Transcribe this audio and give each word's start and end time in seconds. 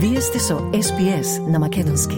Вие 0.00 0.20
сте 0.20 0.38
со 0.38 0.54
SPS 0.54 1.50
на 1.50 1.58
Македонски. 1.58 2.16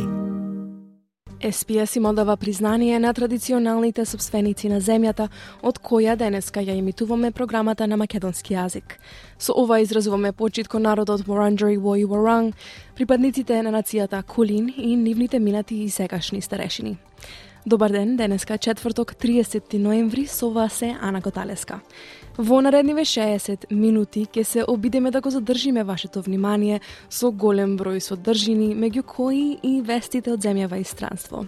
СПС 1.50 1.96
им 1.96 2.04
одава 2.06 2.36
признание 2.36 2.98
на 2.98 3.14
традиционалните 3.14 4.04
собственици 4.04 4.68
на 4.68 4.80
земјата, 4.80 5.28
од 5.62 5.78
која 5.80 6.16
денеска 6.16 6.60
ја 6.60 6.76
имитуваме 6.76 7.30
програмата 7.30 7.86
на 7.86 7.96
македонски 7.96 8.54
јазик. 8.54 9.00
Со 9.38 9.56
ова 9.56 9.80
изразуваме 9.80 10.32
почит 10.32 10.68
кон 10.68 10.82
народот 10.82 11.26
Моранджери 11.26 11.78
Woi 11.78 12.04
Wurrung, 12.04 12.52
припадниците 12.96 13.62
на 13.62 13.70
нацијата 13.72 14.22
Кулин 14.22 14.68
и 14.76 14.96
нивните 14.96 15.38
минати 15.38 15.74
и 15.74 15.90
сегашни 15.90 16.42
старешини. 16.42 16.98
Добар 17.66 17.90
ден, 17.90 18.16
денеска 18.16 18.58
четврток 18.58 19.14
30 19.14 19.78
ноември, 19.78 20.26
со 20.26 20.50
вас 20.50 20.72
се 20.72 20.96
Ана 21.00 21.20
Коталеска. 21.22 21.80
Во 22.38 22.60
наредниве 22.60 23.04
60 23.04 23.66
минути 23.70 24.24
ќе 24.24 24.42
се 24.42 24.64
обидеме 24.64 25.10
да 25.10 25.20
го 25.20 25.30
задржиме 25.30 25.84
вашето 25.84 26.22
внимание 26.22 26.80
со 27.10 27.30
голем 27.30 27.76
број 27.76 28.00
содржини, 28.00 28.72
меѓу 28.72 29.02
кои 29.02 29.58
и 29.62 29.82
вестите 29.82 30.32
од 30.32 30.40
земјава 30.40 30.80
и 30.80 30.84
странство. 30.84 31.44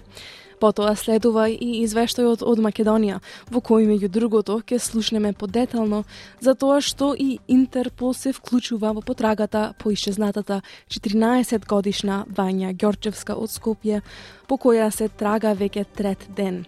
Потоа 0.62 0.92
следува 0.94 1.48
и 1.50 1.82
извештајот 1.82 2.44
од 2.46 2.60
Македонија, 2.62 3.16
во 3.50 3.58
кој 3.66 3.88
меѓу 3.88 4.08
другото 4.14 4.60
ќе 4.62 4.78
слушнеме 4.78 5.32
подетално 5.34 6.04
за 6.40 6.54
тоа 6.54 6.78
што 6.78 7.12
и 7.18 7.40
Интерпол 7.50 8.14
се 8.14 8.30
вклучува 8.36 8.92
во 8.94 9.02
потрагата 9.02 9.72
по 9.82 9.90
исчезнатата 9.90 10.60
14 10.86 11.66
годишна 11.66 12.22
Вања 12.30 12.70
Ѓорчевска 12.76 13.34
од 13.34 13.50
Скопје, 13.50 14.04
по 14.46 14.54
која 14.54 14.92
се 14.94 15.08
трага 15.08 15.56
веќе 15.58 15.84
трет 15.98 16.30
ден. 16.36 16.62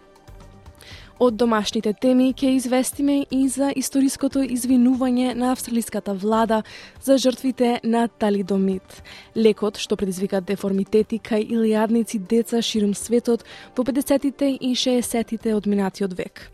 Од 1.22 1.36
домашните 1.38 1.92
теми 1.94 2.32
ќе 2.34 2.56
известиме 2.56 3.20
и 3.30 3.44
за 3.48 3.68
историското 3.78 4.40
извинување 4.50 5.36
на 5.38 5.52
австралиската 5.52 6.10
влада 6.14 6.62
за 7.06 7.14
жртвите 7.22 7.78
на 7.84 8.08
талидомид. 8.08 8.82
Лекот 9.36 9.78
што 9.78 9.94
предизвика 9.94 10.40
деформитети 10.40 11.20
кај 11.22 11.46
илијадници 11.54 12.18
деца 12.18 12.58
ширум 12.62 12.96
светот 12.98 13.46
во 13.76 13.84
50-тите 13.86 14.56
и 14.58 14.74
60-тите 14.74 15.54
од 15.54 15.70
минатиот 15.70 16.18
век. 16.18 16.50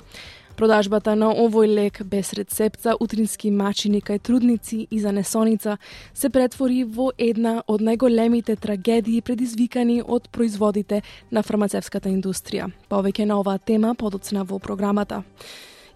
Продажбата 0.61 1.15
на 1.17 1.31
овој 1.33 1.71
лек 1.73 2.03
без 2.05 2.35
рецепт 2.37 2.83
за 2.85 2.93
утрински 3.01 3.49
мачини 3.49 4.03
кај 4.05 4.19
трудници 4.21 4.83
и 4.91 4.99
за 5.01 5.09
несоница 5.09 5.79
се 6.13 6.29
претвори 6.29 6.83
во 6.85 7.07
една 7.17 7.63
од 7.65 7.81
најголемите 7.81 8.59
трагедии 8.61 9.23
предизвикани 9.25 10.03
од 10.05 10.29
производите 10.29 11.01
на 11.33 11.41
фармацевската 11.41 12.13
индустрија. 12.13 12.69
Повеќе 12.93 13.25
на 13.25 13.41
оваа 13.41 13.57
тема 13.57 13.95
подоцна 13.95 14.45
во 14.45 14.61
програмата. 14.61 15.23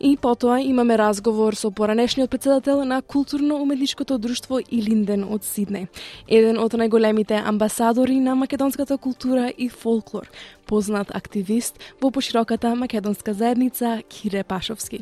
И 0.04 0.16
потоа 0.16 0.60
имаме 0.60 0.98
разговор 0.98 1.54
со 1.54 1.70
поранешниот 1.70 2.30
председател 2.30 2.84
на 2.84 3.02
културно-уметничкото 3.02 4.18
друштво 4.18 4.58
Илинден 4.70 5.24
од 5.24 5.46
Сидне, 5.48 5.86
еден 6.28 6.58
од 6.60 6.76
најголемите 6.76 7.38
амбасадори 7.40 8.18
на 8.20 8.34
македонската 8.36 8.98
култура 8.98 9.48
и 9.56 9.70
фолклор, 9.72 10.28
познат 10.66 11.08
активист 11.16 11.80
во 12.02 12.10
пошироката 12.10 12.74
македонска 12.74 13.32
заедница 13.32 14.02
Кире 14.08 14.44
Пашовски. 14.44 15.00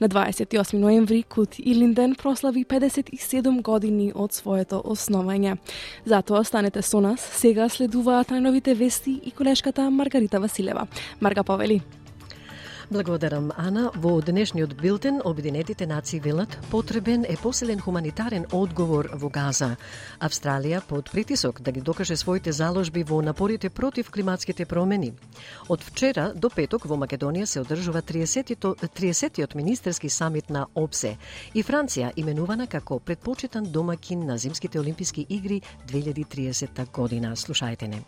На 0.00 0.08
28 0.08 0.76
ноември 0.76 1.22
Кут 1.22 1.56
Илинден 1.58 2.14
прослави 2.14 2.66
57 2.68 3.62
години 3.62 4.12
од 4.14 4.36
своето 4.36 4.82
основање. 4.84 5.56
Затоа 6.04 6.44
станете 6.44 6.82
со 6.82 7.00
нас, 7.00 7.24
сега 7.40 7.72
следуваат 7.72 8.28
најновите 8.28 8.76
вести 8.76 9.16
и 9.24 9.30
колешката 9.30 9.90
Маргарита 9.90 10.40
Василева. 10.40 10.86
Марга 11.20 11.42
Павели. 11.42 12.01
Благодарам, 12.92 13.52
Ана. 13.56 13.90
Во 13.94 14.20
денешниот 14.20 14.74
билтен 14.76 15.22
Обединетите 15.24 15.86
нации 15.86 16.20
велат 16.20 16.58
потребен 16.70 17.24
е 17.24 17.36
посилен 17.42 17.80
хуманитарен 17.80 18.44
одговор 18.52 19.08
во 19.14 19.30
Газа. 19.32 19.76
Австралија 20.20 20.82
под 20.84 21.08
притисок 21.10 21.62
да 21.62 21.72
ги 21.72 21.80
докаже 21.80 22.16
своите 22.16 22.52
заложби 22.52 23.02
во 23.02 23.22
напорите 23.22 23.70
против 23.70 24.10
климатските 24.10 24.66
промени. 24.66 25.14
Од 25.68 25.80
вчера 25.80 26.32
до 26.34 26.50
петок 26.50 26.84
во 26.84 26.98
Македонија 27.00 27.46
се 27.46 27.60
одржува 27.60 28.02
30-тиот 28.02 28.84
30 28.84 29.56
министерски 29.56 30.10
самит 30.10 30.50
на 30.50 30.66
ОПСЕ 30.74 31.16
и 31.54 31.62
Франција 31.62 32.12
именувана 32.16 32.66
како 32.66 32.98
предпочитан 32.98 33.72
домакин 33.72 34.26
на 34.26 34.36
Зимските 34.36 34.80
олимписки 34.80 35.26
игри 35.30 35.62
2030 35.88 36.92
година. 36.92 37.32
Слушајте 37.36 37.88
не. 37.88 38.02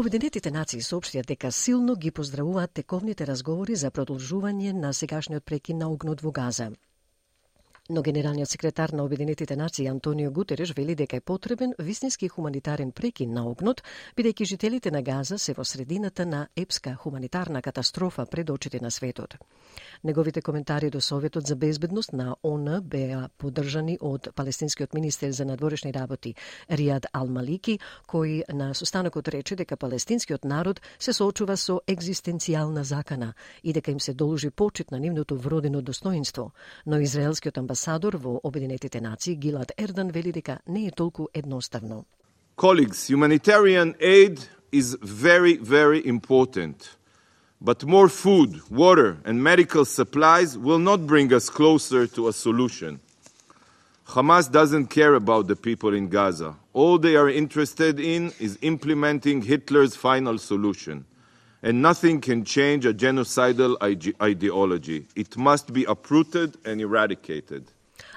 Обединетите 0.00 0.50
нации 0.50 0.82
соопштија 0.82 1.22
дека 1.22 1.48
силно 1.54 1.94
ги 2.04 2.10
поздравуваат 2.10 2.72
тековните 2.78 3.26
разговори 3.28 3.76
за 3.82 3.92
продолжување 3.94 4.72
на 4.74 4.90
сегашниот 5.00 5.44
прекин 5.50 5.78
на 5.78 5.90
огнот 5.92 6.24
во 6.26 6.32
Газа. 6.34 6.66
Но 7.90 8.02
генералниот 8.02 8.48
секретар 8.48 8.92
на 8.92 9.04
Обединетите 9.04 9.56
нации 9.56 9.86
Антонио 9.86 10.30
Гутереш 10.30 10.72
вели 10.72 10.94
дека 10.94 11.16
е 11.16 11.20
потребен 11.20 11.74
вистински 11.78 12.28
хуманитарен 12.28 12.92
прекин 12.92 13.34
на 13.34 13.44
огнот, 13.44 13.82
бидејќи 14.16 14.44
жителите 14.44 14.90
на 14.90 15.02
Газа 15.02 15.36
се 15.38 15.52
во 15.52 15.64
средината 15.64 16.24
на 16.26 16.48
епска 16.56 16.94
хуманитарна 16.94 17.60
катастрофа 17.62 18.24
пред 18.26 18.50
очите 18.50 18.80
на 18.80 18.90
светот. 18.90 19.36
Неговите 20.04 20.42
коментари 20.42 20.90
до 20.90 21.00
Советот 21.00 21.46
за 21.46 21.56
безбедност 21.56 22.12
на 22.12 22.36
ОН 22.42 22.80
беа 22.80 23.28
поддржани 23.38 23.98
од 24.00 24.28
палестинскиот 24.34 24.94
министер 24.94 25.30
за 25.30 25.44
надворешни 25.44 25.92
работи 25.92 26.34
Риад 26.70 27.06
Ал-Малики, 27.12 27.78
кој 28.08 28.48
на 28.52 28.74
состанокот 28.74 29.28
рече 29.28 29.56
дека 29.56 29.76
палестинскиот 29.76 30.44
народ 30.44 30.80
се 30.98 31.12
соочува 31.12 31.56
со 31.56 31.82
екзистенцијална 31.86 32.80
закана 32.80 33.34
и 33.62 33.72
дека 33.72 33.90
им 33.90 34.00
се 34.00 34.14
должи 34.14 34.50
почит 34.50 34.90
на 34.90 34.98
нивното 34.98 35.36
вродено 35.36 35.82
достоинство, 35.82 36.52
но 36.86 36.98
израелскиот 36.98 37.58
амбасадор 37.58 37.73
во 37.73 38.39
Обединетите 38.43 39.01
нации 39.01 39.35
Гилад 39.35 39.71
Ердан 39.77 40.09
вели 40.09 40.31
дека 40.31 40.59
не 40.67 40.87
е 40.87 40.91
толку 40.91 41.27
едноставно. 41.33 42.05
Colleagues, 42.57 43.09
humanitarian 43.09 43.95
aid 43.99 44.39
is 44.71 44.97
very, 45.01 45.57
very 45.57 46.05
important. 46.05 46.97
But 47.61 47.85
more 47.85 48.07
food, 48.07 48.61
water, 48.69 49.17
and 49.25 49.43
medical 49.43 49.85
supplies 49.85 50.57
will 50.57 50.79
not 50.79 51.05
bring 51.05 51.33
us 51.33 51.49
closer 51.49 52.07
to 52.07 52.27
a 52.27 52.33
solution. 52.33 52.99
Hamas 54.07 54.49
doesn't 54.49 54.87
care 54.87 55.13
about 55.13 55.47
the 55.47 55.55
people 55.55 55.93
in 55.93 56.07
Gaza. 56.09 56.55
All 56.73 56.97
they 56.97 57.15
are 57.15 57.29
interested 57.29 57.99
in 57.99 58.33
is 58.39 58.57
implementing 58.61 59.41
Hitler's 59.41 59.95
final 59.95 60.37
solution. 60.37 61.05
And 61.66 61.80
nothing 61.80 62.20
can 62.20 62.44
change 62.44 62.84
a 62.84 62.92
genocidal 62.92 63.72
ideology. 64.22 65.06
It 65.16 65.34
must 65.38 65.72
be 65.72 65.84
uprooted 65.94 66.50
and 66.66 66.78
eradicated. 66.80 67.62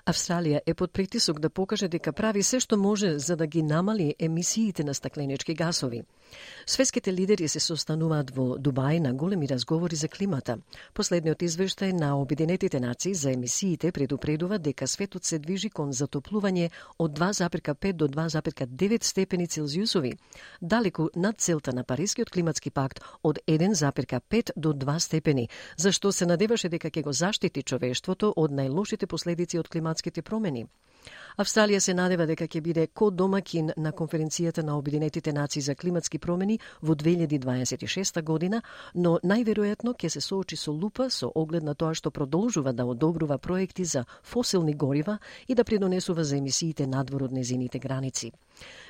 Австралија 0.06 0.60
е 0.66 0.74
под 0.74 0.92
притисок 0.92 1.40
да 1.40 1.50
покаже 1.50 1.88
дека 1.88 2.12
прави 2.14 2.44
се 2.44 2.60
што 2.60 2.78
може 2.78 3.20
за 3.20 3.36
да 3.36 3.48
ги 3.48 3.62
намали 3.64 4.16
емисиите 4.20 4.84
на 4.84 4.94
стакленички 4.94 5.54
гасови. 5.54 6.04
Светските 6.66 7.14
лидери 7.14 7.48
се 7.48 7.60
состануваат 7.64 8.32
во 8.36 8.58
Дубај 8.60 9.00
на 9.00 9.14
големи 9.14 9.48
разговори 9.48 9.96
за 9.96 10.08
климата. 10.08 10.58
Последниот 10.94 11.42
извештај 11.42 11.94
на 11.94 12.18
Обединетите 12.20 12.80
нации 12.80 13.14
за 13.14 13.32
емисиите 13.32 13.92
предупредува 13.92 14.60
дека 14.60 14.88
светот 14.88 15.24
се 15.24 15.40
движи 15.40 15.70
кон 15.70 15.94
затоплување 15.94 16.70
од 17.00 17.20
2,5 17.20 17.94
до 17.94 18.08
2,9 18.08 19.04
степени 19.04 19.48
Целзиусови, 19.48 20.14
далеку 20.62 21.08
над 21.16 21.40
целта 21.40 21.74
на 21.74 21.84
Парискиот 21.84 22.30
климатски 22.30 22.70
пакт 22.70 23.00
од 23.24 23.40
1,5 23.48 24.52
до 24.56 24.74
2 24.74 25.00
степени, 25.00 25.50
зашто 25.78 26.12
се 26.12 26.26
надеваше 26.26 26.70
дека 26.70 26.92
ќе 26.92 27.04
го 27.04 27.14
заштити 27.14 27.64
човештвото 27.64 28.34
од 28.36 28.52
најлошите 28.52 29.06
последици 29.06 29.60
од 29.60 29.70
климатските 29.70 30.22
промени. 30.22 30.68
Австралија 31.38 31.80
се 31.80 31.94
надева 31.94 32.26
дека 32.26 32.48
ќе 32.48 32.62
биде 32.62 32.88
ко-домакин 32.88 33.72
на 33.78 33.92
конференцијата 33.92 34.64
на 34.64 34.78
Обединетите 34.78 35.34
нации 35.34 35.62
за 35.62 35.76
климатски 35.76 36.20
промени 36.20 36.60
во 36.82 36.96
2026 36.96 38.22
година, 38.24 38.62
но 38.96 39.20
најверојатно 39.24 39.94
ќе 39.94 40.10
се 40.10 40.22
соочи 40.22 40.56
со 40.56 40.72
лупа 40.72 41.10
со 41.10 41.32
оглед 41.36 41.64
на 41.64 41.76
тоа 41.76 41.94
што 41.94 42.12
продолжува 42.12 42.74
да 42.74 42.86
одобрува 42.86 43.38
проекти 43.38 43.86
за 43.86 44.06
фосилни 44.24 44.74
горива 44.74 45.20
и 45.48 45.56
да 45.56 45.64
придонесува 45.64 46.24
за 46.24 46.38
емисиите 46.38 46.88
надвор 46.88 47.24
од 47.24 47.32
незините 47.32 47.80
граници. 47.80 48.32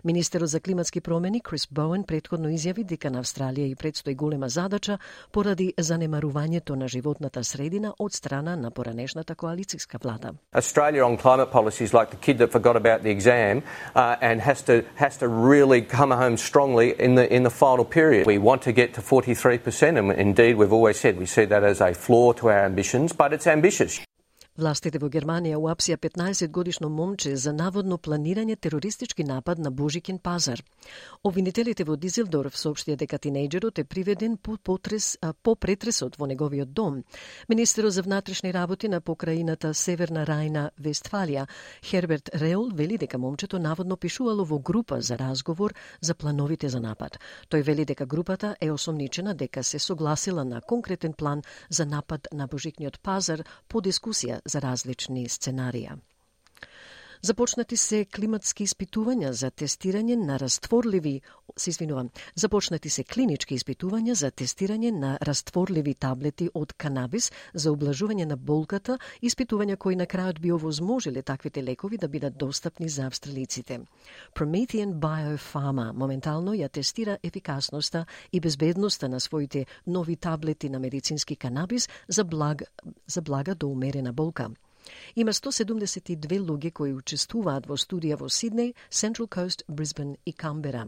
Министерот 0.06 0.50
за 0.50 0.60
климатски 0.60 1.02
промени 1.02 1.42
Крис 1.42 1.68
Боуен 1.72 2.04
предходно 2.04 2.50
изјави 2.50 2.84
дека 2.84 3.10
на 3.10 3.24
Австралија 3.24 3.66
и 3.72 3.76
предстои 3.76 4.16
голема 4.16 4.50
задача 4.50 4.98
поради 5.32 5.74
занемарувањето 5.78 6.76
на 6.76 6.88
животната 6.88 7.44
средина 7.44 7.94
од 8.00 8.14
страна 8.14 8.56
на 8.56 8.72
поранешната 8.72 9.36
коалициска 9.36 9.98
влада. 10.04 10.32
Australia 10.54 11.04
on 11.04 11.18
climate 11.18 11.52
policy 11.52 11.84
is 11.84 11.94
like 11.94 12.10
the 12.10 12.22
kid 12.22 12.38
that 12.38 12.52
forgot 12.52 12.76
about 12.76 13.04
the 13.04 13.12
exam 13.12 13.62
uh, 13.96 14.16
and 14.22 14.42
has 14.42 14.64
to 14.64 14.84
has 14.96 15.18
to 15.18 15.28
really 15.28 15.82
come 15.82 16.12
home 16.12 16.38
strongly 16.38 16.96
in 17.00 17.16
the 17.16 17.26
in 17.36 17.44
the 17.44 17.56
final 17.64 17.86
period. 17.86 18.28
We 18.28 18.40
want 18.40 18.62
to 18.62 18.72
get 18.72 18.94
to 18.94 19.02
43% 19.02 19.98
and 20.00 20.12
indeed 20.12 20.54
we've 20.58 20.76
always 20.80 20.98
said 21.00 21.18
we 21.20 21.26
see 21.26 21.46
that 21.46 21.64
as 21.64 21.82
a 21.82 21.94
floor 21.94 22.34
to 22.40 22.48
our 22.48 22.66
ambitions, 22.66 23.14
but 23.14 23.34
it's 23.34 23.48
ambitious. 23.48 24.00
Властите 24.58 24.98
во 24.98 25.06
Германија 25.14 25.60
уапсија 25.62 26.00
15 26.02 26.48
годишно 26.50 26.88
момче 26.90 27.36
за 27.38 27.52
наводно 27.54 28.00
планирање 28.02 28.56
терористички 28.58 29.24
напад 29.24 29.60
на 29.62 29.70
Божикен 29.72 30.18
пазар. 30.18 30.64
Обвинителите 31.24 31.86
во 31.86 31.94
Дизелдорф 31.96 32.58
соопштија 32.58 32.98
дека 32.98 33.20
тинејџерот 33.22 33.78
е 33.78 33.86
приведен 33.86 34.38
по, 34.38 34.56
потрес, 34.58 35.12
по 35.44 35.54
претресот 35.56 36.18
во 36.18 36.26
неговиот 36.26 36.72
дом. 36.74 37.04
Министерот 37.50 37.94
за 37.94 38.02
внатрешни 38.02 38.54
работи 38.54 38.88
на 38.88 39.00
покраината 39.00 39.76
Северна 39.76 40.26
Рајна, 40.26 40.72
Вестфалија, 40.82 41.46
Херберт 41.86 42.34
Реол 42.34 42.72
вели 42.74 42.98
дека 42.98 43.20
момчето 43.20 43.60
наводно 43.60 43.96
пишувало 43.98 44.44
во 44.46 44.58
група 44.58 45.02
за 45.02 45.18
разговор 45.18 45.76
за 46.02 46.16
плановите 46.16 46.70
за 46.70 46.80
напад. 46.80 47.20
Тој 47.50 47.62
вели 47.62 47.86
дека 47.86 48.06
групата 48.06 48.56
е 48.62 48.72
осомничена 48.72 49.36
дека 49.36 49.64
се 49.64 49.78
согласила 49.80 50.46
на 50.46 50.62
конкретен 50.62 51.14
план 51.14 51.44
за 51.70 51.86
напад 51.86 52.28
на 52.34 52.48
Божикниот 52.48 53.00
пазар 53.00 53.46
по 53.70 53.82
дискусија 53.82 54.47
за 54.48 54.62
различни 54.64 55.28
сценарија. 55.30 55.98
Започнати 57.22 57.78
се 57.78 58.06
климатски 58.06 58.66
испитувања 58.68 59.32
за 59.32 59.50
тестирање 59.50 60.16
на 60.16 60.38
растворливи, 60.38 61.22
се 61.58 61.70
извинувам, 61.70 62.10
започнати 62.36 62.90
се 62.90 63.04
клинички 63.04 63.58
испитувања 63.58 64.14
за 64.14 64.30
тестирање 64.32 64.92
на 64.92 65.18
растворливи 65.22 65.94
таблети 65.94 66.50
од 66.54 66.74
канабис 66.74 67.32
за 67.54 67.72
облажување 67.72 68.26
на 68.26 68.38
болката, 68.38 69.00
испитувања 69.22 69.78
кои 69.78 69.96
на 69.96 70.06
крајот 70.06 70.40
би 70.40 70.52
овозможиле 70.52 71.22
таквите 71.22 71.64
лекови 71.64 71.98
да 71.98 72.08
бидат 72.08 72.38
достапни 72.38 72.90
за 72.90 73.08
австралиците. 73.08 73.80
Promethean 74.36 74.94
Biopharma 74.94 75.94
моментално 75.94 76.54
ја 76.54 76.70
тестира 76.70 77.18
ефикасноста 77.24 78.06
и 78.32 78.40
безбедноста 78.40 79.10
на 79.10 79.20
своите 79.20 79.66
нови 79.88 80.16
таблети 80.16 80.70
на 80.70 80.80
медицински 80.80 81.36
канабис 81.36 81.90
за 82.08 82.24
благ, 82.24 82.64
за 83.08 83.22
блага 83.22 83.56
до 83.56 83.68
умерена 83.68 84.14
болка. 84.14 84.50
Има 85.16 85.34
172 85.34 86.40
луѓе 86.44 86.72
кои 86.72 86.94
учествуваат 86.94 87.68
во 87.68 87.78
студија 87.78 88.20
во 88.20 88.30
Сиднеј, 88.30 88.74
Central 88.92 89.28
Coast, 89.28 89.64
Брисбен 89.68 90.16
и 90.26 90.34
Камбера. 90.34 90.88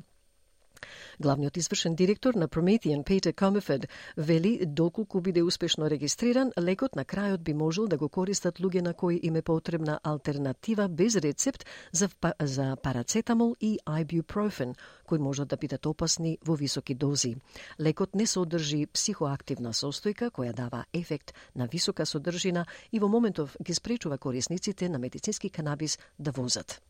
Главниот 1.19 1.57
извршен 1.57 1.95
директор 1.95 2.35
на 2.35 2.47
Promethean, 2.47 3.03
Пейтер 3.03 3.33
Комефед, 3.33 3.87
вели 4.17 4.65
доколку 4.65 5.21
биде 5.21 5.43
успешно 5.43 5.89
регистриран, 5.89 6.51
лекот 6.59 6.95
на 6.95 7.05
крајот 7.05 7.37
би 7.37 7.53
можел 7.53 7.87
да 7.87 7.97
го 7.97 8.09
користат 8.09 8.59
луѓе 8.59 8.81
на 8.81 8.93
кои 8.93 9.19
им 9.23 9.35
е 9.35 9.41
потребна 9.41 9.99
алтернатива 10.03 10.87
без 10.87 11.15
рецепт 11.15 11.65
за, 11.91 12.09
па, 12.19 12.33
за 12.39 12.75
парацетамол 12.83 13.55
и 13.61 13.79
ibuprofen, 13.85 14.75
кои 15.05 15.19
можат 15.19 15.47
да 15.47 15.57
бидат 15.57 15.85
опасни 15.85 16.37
во 16.45 16.55
високи 16.55 16.95
дози. 16.95 17.35
Лекот 17.79 18.15
не 18.15 18.27
содржи 18.27 18.85
психоактивна 18.93 19.73
состојка 19.73 20.31
која 20.31 20.53
дава 20.53 20.85
ефект 20.93 21.33
на 21.55 21.67
висока 21.67 22.05
содржина 22.05 22.65
и 22.91 22.99
во 22.99 23.07
моментов 23.07 23.57
ги 23.63 23.73
спречува 23.73 24.17
корисниците 24.17 24.89
на 24.89 24.99
медицински 24.99 25.49
канабис 25.49 25.99
да 26.19 26.31
возат. 26.31 26.81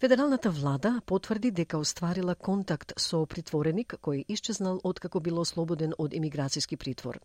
Федералната 0.00 0.50
влада 0.50 1.00
потврди 1.06 1.50
дека 1.50 1.78
остварила 1.78 2.34
контакт 2.34 2.92
со 3.02 3.24
притвореник 3.26 3.96
кој 3.98 4.20
исчезнал 4.30 4.76
откако 4.86 5.18
бил 5.18 5.40
ослободен 5.42 5.96
од 5.98 6.12
имиграцијски 6.14 6.76
притвор. 6.78 7.18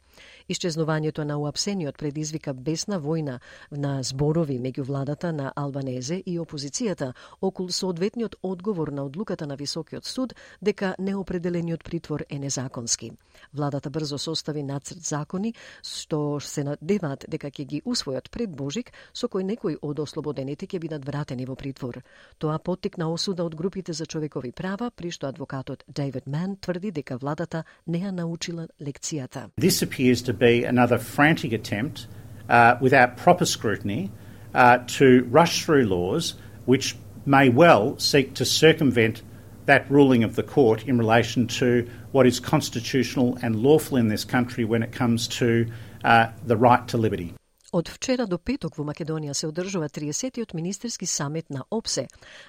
Исчезнувањето 0.50 1.22
на 1.24 1.38
уапсениот 1.38 1.98
предизвика 2.02 2.54
бесна 2.54 2.98
војна 2.98 3.36
на 3.70 4.02
зборови 4.02 4.58
меѓу 4.58 4.88
владата 4.88 5.30
на 5.32 5.52
Албанезе 5.56 6.18
и 6.26 6.40
опозицијата 6.40 7.12
околу 7.42 7.70
соодветниот 7.70 8.36
одговор 8.42 8.90
на 8.90 9.06
одлуката 9.06 9.46
на 9.46 9.56
Високиот 9.56 10.06
суд 10.06 10.34
дека 10.62 10.96
неопределениот 10.98 11.84
притвор 11.84 12.26
е 12.30 12.40
незаконски. 12.40 13.12
Владата 13.54 13.90
брзо 13.90 14.18
состави 14.18 14.64
нацрт 14.64 15.06
закони 15.06 15.54
што 15.84 16.40
се 16.40 16.64
надеваат 16.64 17.30
дека 17.30 17.54
ќе 17.54 17.66
ги 17.66 17.82
усвојат 17.86 18.32
пред 18.32 18.50
Божик, 18.50 18.92
со 19.14 19.28
кој 19.28 19.44
некои 19.44 19.78
од 19.82 20.00
ослободените 20.00 20.66
ќе 20.66 20.80
бидат 20.80 21.06
вратени 21.06 21.46
во 21.46 21.56
притвор. 21.56 22.02
Тоа 22.40 22.63
поттикна 22.64 23.12
осуда 23.12 23.44
од 23.44 23.56
групите 23.56 23.94
за 23.94 24.06
човекови 24.06 24.52
права, 24.52 24.92
при 24.96 25.12
што 25.12 25.28
адвокатот 25.28 25.84
Дейвид 25.88 26.28
Ман 26.28 26.56
тврди 26.56 26.92
дека 26.92 27.18
владата 27.18 27.64
не 27.88 28.00
ја 28.00 28.12
научила 28.12 28.68
лекцијата. 28.82 29.50
This 29.58 29.82
appears 29.82 30.22
to 30.24 30.34
be 30.34 30.64
another 30.64 30.98
frantic 30.98 31.54
attempt 31.54 32.08
uh, 32.50 32.78
without 32.82 33.18
proper 33.18 33.46
scrutiny 33.46 34.10
uh, 34.54 34.78
to 34.98 35.28
rush 35.32 35.66
through 35.66 35.86
laws 35.86 36.36
which 36.66 36.96
may 37.26 37.50
well 37.50 37.96
seek 38.00 38.34
to 38.36 38.46
circumvent 38.46 39.22
that 39.66 39.90
ruling 39.90 40.24
of 40.24 40.36
the 40.36 40.44
court 40.44 40.84
in 40.88 40.98
relation 40.98 41.48
to 41.48 41.88
what 42.12 42.28
is 42.28 42.40
constitutional 42.40 43.38
and 43.42 43.56
lawful 43.56 43.98
in 43.98 44.08
this 44.10 44.26
country 44.26 44.66
when 44.66 44.84
it 44.84 44.92
comes 44.92 45.28
to 45.28 45.68
uh, 46.04 46.28
the 46.46 46.58
right 46.58 46.88
to 46.90 46.98
liberty. 46.98 47.34
Од 47.74 47.90
вчера 47.90 48.28
до 48.30 48.38
петок 48.38 48.76
во 48.78 48.84
Македонија 48.86 49.34
се 49.34 49.48
одржува 49.50 49.88
30-тиот 49.90 50.52
министерски 50.54 51.08
самет 51.10 51.50
на 51.50 51.64
ОПСЕ, 51.74 52.04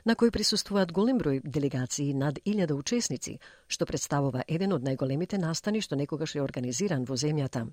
на 0.05 0.17
кој 0.21 0.29
присуствуваат 0.31 0.93
голем 0.93 1.17
број 1.23 1.41
делегации 1.41 2.13
над 2.13 2.43
1000 2.45 2.75
учесници, 2.77 3.39
што 3.67 3.89
представува 3.89 4.43
еден 4.47 4.75
од 4.77 4.85
најголемите 4.85 5.41
настани 5.41 5.81
што 5.81 5.97
некогаш 5.97 6.37
е 6.37 6.43
организиран 6.45 7.09
во 7.09 7.17
земјата. 7.17 7.65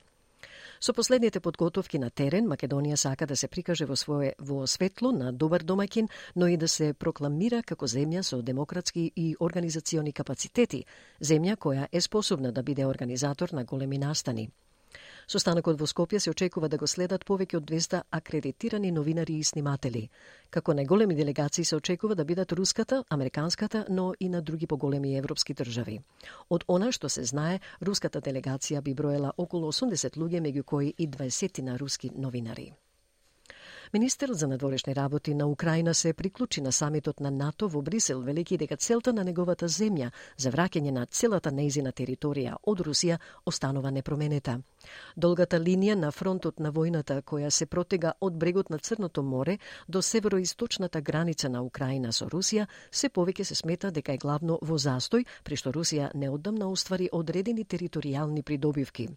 Со 0.80 0.94
последните 0.94 1.42
подготовки 1.42 2.00
на 2.00 2.10
терен, 2.10 2.48
Македонија 2.48 2.96
сака 2.96 3.28
да 3.28 3.36
се 3.36 3.52
прикаже 3.52 3.86
во 3.86 4.00
свое 4.00 4.32
во 4.40 4.64
светло 4.66 5.12
на 5.12 5.34
добар 5.34 5.68
домакин, 5.68 6.08
но 6.36 6.48
и 6.48 6.56
да 6.56 6.72
се 6.72 6.94
прокламира 6.94 7.64
како 7.68 7.86
земја 7.86 8.24
со 8.24 8.42
демократски 8.42 9.12
и 9.16 9.36
организациони 9.40 10.14
капацитети, 10.14 10.86
земја 11.20 11.60
која 11.60 11.92
е 11.92 12.02
способна 12.02 12.52
да 12.52 12.64
биде 12.64 12.86
организатор 12.86 13.52
на 13.52 13.66
големи 13.66 13.98
настани. 13.98 14.50
Состанокот 15.28 15.80
во 15.80 15.88
Скопје 15.88 16.20
се 16.20 16.32
очекува 16.32 16.70
да 16.70 16.78
го 16.78 16.88
следат 16.88 17.26
повеќе 17.26 17.58
од 17.58 17.66
200 17.70 18.02
акредитирани 18.12 18.92
новинари 18.92 19.38
и 19.40 19.44
сниматели. 19.44 20.10
Како 20.50 20.74
најголеми 20.74 21.16
делегации 21.16 21.66
се 21.66 21.76
очекува 21.76 22.16
да 22.16 22.26
бидат 22.26 22.52
руската, 22.52 23.04
американската, 23.10 23.86
но 23.90 24.14
и 24.20 24.30
на 24.30 24.42
други 24.42 24.68
поголеми 24.68 25.16
европски 25.18 25.54
држави. 25.54 26.02
Од 26.50 26.64
она 26.68 26.92
што 26.92 27.10
се 27.10 27.24
знае, 27.24 27.60
руската 27.82 28.22
делегација 28.22 28.82
би 28.82 28.94
броела 28.94 29.34
околу 29.38 29.72
80 29.72 30.18
луѓе, 30.18 30.42
меѓу 30.42 30.64
кои 30.64 30.94
и 30.98 31.08
20 31.08 31.62
на 31.62 31.80
руски 31.80 32.12
новинари. 32.16 32.74
Министерот 33.94 34.38
за 34.38 34.48
надворешни 34.48 34.96
работи 34.96 35.34
на 35.34 35.48
Украина 35.48 35.94
се 35.94 36.14
приклучи 36.14 36.62
на 36.62 36.72
самитот 36.72 37.20
на 37.20 37.32
НАТО 37.32 37.68
во 37.70 37.82
Брисел, 37.82 38.22
велики 38.22 38.58
дека 38.58 38.78
целта 38.78 39.12
на 39.14 39.24
неговата 39.24 39.68
земја 39.68 40.12
за 40.38 40.52
враќање 40.52 40.92
на 40.92 41.06
целата 41.06 41.52
неизина 41.52 41.92
територија 41.92 42.54
од 42.64 42.80
Русија 42.88 43.18
останува 43.46 43.92
непроменета. 43.92 44.62
Долгата 45.18 45.60
линија 45.60 45.96
на 45.96 46.12
фронтот 46.12 46.60
на 46.60 46.72
војната 46.72 47.18
која 47.22 47.50
се 47.50 47.66
протега 47.66 48.14
од 48.22 48.38
брегот 48.38 48.70
на 48.70 48.80
Црното 48.80 49.24
море 49.24 49.58
до 49.88 50.02
североисточната 50.02 51.02
граница 51.02 51.50
на 51.50 51.62
Украина 51.62 52.14
со 52.14 52.30
Русија 52.30 52.68
се 52.92 53.10
повеќе 53.10 53.44
се 53.44 53.56
смета 53.56 53.92
дека 53.92 54.14
е 54.14 54.18
главно 54.18 54.60
во 54.62 54.78
застој, 54.80 55.26
при 55.44 55.56
што 55.56 55.72
Русија 55.72 56.14
неодамна 56.16 56.72
оствари 56.72 57.10
одредени 57.12 57.66
територијални 57.66 58.42
придобивки 58.42 59.10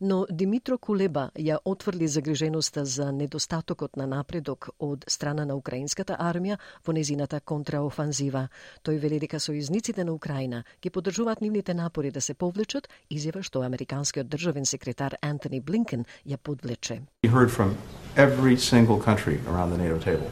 но 0.00 0.26
Димитро 0.30 0.78
Кулеба 0.78 1.30
ја 1.36 1.58
отврли 1.64 2.08
загриженоста 2.08 2.84
за 2.84 3.12
недостатокот 3.12 3.96
на 3.96 4.06
напредок 4.06 4.68
од 4.78 5.04
страна 5.08 5.44
на 5.44 5.56
украинската 5.56 6.16
армија 6.20 6.58
во 6.86 6.92
незината 6.92 7.40
контраофанзива. 7.40 8.48
Тој 8.84 8.98
вели 8.98 9.18
дека 9.18 9.36
сојузниците 9.36 10.04
на 10.04 10.12
Украина 10.12 10.64
ги 10.82 10.90
поддржуваат 10.90 11.40
нивните 11.40 11.74
напори 11.74 12.10
да 12.10 12.20
се 12.20 12.34
повлечат, 12.34 12.88
изјава 13.10 13.42
што 13.42 13.62
американскиот 13.62 14.28
државен 14.28 14.66
секретар 14.66 15.16
Антони 15.22 15.60
Блинкен 15.60 16.04
ја 16.26 16.36
подвлече. 16.36 17.02
We 17.22 17.30
heard 17.30 17.50
from 17.50 17.76
every 18.16 18.56
single 18.56 18.98
country 18.98 19.40
around 19.48 19.70
the 19.70 19.78
NATO 19.78 19.98
table 19.98 20.30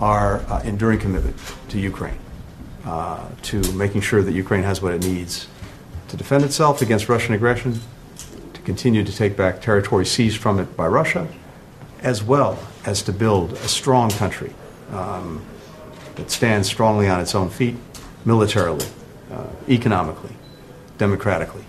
our 0.00 0.40
uh, 0.48 0.62
enduring 0.64 0.98
commitment 0.98 1.36
to 1.68 1.78
Ukraine, 1.78 2.18
uh, 2.84 3.28
to 3.42 3.60
making 3.72 4.00
sure 4.00 4.22
that 4.22 4.32
Ukraine 4.32 4.62
has 4.62 4.80
what 4.80 4.94
it 4.94 5.04
needs 5.04 5.46
to 6.08 6.16
defend 6.16 6.44
itself 6.44 6.82
against 6.82 7.08
Russian 7.08 7.34
aggression, 7.34 7.80
to 8.60 8.66
continue 8.66 9.04
to 9.04 9.12
take 9.14 9.36
back 9.36 9.60
territory 9.60 10.04
seized 10.04 10.38
from 10.38 10.58
it 10.58 10.76
by 10.76 10.86
Russia, 10.86 11.26
as 12.02 12.22
well 12.22 12.58
as 12.84 13.02
to 13.02 13.12
build 13.12 13.52
a 13.52 13.68
strong 13.68 14.10
country 14.10 14.52
um, 14.92 15.42
that 16.16 16.30
stands 16.30 16.68
strongly 16.68 17.08
on 17.08 17.20
its 17.20 17.34
own 17.34 17.48
feet 17.48 17.76
militarily, 18.24 18.86
uh, 19.32 19.46
economically, 19.68 20.34
democratically. 20.98 21.64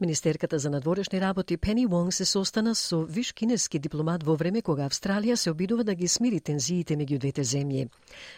Министерката 0.00 0.58
за 0.58 0.70
надворешни 0.70 1.20
работи 1.20 1.56
Пени 1.56 1.86
Вонг 1.86 2.14
се 2.14 2.24
состана 2.24 2.74
со 2.74 3.04
виш 3.04 3.32
кинески 3.32 3.78
дипломат 3.78 4.22
во 4.24 4.32
време 4.36 4.62
кога 4.62 4.86
Австралија 4.88 5.34
се 5.34 5.50
обидува 5.50 5.84
да 5.84 5.94
ги 5.94 6.08
смири 6.08 6.40
тензиите 6.40 6.96
меѓу 6.96 7.18
двете 7.18 7.44
земји. 7.44 7.88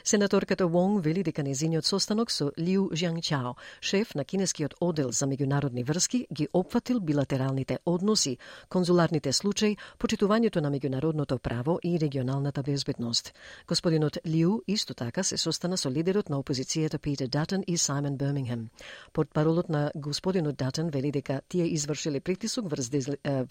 Сенаторката 0.04 0.66
Вонг 0.66 1.04
вели 1.04 1.22
дека 1.22 1.42
незиниот 1.42 1.86
состанок 1.86 2.30
со 2.30 2.50
Лиу 2.58 2.88
Жјанчао, 2.90 3.54
шеф 3.80 4.14
на 4.14 4.24
кинескиот 4.24 4.74
одел 4.80 5.12
за 5.12 5.26
меѓународни 5.26 5.84
врски, 5.86 6.26
ги 6.34 6.48
опфатил 6.52 7.00
билатералните 7.00 7.78
односи, 7.86 8.38
конзуларните 8.68 9.32
случаи, 9.32 9.76
почитувањето 9.98 10.60
на 10.60 10.70
меѓународното 10.70 11.38
право 11.38 11.78
и 11.82 11.94
регионалната 12.00 12.62
безбедност. 12.62 13.32
Господинот 13.68 14.18
Лиу 14.26 14.60
исто 14.66 14.94
така 14.94 15.22
се 15.22 15.36
состана 15.36 15.76
со 15.76 15.90
лидерот 15.90 16.28
на 16.28 16.42
опозицијата 16.42 16.98
Питер 16.98 17.28
Датен 17.28 17.62
и 17.66 17.78
Саймон 17.78 18.16
Бермингем. 18.16 18.68
Портпаролот 19.12 19.68
на 19.68 19.92
господинот 19.94 20.56
Датен 20.56 20.90
вели 20.90 21.12
дека 21.12 21.40
тие 21.52 21.68
извршиле 21.76 22.20
притисок 22.24 22.70
врз, 22.72 22.88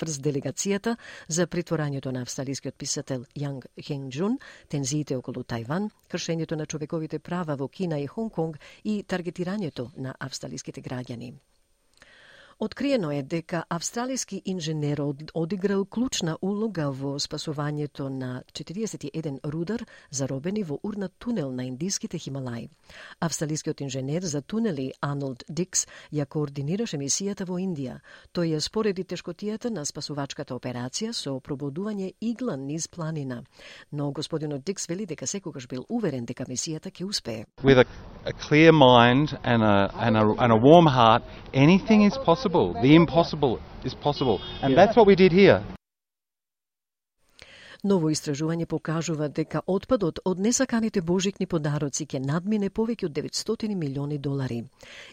врз 0.02 0.18
делегацијата 0.26 0.96
за 1.28 1.46
притворањето 1.46 2.14
на 2.16 2.24
австралискиот 2.26 2.78
писател 2.78 3.28
Јанг 3.38 3.70
Хенджун, 3.78 4.40
тензиите 4.74 5.20
околу 5.22 5.46
Тајван, 5.46 5.92
кршењето 6.10 6.58
на 6.58 6.66
човековите 6.66 7.20
права 7.20 7.56
во 7.56 7.70
Кина 7.70 8.02
и 8.02 8.10
Хонг 8.10 8.34
Конг 8.34 8.60
и 8.84 9.04
таргетирањето 9.04 9.92
на 9.98 10.16
австралиските 10.20 10.82
граѓани. 10.82 11.34
Откриено 12.64 13.12
е 13.12 13.24
дека 13.24 13.64
австралиски 13.70 14.42
инженер 14.46 15.02
одиграл 15.34 15.86
клучна 15.86 16.36
улога 16.42 16.92
во 16.94 17.16
спасувањето 17.18 18.10
на 18.10 18.44
41 18.54 19.40
рудар 19.50 19.82
заробени 20.12 20.62
во 20.64 20.78
урнат 20.84 21.12
тунел 21.18 21.52
на 21.52 21.66
индиските 21.66 22.18
Хималаи. 22.18 22.70
Австралискиот 23.20 23.82
инженер 23.82 24.22
за 24.22 24.42
тунели 24.42 24.94
Арнолд 25.02 25.44
Дикс 25.50 25.88
ја 26.14 26.26
координираше 26.26 26.98
мисијата 26.98 27.48
во 27.50 27.58
Индија. 27.58 27.98
Тој 28.32 28.54
ја 28.54 28.60
спореди 28.60 29.04
тешкотијата 29.04 29.74
на 29.74 29.82
спасувачката 29.86 30.54
операција 30.54 31.14
со 31.14 31.40
прободување 31.40 32.14
игла 32.22 32.58
низ 32.58 32.88
планина. 32.88 33.42
Но 33.92 34.12
господинот 34.12 34.62
Дикс 34.64 34.86
вели 34.86 35.06
дека 35.06 35.26
секогаш 35.26 35.68
бил 35.68 35.86
уверен 35.90 36.26
дека 36.26 36.46
мисијата 36.46 36.92
ќе 36.92 37.10
успее. 37.10 37.46
With 37.64 37.80
a, 37.80 37.86
a 38.26 38.34
clear 38.34 38.72
mind 38.72 39.34
and 39.44 39.64
a, 39.64 39.90
and 39.98 40.16
a, 40.16 40.36
and 40.38 40.54
a 40.54 40.58
warm 40.58 40.86
heart, 40.86 41.24
anything 41.54 42.06
is 42.06 42.18
possible 42.24 42.51
possible. 42.52 42.82
The 42.82 42.96
impossible 42.96 43.60
is 43.84 43.94
possible. 43.94 44.42
And 44.62 44.78
that's 44.78 44.96
what 44.96 45.08
we 45.08 45.16
did 45.16 45.32
here. 45.32 45.64
Ново 47.82 48.12
истражување 48.14 48.68
покажува 48.70 49.26
дека 49.34 49.64
отпадот 49.66 50.20
од 50.30 50.40
несаканите 50.46 51.02
божикни 51.02 51.48
подароци 51.50 52.06
ќе 52.06 52.20
надмине 52.22 52.68
повеќе 52.70 53.08
од 53.08 53.16
900 53.16 53.74
милиони 53.76 54.20
долари. 54.22 54.60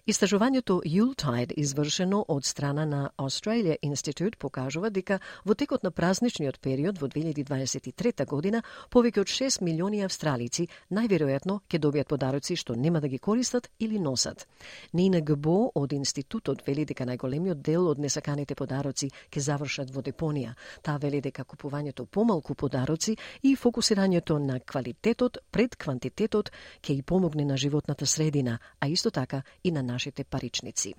Истражувањето 0.04 0.82
Yuletide, 0.84 1.54
извршено 1.56 2.18
од 2.28 2.44
страна 2.44 2.84
на 2.84 3.08
Australia 3.16 3.76
Institute, 3.82 4.36
покажува 4.36 4.90
дека 4.90 5.18
во 5.46 5.54
текот 5.54 5.82
на 5.82 5.90
празничниот 5.90 6.58
период 6.60 7.00
во 7.00 7.08
2023 7.08 8.26
година 8.26 8.60
повеќе 8.90 9.20
од 9.20 9.32
6 9.32 9.64
милиони 9.64 10.04
австралици 10.04 10.68
најверојатно 10.90 11.60
ќе 11.70 11.80
добијат 11.80 12.12
подароци 12.12 12.56
што 12.56 12.76
нема 12.76 13.00
да 13.00 13.08
ги 13.08 13.18
користат 13.18 13.70
или 13.78 13.98
носат. 13.98 14.46
Нина 14.92 15.20
Гбо 15.20 15.70
од 15.74 15.96
институтот 15.96 16.66
вели 16.68 16.84
дека 16.84 17.08
најголемиот 17.08 17.64
дел 17.64 17.88
од 17.88 17.98
несаканите 17.98 18.54
подароци 18.54 19.08
ќе 19.32 19.40
завршат 19.40 19.88
во 19.90 20.04
депонија. 20.04 20.52
Таа 20.82 20.98
вели 21.00 21.24
дека 21.24 21.48
купувањето 21.48 22.04
помалку 22.04 22.57
подароци 22.58 23.16
и 23.42 23.56
фокусирањето 23.56 24.38
на 24.42 24.60
квалитетот 24.60 25.38
пред 25.50 25.76
квантитетот 25.76 26.50
ќе 26.82 26.98
и 26.98 27.02
помогне 27.02 27.44
на 27.44 27.56
животната 27.56 28.06
средина, 28.06 28.58
а 28.80 28.88
исто 28.88 29.10
така 29.10 29.42
и 29.64 29.70
на 29.70 29.82
нашите 29.82 30.24
паричници. 30.24 30.94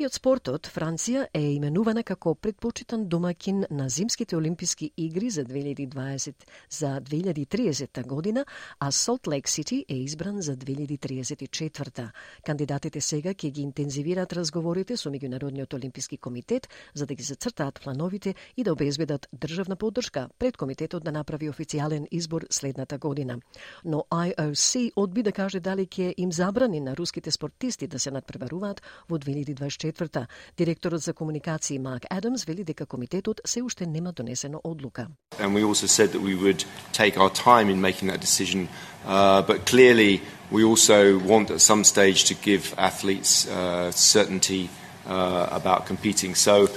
И 0.00 0.06
од 0.06 0.14
спортот, 0.16 0.68
Франција 0.72 1.26
е 1.36 1.42
именувана 1.52 2.02
како 2.06 2.32
предпочитан 2.34 3.02
домакин 3.12 3.64
на 3.70 3.88
Зимските 3.88 4.36
олимписки 4.36 4.90
игри 4.96 5.30
за 5.30 5.44
2020 5.44 6.34
за 6.70 7.00
2030 7.00 8.06
година, 8.06 8.44
а 8.78 8.90
Солт 8.90 9.28
Лейк 9.28 9.48
Сити 9.48 9.84
е 9.88 9.94
избран 9.94 10.40
за 10.40 10.56
2034. 10.56 12.10
Кандидатите 12.46 13.00
сега 13.00 13.34
ќе 13.34 13.50
ги 13.50 13.62
интензивираат 13.62 14.32
разговорите 14.32 14.96
со 14.96 15.10
Меѓународниот 15.10 15.74
олимписки 15.74 16.16
комитет 16.16 16.68
за 16.94 17.06
да 17.06 17.14
ги 17.14 17.22
зацртаат 17.22 17.80
плановите 17.84 18.34
и 18.56 18.64
да 18.64 18.72
обезбедат 18.72 19.28
државна 19.34 19.76
поддршка 19.76 20.28
пред 20.38 20.56
комитетот 20.56 21.04
да 21.04 21.12
направи 21.12 21.50
официјален 21.50 22.08
избор 22.10 22.46
следната 22.50 22.98
година. 22.98 23.38
Но 23.84 24.04
IOC 24.10 24.92
одби 24.96 25.22
да 25.22 25.32
каже 25.32 25.60
дали 25.60 25.86
ќе 25.86 26.14
им 26.16 26.32
забрани 26.32 26.80
на 26.80 26.96
руските 26.96 27.30
спортисти 27.30 27.86
да 27.86 27.98
се 27.98 28.10
надпреваруваат 28.10 28.82
во 29.08 29.18
2020 29.18 29.49
2024. 29.54 30.26
Директорот 30.58 31.02
за 31.02 31.12
комуникации 31.12 31.78
Марк 31.78 32.04
Адамс 32.10 32.44
вели 32.44 32.64
дека 32.64 32.86
комитетот 32.86 33.40
се 33.46 33.62
уште 33.62 33.86
нема 33.86 34.12
донесено 34.12 34.60
одлука. 34.64 35.06
And 35.38 35.54
we 35.54 35.64
also 35.64 35.86
said 35.86 36.12
that 36.12 36.22
we 36.22 36.34
would 36.34 36.64
take 36.92 37.16
our 37.18 37.30
time 37.30 37.70
in 37.70 37.80
making 37.80 38.08
that 38.08 38.20
decision, 38.20 38.68
uh, 39.06 39.42
but 39.42 39.66
clearly 39.66 40.20
we 40.50 40.64
also 40.64 41.18
want 41.18 41.50
at 41.50 41.60
some 41.60 41.84
stage 41.84 42.24
to 42.24 42.34
give 42.34 42.74
athletes 42.76 43.46
uh, 43.48 43.90
certainty 43.92 44.68
uh, 45.06 45.48
about 45.50 45.86
competing. 45.86 46.34
So 46.34 46.68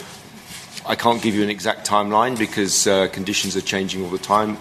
I 0.86 0.96
can't 0.96 1.22
give 1.22 1.34
you 1.36 1.44
an 1.44 1.50
exact 1.50 1.88
timeline 1.88 2.38
because 2.38 2.88
uh, 2.88 3.08
conditions 3.08 3.56
are 3.56 3.62
changing 3.62 4.04
all 4.04 4.10
the 4.10 4.18
time. 4.18 4.58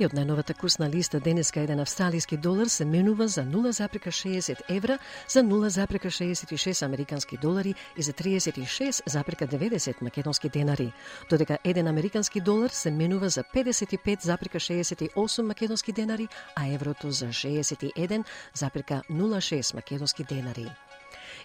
И 0.00 0.06
од 0.08 0.14
најновата 0.16 0.54
курсна 0.56 0.86
листа 0.88 1.18
денеска 1.20 1.60
еден 1.60 1.76
австралиски 1.82 2.36
долар 2.40 2.70
се 2.72 2.86
менува 2.88 3.26
за 3.28 3.42
0,60 3.44 4.62
евра, 4.68 4.98
за 5.28 5.42
0,66 5.44 6.82
американски 6.82 7.36
долари 7.36 7.74
и 7.96 8.02
за 8.02 8.12
36,90 8.12 10.02
македонски 10.02 10.48
денари, 10.48 10.92
додека 11.30 11.58
еден 11.64 11.86
американски 11.86 12.40
долар 12.40 12.70
се 12.70 12.90
менува 12.90 13.28
за 13.28 13.44
55,68 13.44 15.42
македонски 15.42 15.92
денари, 15.92 16.28
а 16.56 16.66
еврото 16.66 17.10
за 17.10 17.26
61,06 17.26 19.74
македонски 19.74 20.24
денари. 20.24 20.70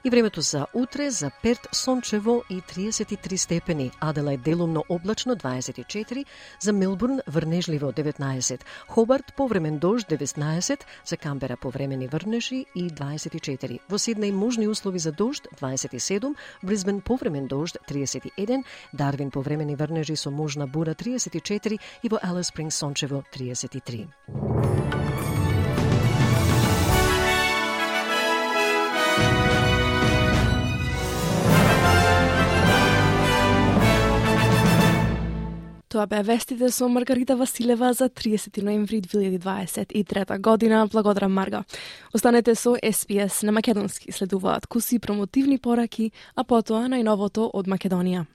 И 0.05 0.09
времето 0.09 0.41
за 0.41 0.67
утре 0.73 1.09
за 1.09 1.31
Перт 1.43 1.67
сончево 1.71 2.43
и 2.49 2.61
33 2.61 3.35
степени, 3.35 3.91
Аделајд 4.01 4.43
делумно 4.43 4.83
облачно 4.89 5.35
24, 5.35 6.25
за 6.59 6.73
Мелбурн 6.73 7.19
врнежливо 7.27 7.91
19, 7.91 8.61
Хобарт 8.87 9.33
повремен 9.37 9.77
дожд 9.77 10.07
19, 10.09 10.79
за 11.05 11.17
Камбера 11.17 11.57
повремени 11.57 12.07
врнежи 12.07 12.65
и 12.75 12.89
24. 12.89 13.79
Во 13.89 13.97
Сиднеј 13.97 14.31
можни 14.31 14.67
услови 14.67 14.99
за 14.99 15.11
дожд 15.11 15.47
27, 15.61 16.35
Бризбен 16.63 17.01
повремен 17.01 17.47
дожд 17.47 17.77
31, 17.89 18.63
Дарвин 18.93 19.31
повремени 19.31 19.75
врнежи 19.75 20.15
со 20.15 20.29
можна 20.29 20.67
бура 20.67 20.93
34 20.93 21.79
и 22.03 22.09
во 22.09 22.19
Алис 22.21 22.47
Спринг 22.47 22.73
сончево 22.73 23.23
33. 23.33 25.14
Тоа 35.95 36.09
беа 36.11 36.23
вестите 36.27 36.67
со 36.75 36.89
Маргарита 36.89 37.37
Василева 37.39 37.93
за 37.93 38.09
30 38.09 38.61
ноември 38.61 39.01
2023 39.01 40.41
година. 40.41 40.87
Благодарам 40.91 41.33
Марга. 41.33 41.63
Останете 42.13 42.55
со 42.55 42.75
СПС 42.91 43.43
на 43.43 43.51
Македонски. 43.51 44.11
Следуваат 44.11 44.67
куси 44.67 44.99
промотивни 44.99 45.57
пораки, 45.57 46.11
а 46.35 46.43
потоа 46.43 46.91
најновото 46.91 47.47
од 47.53 47.71
Македонија. 47.71 48.25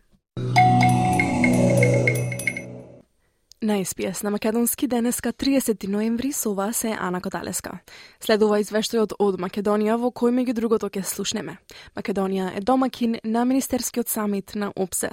На 3.60 3.84
СПС 3.84 4.22
на 4.22 4.30
Македонски 4.30 4.86
денеска 4.88 5.32
30 5.32 5.88
ноември 5.88 6.32
со 6.32 6.54
вас 6.54 6.84
е 6.84 6.96
Ана 6.98 7.20
Коталеска. 7.20 7.80
Следува 8.20 8.56
извештајот 8.64 9.18
од 9.18 9.36
Македонија 9.36 10.00
во 10.00 10.08
кој 10.08 10.32
меѓу 10.32 10.54
другото 10.56 10.88
ќе 10.88 11.04
слушнеме. 11.04 11.58
Македонија 11.92 12.56
е 12.56 12.60
домакин 12.60 13.20
на 13.24 13.44
Министерскиот 13.44 14.08
самит 14.08 14.54
на 14.54 14.72
ОПСЕ. 14.76 15.10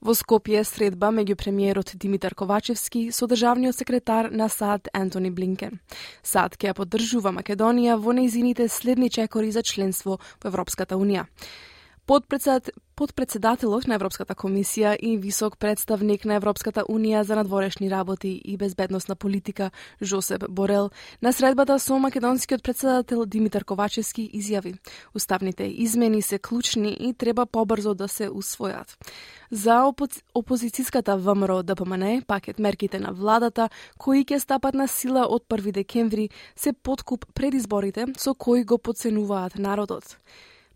Во 0.00 0.14
Скопје 0.16 0.62
средба 0.64 1.10
меѓу 1.12 1.34
премиерот 1.36 1.90
Димитар 2.00 2.32
Ковачевски 2.32 3.10
со 3.12 3.26
државниот 3.28 3.76
секретар 3.76 4.30
на 4.32 4.46
САД 4.48 4.88
Антони 4.96 5.28
Блинкен. 5.28 5.76
САД 6.24 6.56
ќе 6.56 6.72
поддржува 6.78 7.34
Македонија 7.36 7.98
во 8.00 8.14
неизините 8.16 8.64
следни 8.72 9.10
чекори 9.12 9.52
за 9.52 9.60
членство 9.60 10.16
во 10.16 10.48
Европската 10.48 10.96
Унија. 10.96 11.26
Подпредседателот 12.10 13.84
на 13.86 13.94
Европската 13.94 14.34
комисија 14.34 14.96
и 14.98 15.12
висок 15.16 15.54
представник 15.62 16.24
на 16.26 16.34
Европската 16.40 16.82
унија 16.90 17.20
за 17.22 17.36
надворешни 17.38 17.90
работи 17.90 18.32
и 18.44 18.56
безбедносна 18.56 19.14
политика 19.14 19.70
Жосеп 20.02 20.48
Борел 20.50 20.90
на 21.22 21.32
средбата 21.32 21.78
со 21.78 21.98
македонскиот 21.98 22.62
председател 22.62 23.26
Димитар 23.26 23.64
Ковачевски 23.64 24.26
изјави: 24.34 24.74
Уставните 25.14 25.64
измени 25.64 26.22
се 26.22 26.38
клучни 26.38 26.96
и 27.00 27.14
треба 27.14 27.46
побрзо 27.46 27.94
да 27.94 28.08
се 28.08 28.28
усвојат. 28.28 28.98
За 29.52 29.86
опозицијската 30.34 31.14
ВМРО 31.14 31.62
ДПМН, 31.62 32.22
пакет 32.26 32.58
мерките 32.58 32.98
на 32.98 33.12
владата 33.12 33.68
кои 33.98 34.24
ќе 34.24 34.38
стапат 34.38 34.74
на 34.74 34.88
сила 34.88 35.28
од 35.30 35.46
1 35.48 35.72
декември 35.72 36.30
се 36.56 36.72
подкуп 36.72 37.26
пред 37.34 37.54
изборите 37.54 38.06
со 38.18 38.34
кои 38.34 38.64
го 38.64 38.78
подценуваат 38.78 39.58
народот 39.58 40.16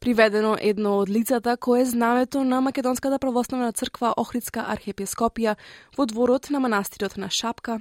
приведено 0.04 0.56
едно 0.60 0.98
од 1.00 1.08
лицата 1.08 1.56
кое 1.56 1.80
е 1.80 1.84
знамето 1.84 2.44
на 2.44 2.60
Македонската 2.60 3.18
православна 3.18 3.72
црква 3.72 4.10
Охридска 4.20 4.66
архиепископија 4.68 5.54
во 5.96 6.04
дворот 6.04 6.50
на 6.50 6.60
манастирот 6.60 7.16
на 7.16 7.30
Шапка, 7.32 7.78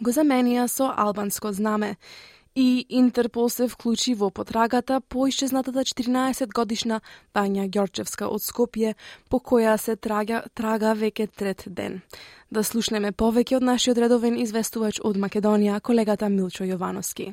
го 0.00 0.12
заменија 0.12 0.66
со 0.68 0.90
албанско 0.92 1.52
знаме 1.56 1.96
и 2.54 2.84
Интерпол 2.90 3.48
се 3.48 3.68
вклучи 3.68 4.14
во 4.14 4.30
потрагата 4.30 5.00
по 5.00 5.26
исчезнатата 5.26 5.80
14 5.80 6.52
годишна 6.52 7.00
Тања 7.32 7.64
Ѓорчевска 7.72 8.28
од 8.28 8.44
Скопје, 8.44 8.92
по 9.30 9.40
која 9.40 9.78
се 9.80 9.96
трага, 9.96 10.44
трага 10.54 10.92
веќе 10.92 11.28
трет 11.36 11.64
ден. 11.66 12.02
Да 12.50 12.60
слушнеме 12.60 13.12
повеќе 13.12 13.56
од 13.56 13.62
нашиот 13.64 13.96
редовен 13.96 14.36
известувач 14.36 15.00
од 15.00 15.16
Македонија, 15.16 15.80
колегата 15.80 16.28
Милчо 16.28 16.68
Јовановски. 16.68 17.32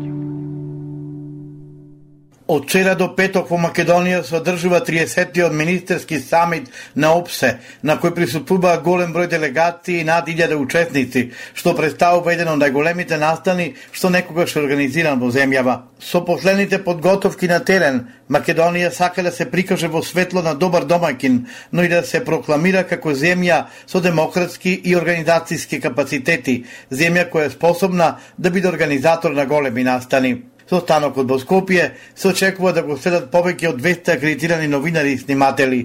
Од 2.51 2.65
вчера 2.65 2.97
до 2.99 3.05
петок 3.15 3.47
во 3.47 3.55
Македонија 3.63 4.25
се 4.27 4.33
одржува 4.41 4.81
30-тиот 4.83 5.53
министерски 5.55 6.17
самит 6.19 6.65
на 6.99 7.13
ОПСЕ, 7.15 7.51
на 7.81 7.95
кој 7.95 8.11
присутствува 8.17 8.73
голем 8.83 9.13
број 9.15 9.29
делегации 9.31 10.01
и 10.01 10.03
над 10.03 10.27
1000 10.27 10.57
учесници, 10.59 11.21
што 11.55 11.71
представува 11.77 12.33
еден 12.35 12.51
од 12.51 12.59
најголемите 12.59 13.15
настани 13.21 13.69
што 13.95 14.11
некогаш 14.11 14.57
организиран 14.59 15.23
во 15.23 15.31
земјава. 15.31 15.77
Со 16.01 16.25
последните 16.27 16.83
подготовки 16.83 17.47
на 17.47 17.61
терен, 17.63 18.09
Македонија 18.27 18.91
сака 18.91 19.23
да 19.23 19.31
се 19.31 19.47
прикаже 19.47 19.87
во 19.87 20.03
светло 20.03 20.41
на 20.41 20.53
добар 20.53 20.83
домакин, 20.83 21.47
но 21.71 21.83
и 21.83 21.87
да 21.87 22.03
се 22.03 22.19
прокламира 22.25 22.83
како 22.83 23.15
земја 23.15 23.67
со 23.87 24.03
демократски 24.03 24.75
и 24.83 24.95
организацијски 24.99 25.79
капацитети, 25.87 26.65
земја 26.91 27.29
која 27.31 27.47
е 27.47 27.55
способна 27.55 28.17
да 28.37 28.51
биде 28.51 28.67
организатор 28.67 29.31
на 29.31 29.45
големи 29.45 29.83
настани. 29.83 30.50
Со 30.71 30.79
станокот 30.79 31.27
во 31.27 31.35
Скопје 31.35 31.89
се 32.15 32.29
очекува 32.29 32.71
да 32.71 32.79
го 32.87 32.95
следат 32.95 33.25
повеќе 33.33 33.73
од 33.73 33.79
200 33.83 34.13
акредитирани 34.13 34.69
новинари 34.71 35.11
и 35.11 35.17
сниматели. 35.19 35.81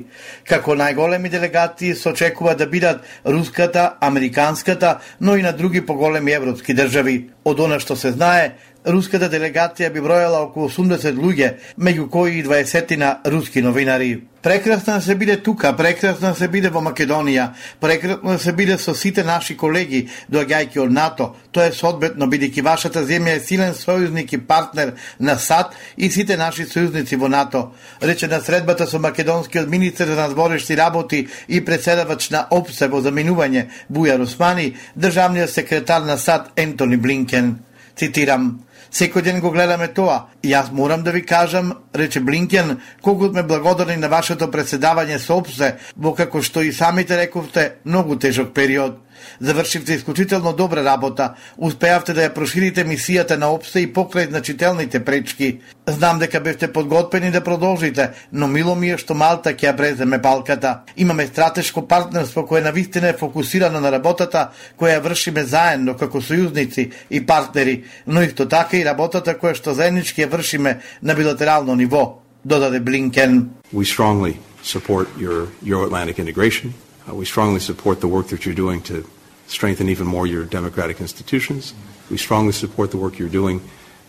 Како 0.47 0.77
најголеми 0.79 1.27
делегации 1.33 1.97
се 1.99 2.13
очекува 2.13 2.55
да 2.55 2.69
бидат 2.71 3.03
руската, 3.27 3.97
американската, 4.01 5.01
но 5.21 5.35
и 5.37 5.43
на 5.43 5.51
други 5.53 5.83
поголеми 5.87 6.39
европски 6.39 6.75
држави. 6.79 7.17
Од 7.43 7.65
она 7.67 7.81
што 7.83 7.97
се 7.99 8.15
знае, 8.15 8.53
руската 8.87 9.29
делегација 9.31 9.91
би 9.93 10.01
бројала 10.01 10.45
околу 10.47 10.71
80 10.71 11.19
луѓе, 11.19 11.53
меѓу 11.79 12.09
кои 12.11 12.39
и 12.39 12.45
20 12.45 12.97
на 12.97 13.19
руски 13.27 13.63
новинари. 13.63 14.23
Прекрасно 14.47 15.01
се 15.03 15.15
биде 15.15 15.43
тука, 15.43 15.77
прекрасно 15.77 16.31
се 16.35 16.47
биде 16.49 16.71
во 16.71 16.79
Македонија, 16.79 17.49
прекрасно 17.81 18.39
се 18.39 18.53
биде 18.53 18.77
со 18.79 18.95
сите 18.95 19.25
наши 19.27 19.57
колеги, 19.59 20.05
доаѓајќи 20.31 20.79
од 20.85 20.93
НАТО. 20.95 21.27
Тоа 21.51 21.67
е 21.67 21.73
соодветно, 21.75 22.29
бидејќи 22.31 22.63
вашата 22.63 23.03
земја 23.03 23.35
е 23.35 23.41
силен 23.43 23.75
сојузник 23.75 24.37
и 24.37 24.39
партнер 24.39 24.95
на 25.19 25.35
САД 25.35 25.75
и 25.97 26.11
сите 26.11 26.37
наши 26.37 26.63
сојузници 26.63 27.19
во 27.19 27.27
НАТО. 27.29 27.73
Рече 28.03 28.29
на 28.31 28.41
средбата 28.41 28.87
со 28.87 29.03
македонскиот 29.03 29.67
министер 29.69 30.07
за 30.07 30.21
надворешни 30.21 30.77
работи 30.77 31.27
и 31.49 31.65
председавач 31.65 32.31
на 32.31 32.47
ОПСЕ 32.51 32.87
во 32.87 33.03
заминување 33.03 33.67
Бујар 33.91 34.23
Османи, 34.23 34.77
државниот 34.95 35.51
секретар 35.51 36.07
на 36.07 36.19
САД 36.19 36.53
Ентони 36.57 36.97
Блинкен. 36.97 37.57
Цитирам, 37.97 38.61
Секој 38.97 39.23
ден 39.23 39.41
го 39.45 39.51
гледаме 39.53 39.91
тоа. 39.93 40.31
И 40.43 40.55
јас 40.55 40.71
морам 40.73 41.03
да 41.05 41.13
ви 41.13 41.21
кажам, 41.27 41.73
рече 41.95 42.21
Блинкен, 42.21 42.79
колку 43.03 43.29
сме 43.29 43.43
благодарни 43.43 43.97
на 44.01 44.09
вашето 44.09 44.49
председавање 44.49 45.19
со 45.21 45.37
ОПСЕ, 45.37 45.75
во 45.97 46.15
како 46.17 46.41
што 46.43 46.63
и 46.65 46.73
самите 46.73 47.19
рековте, 47.21 47.75
многу 47.85 48.17
тежок 48.17 48.55
период. 48.55 49.03
Завршивте 49.41 49.95
исклучително 49.95 50.53
добра 50.53 50.85
работа. 50.85 51.35
Успеавте 51.59 52.15
да 52.15 52.27
ја 52.27 52.35
проширите 52.35 52.85
мисијата 52.85 53.37
на 53.37 53.51
ОПСЕ 53.53 53.81
и 53.81 53.93
покрај 53.93 54.29
значителните 54.29 55.05
пречки. 55.05 55.61
Знам 55.87 56.19
дека 56.19 56.41
бевте 56.41 56.73
подготвени 56.73 57.31
да 57.31 57.41
продолжите, 57.41 58.11
но 58.33 58.49
мило 58.49 58.75
ми 58.75 58.91
е 58.91 58.99
што 58.99 59.15
Малта 59.15 59.55
ќе 59.55 59.71
ја 59.71 59.77
преземе 59.77 60.23
палката. 60.23 60.81
Имаме 60.97 61.27
стратешко 61.27 61.89
партнерство 61.89 62.47
кое 62.47 62.61
навистина 62.61 63.09
е 63.09 63.19
фокусирано 63.19 63.81
на 63.81 63.93
работата 63.93 64.51
која 64.79 64.99
ја 64.99 65.03
вршиме 65.03 65.45
заедно 65.45 65.97
како 65.97 66.21
сојузници 66.21 66.91
и 67.11 67.27
партнери, 67.27 67.85
но 68.07 68.23
исто 68.23 68.49
така 68.49 68.77
и 68.77 68.85
работата 68.85 69.35
која 69.39 69.55
што 69.55 69.75
заеднички 69.75 70.23
ја 70.23 70.31
вршиме 70.31 70.81
на 71.03 71.15
билатерално 71.15 71.75
ниво, 71.75 72.19
додаде 72.45 72.81
Блинкен. 72.81 73.51
We 73.73 73.85
strongly 73.85 74.37
support 74.63 75.07
your 75.19 75.49
Euro-Atlantic 75.63 76.19
integration. 76.19 76.75
Uh, 77.09 77.15
we 77.15 77.25
strongly 77.25 77.61
support 77.61 78.01
the 78.01 78.09
work 78.09 78.27
that 78.29 78.45
you're 78.45 78.61
doing 78.65 78.81
to 78.83 79.05
strengthen 79.47 79.89
even 79.89 80.07
more 80.07 80.27
your 80.27 80.45
democratic 80.45 81.01
institutions. 81.01 81.75
We 82.11 82.17
strongly 82.17 82.53
support 82.53 82.91
the 82.91 82.97
work 82.97 83.19
you're 83.19 83.29
doing 83.29 83.61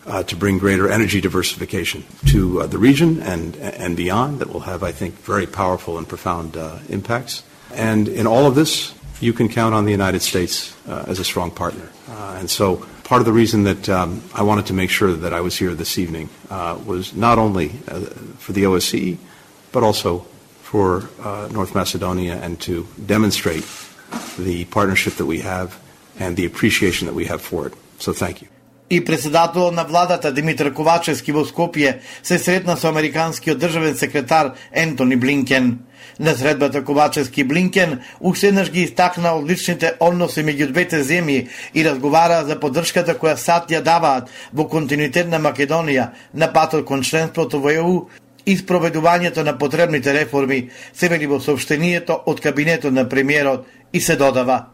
uh, 0.06 0.22
to 0.24 0.36
bring 0.36 0.58
greater 0.58 0.88
energy 0.88 1.20
diversification 1.20 2.04
to 2.26 2.62
uh, 2.62 2.66
the 2.66 2.78
region 2.78 3.20
and, 3.22 3.56
and 3.56 3.96
beyond 3.96 4.38
that 4.38 4.50
will 4.50 4.60
have, 4.60 4.82
I 4.82 4.92
think, 4.92 5.14
very 5.16 5.46
powerful 5.46 5.98
and 5.98 6.08
profound 6.08 6.56
uh, 6.56 6.78
impacts. 6.88 7.42
And 7.74 8.08
in 8.08 8.26
all 8.26 8.46
of 8.46 8.54
this, 8.54 8.94
you 9.20 9.32
can 9.32 9.48
count 9.48 9.74
on 9.74 9.84
the 9.84 9.90
United 9.90 10.22
States 10.22 10.74
uh, 10.88 11.04
as 11.06 11.18
a 11.18 11.24
strong 11.24 11.50
partner. 11.50 11.90
Uh, 12.08 12.36
and 12.38 12.48
so 12.48 12.76
part 13.04 13.20
of 13.20 13.26
the 13.26 13.32
reason 13.32 13.64
that 13.64 13.88
um, 13.88 14.22
I 14.34 14.42
wanted 14.42 14.66
to 14.66 14.72
make 14.72 14.90
sure 14.90 15.12
that 15.12 15.34
I 15.34 15.40
was 15.40 15.56
here 15.58 15.74
this 15.74 15.98
evening 15.98 16.30
was 16.48 17.14
not 17.14 17.38
only 17.38 17.68
for 18.38 18.52
the 18.52 18.62
OSCE, 18.62 19.18
but 19.72 19.82
also 19.82 20.20
for 20.62 21.08
North 21.50 21.74
Macedonia 21.74 22.36
and 22.36 22.60
to 22.60 22.86
demonstrate 23.04 23.64
the 24.38 24.64
partnership 24.66 25.14
that 25.16 25.26
we 25.26 25.40
have 25.40 25.78
and 26.18 26.36
the 26.36 26.46
appreciation 26.46 27.06
that 27.06 27.14
we 27.14 27.26
have 27.26 27.42
for 27.42 27.66
it. 27.66 27.74
So 27.98 28.12
thank 28.12 28.42
you. 28.42 28.48
И 28.90 29.04
председател 29.04 29.70
на 29.70 29.84
владата 29.84 30.32
Димитар 30.32 30.72
Ковачевски 30.72 31.32
во 31.32 31.44
Скопје 31.44 31.98
се 32.22 32.38
сретна 32.38 32.76
со 32.76 32.88
американскиот 32.88 33.58
државен 33.58 33.96
секретар 33.96 34.54
Ентони 34.72 35.16
Блинкен. 35.16 35.78
На 36.18 36.34
средбата 36.34 36.84
Ковачевски 36.84 37.44
Блинкен 37.44 38.00
уште 38.20 38.48
еднаш 38.48 38.70
ги 38.70 38.80
истакна 38.80 39.34
одличните 39.36 39.92
односи 40.00 40.40
меѓу 40.40 40.72
двете 40.72 41.02
земји 41.04 41.48
и 41.74 41.84
разговара 41.84 42.44
за 42.46 42.56
поддршката 42.60 43.12
која 43.14 43.36
САД 43.36 43.68
ја 43.76 43.82
даваат 43.82 44.32
во 44.52 44.64
континуитет 44.64 45.28
на 45.28 45.36
Македонија 45.36 46.08
на 46.34 46.48
патот 46.52 46.86
кон 46.86 47.02
членството 47.02 47.60
во 47.60 47.70
ЕУ 47.70 48.08
и 48.48 48.56
спроведувањето 48.56 49.44
на 49.44 49.58
потребните 49.58 50.14
реформи, 50.14 50.70
се 50.94 51.08
вели 51.08 51.26
во 51.26 51.40
сообщението 51.40 52.16
од 52.26 52.40
кабинетот 52.40 52.92
на 52.92 53.04
премиерот 53.08 53.66
и 53.92 54.00
се 54.00 54.16
додава. 54.16 54.64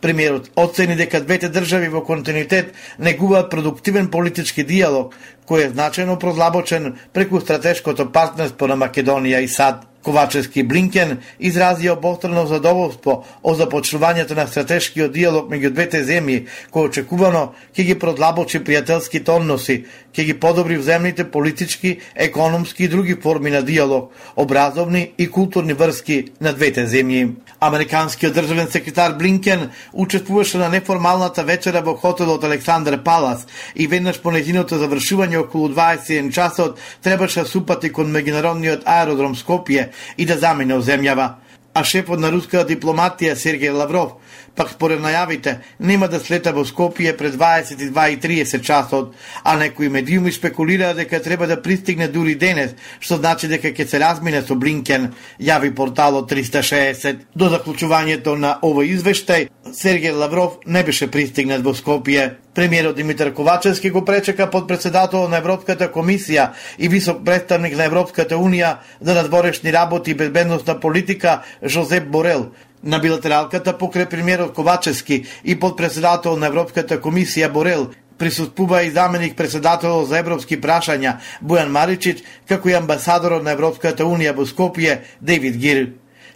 Премиерот 0.00 0.50
оцени 0.56 0.96
дека 0.96 1.20
двете 1.20 1.48
држави 1.48 1.88
во 1.88 2.02
континуитет 2.04 2.74
негуваат 2.98 3.50
продуктивен 3.50 4.10
политички 4.10 4.64
диалог, 4.64 5.14
кој 5.46 5.66
е 5.66 5.70
значено 5.70 6.18
продлабочен 6.18 6.94
преку 7.12 7.40
стратешкото 7.40 8.10
партнерство 8.12 8.66
на 8.66 8.76
Македонија 8.76 9.44
и 9.44 9.48
САД. 9.48 9.86
Ковачевски 10.04 10.62
Блинкен 10.62 11.18
изрази 11.40 11.88
обострено 11.90 12.44
задоволство 12.46 13.24
о 13.42 13.54
започнувањето 13.56 14.36
на 14.36 14.44
стратешкиот 14.46 15.12
диалог 15.12 15.48
меѓу 15.48 15.70
двете 15.72 16.02
земји, 16.04 16.44
кој 16.68 16.90
очекувано 16.90 17.54
ќе 17.72 17.86
ги 17.88 17.96
продлабочи 17.98 18.60
пријателските 18.60 19.32
односи, 19.32 19.84
ќе 20.14 20.24
ги 20.24 20.34
подобри 20.38 20.76
вземните 20.78 21.24
политички, 21.30 21.98
економски 22.14 22.84
и 22.84 22.88
други 22.88 23.16
форми 23.22 23.50
на 23.50 23.62
диалог, 23.62 24.12
образовни 24.36 25.10
и 25.18 25.28
културни 25.30 25.72
врски 25.72 26.24
на 26.40 26.52
двете 26.52 26.86
земји. 26.86 27.34
Американскиот 27.60 28.34
државен 28.34 28.70
секретар 28.70 29.14
Блинкен 29.18 29.70
учествуваше 29.92 30.58
на 30.58 30.68
неформалната 30.68 31.44
вечера 31.44 31.82
во 31.82 31.96
хотелот 31.96 32.44
Александар 32.44 33.02
Палас 33.02 33.46
и 33.74 33.86
веднаш 33.86 34.20
по 34.22 34.30
нејзиното 34.30 34.78
завршување 34.78 35.42
околу 35.42 35.68
21 35.68 36.32
часот 36.32 36.78
требаше 37.02 37.42
да 37.42 37.48
супати 37.48 37.90
кон 37.90 38.12
меѓународниот 38.14 38.86
аеродром 38.86 39.34
Скопје 39.34 39.90
и 40.16 40.26
да 40.26 40.38
замине 40.38 40.78
земјава. 40.78 41.34
А 41.74 41.82
шефот 41.82 42.20
на 42.20 42.30
руската 42.30 42.68
дипломатија 42.68 43.34
Сергеј 43.34 43.74
Лавров 43.74 44.20
пак 44.56 44.70
според 44.70 45.00
најавите 45.00 45.56
нема 45.78 46.08
да 46.08 46.20
слета 46.20 46.52
во 46.52 46.64
Скопје 46.64 47.16
пред 47.16 47.34
22:30 47.34 48.62
часот, 48.62 49.14
а 49.42 49.56
некои 49.56 49.88
медиуми 49.88 50.32
спекулираа 50.32 50.94
дека 50.94 51.22
треба 51.22 51.46
да 51.46 51.62
пристигне 51.62 52.08
дури 52.08 52.34
денес, 52.34 52.74
што 53.00 53.16
значи 53.16 53.48
дека 53.48 53.68
ќе 53.68 53.86
се 53.86 53.98
размине 53.98 54.42
со 54.42 54.54
Блинкен, 54.54 55.12
јави 55.40 55.74
порталот 55.74 56.30
360. 56.30 57.26
До 57.34 57.50
заклучувањето 57.50 58.36
на 58.38 58.58
овој 58.62 58.94
извештај, 58.96 59.48
Сергеј 59.72 60.14
Лавров 60.14 60.58
не 60.66 60.82
беше 60.84 61.10
пристигнат 61.10 61.62
во 61.62 61.74
Скопје. 61.74 62.34
Премиерот 62.54 62.96
Димитар 62.96 63.32
Ковачевски 63.34 63.90
го 63.90 64.04
пречека 64.04 64.50
под 64.50 64.68
председател 64.68 65.28
на 65.28 65.36
Европската 65.36 65.88
комисија 65.90 66.52
и 66.78 66.88
висок 66.88 67.24
представник 67.24 67.76
на 67.76 67.84
Европската 67.84 68.36
унија 68.36 68.76
за 69.00 69.14
надворешни 69.14 69.72
работи 69.72 70.10
и 70.10 70.14
безбедностна 70.14 70.80
политика 70.80 71.42
Жозеп 71.66 72.06
Борел, 72.06 72.52
на 72.84 73.00
билатералката 73.00 73.74
покрај 73.80 74.08
премиерот 74.10 74.54
Ковачевски 74.54 75.24
и 75.44 75.58
подпредседател 75.60 76.36
на 76.36 76.46
Европската 76.46 77.00
комисија 77.00 77.50
Борел 77.52 77.88
присутствува 78.18 78.82
и 78.82 78.90
заменик 78.90 79.36
председател 79.36 80.04
за 80.04 80.18
европски 80.18 80.60
прашања 80.60 81.18
Бојан 81.42 81.72
Маричич, 81.72 82.22
како 82.48 82.68
и 82.68 82.76
амбасадорот 82.78 83.42
на 83.42 83.56
Европската 83.56 84.04
унија 84.04 84.36
во 84.36 84.46
Скопје 84.46 85.00
Девид 85.20 85.56
Гир. 85.56 85.86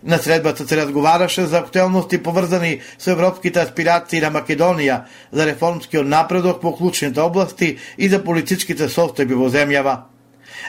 На 0.02 0.18
средбата 0.18 0.66
се 0.66 0.76
разговараше 0.76 1.46
за 1.46 1.58
актуелности 1.58 2.22
поврзани 2.22 2.80
со 2.98 3.10
европските 3.10 3.60
аспирации 3.60 4.20
на 4.20 4.30
Македонија, 4.30 5.04
за 5.32 5.46
реформскиот 5.46 6.06
напредок 6.06 6.62
во 6.62 6.72
клучните 6.72 7.20
области 7.20 7.78
и 7.96 8.08
за 8.08 8.22
политичките 8.24 8.88
состојби 8.88 9.34
во 9.34 9.50
земјава. 9.50 10.17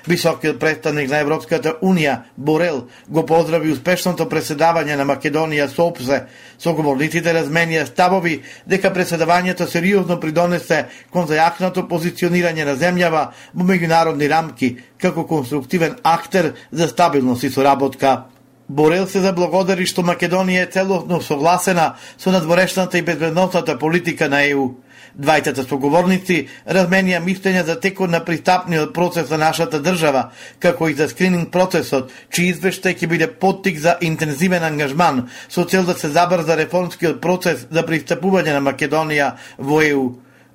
Високиот 0.08 0.60
представник 0.60 1.10
на 1.10 1.19
Европската 1.19 1.75
Унија, 1.82 2.17
Борел, 2.38 2.88
го 3.08 3.25
поздрави 3.25 3.71
успешното 3.71 4.30
преседавање 4.30 4.95
на 4.95 5.06
Македонија 5.06 5.67
со 5.67 5.89
ОПСЕ. 5.89 6.23
Соговорниците 6.60 7.34
разменија 7.34 7.86
ставови 7.88 8.39
дека 8.65 8.93
преседавањето 8.95 9.67
сериозно 9.67 10.19
придонесе 10.19 10.86
кон 11.12 11.28
зајакнато 11.28 11.88
позиционирање 11.89 12.65
на 12.65 12.75
земјава 12.75 13.30
во 13.54 13.69
меѓународни 13.69 14.30
рамки 14.30 14.75
како 14.97 15.28
конструктивен 15.28 15.95
актер 16.04 16.54
за 16.71 16.88
стабилност 16.88 17.43
и 17.43 17.49
соработка. 17.49 18.25
Борел 18.69 19.08
се 19.10 19.23
заблагодари 19.25 19.88
што 19.89 20.04
Македонија 20.06 20.67
е 20.67 20.69
целосно 20.69 21.17
согласена 21.25 21.95
со 22.17 22.32
надворешната 22.32 22.97
и 22.97 23.02
безбедносната 23.02 23.80
политика 23.80 24.30
на 24.30 24.43
ЕУ. 24.45 24.75
Двајцата 25.17 25.65
соговорници 25.67 26.48
разменија 26.67 27.19
мислења 27.24 27.65
за 27.65 27.80
текот 27.80 28.10
на 28.10 28.22
пристапниот 28.26 28.93
процес 28.93 29.30
на 29.30 29.38
нашата 29.38 29.82
држава, 29.82 30.30
како 30.60 30.89
и 30.89 30.93
за 30.93 31.10
скрининг 31.10 31.52
процесот, 31.52 32.12
чиј 32.30 32.54
извештај 32.54 32.95
ќе 33.00 33.08
биде 33.08 33.28
поттик 33.28 33.80
за 33.80 33.98
интензивен 34.02 34.63
ангажман 34.63 35.28
со 35.50 35.65
цел 35.65 35.84
да 35.84 35.93
се 35.93 36.10
забрза 36.10 36.58
реформскиот 36.58 37.22
процес 37.22 37.67
за 37.72 37.84
пристапување 37.84 38.54
на 38.54 38.62
Македонија 38.72 39.36
во 39.58 39.82
ЕУ. 39.82 40.10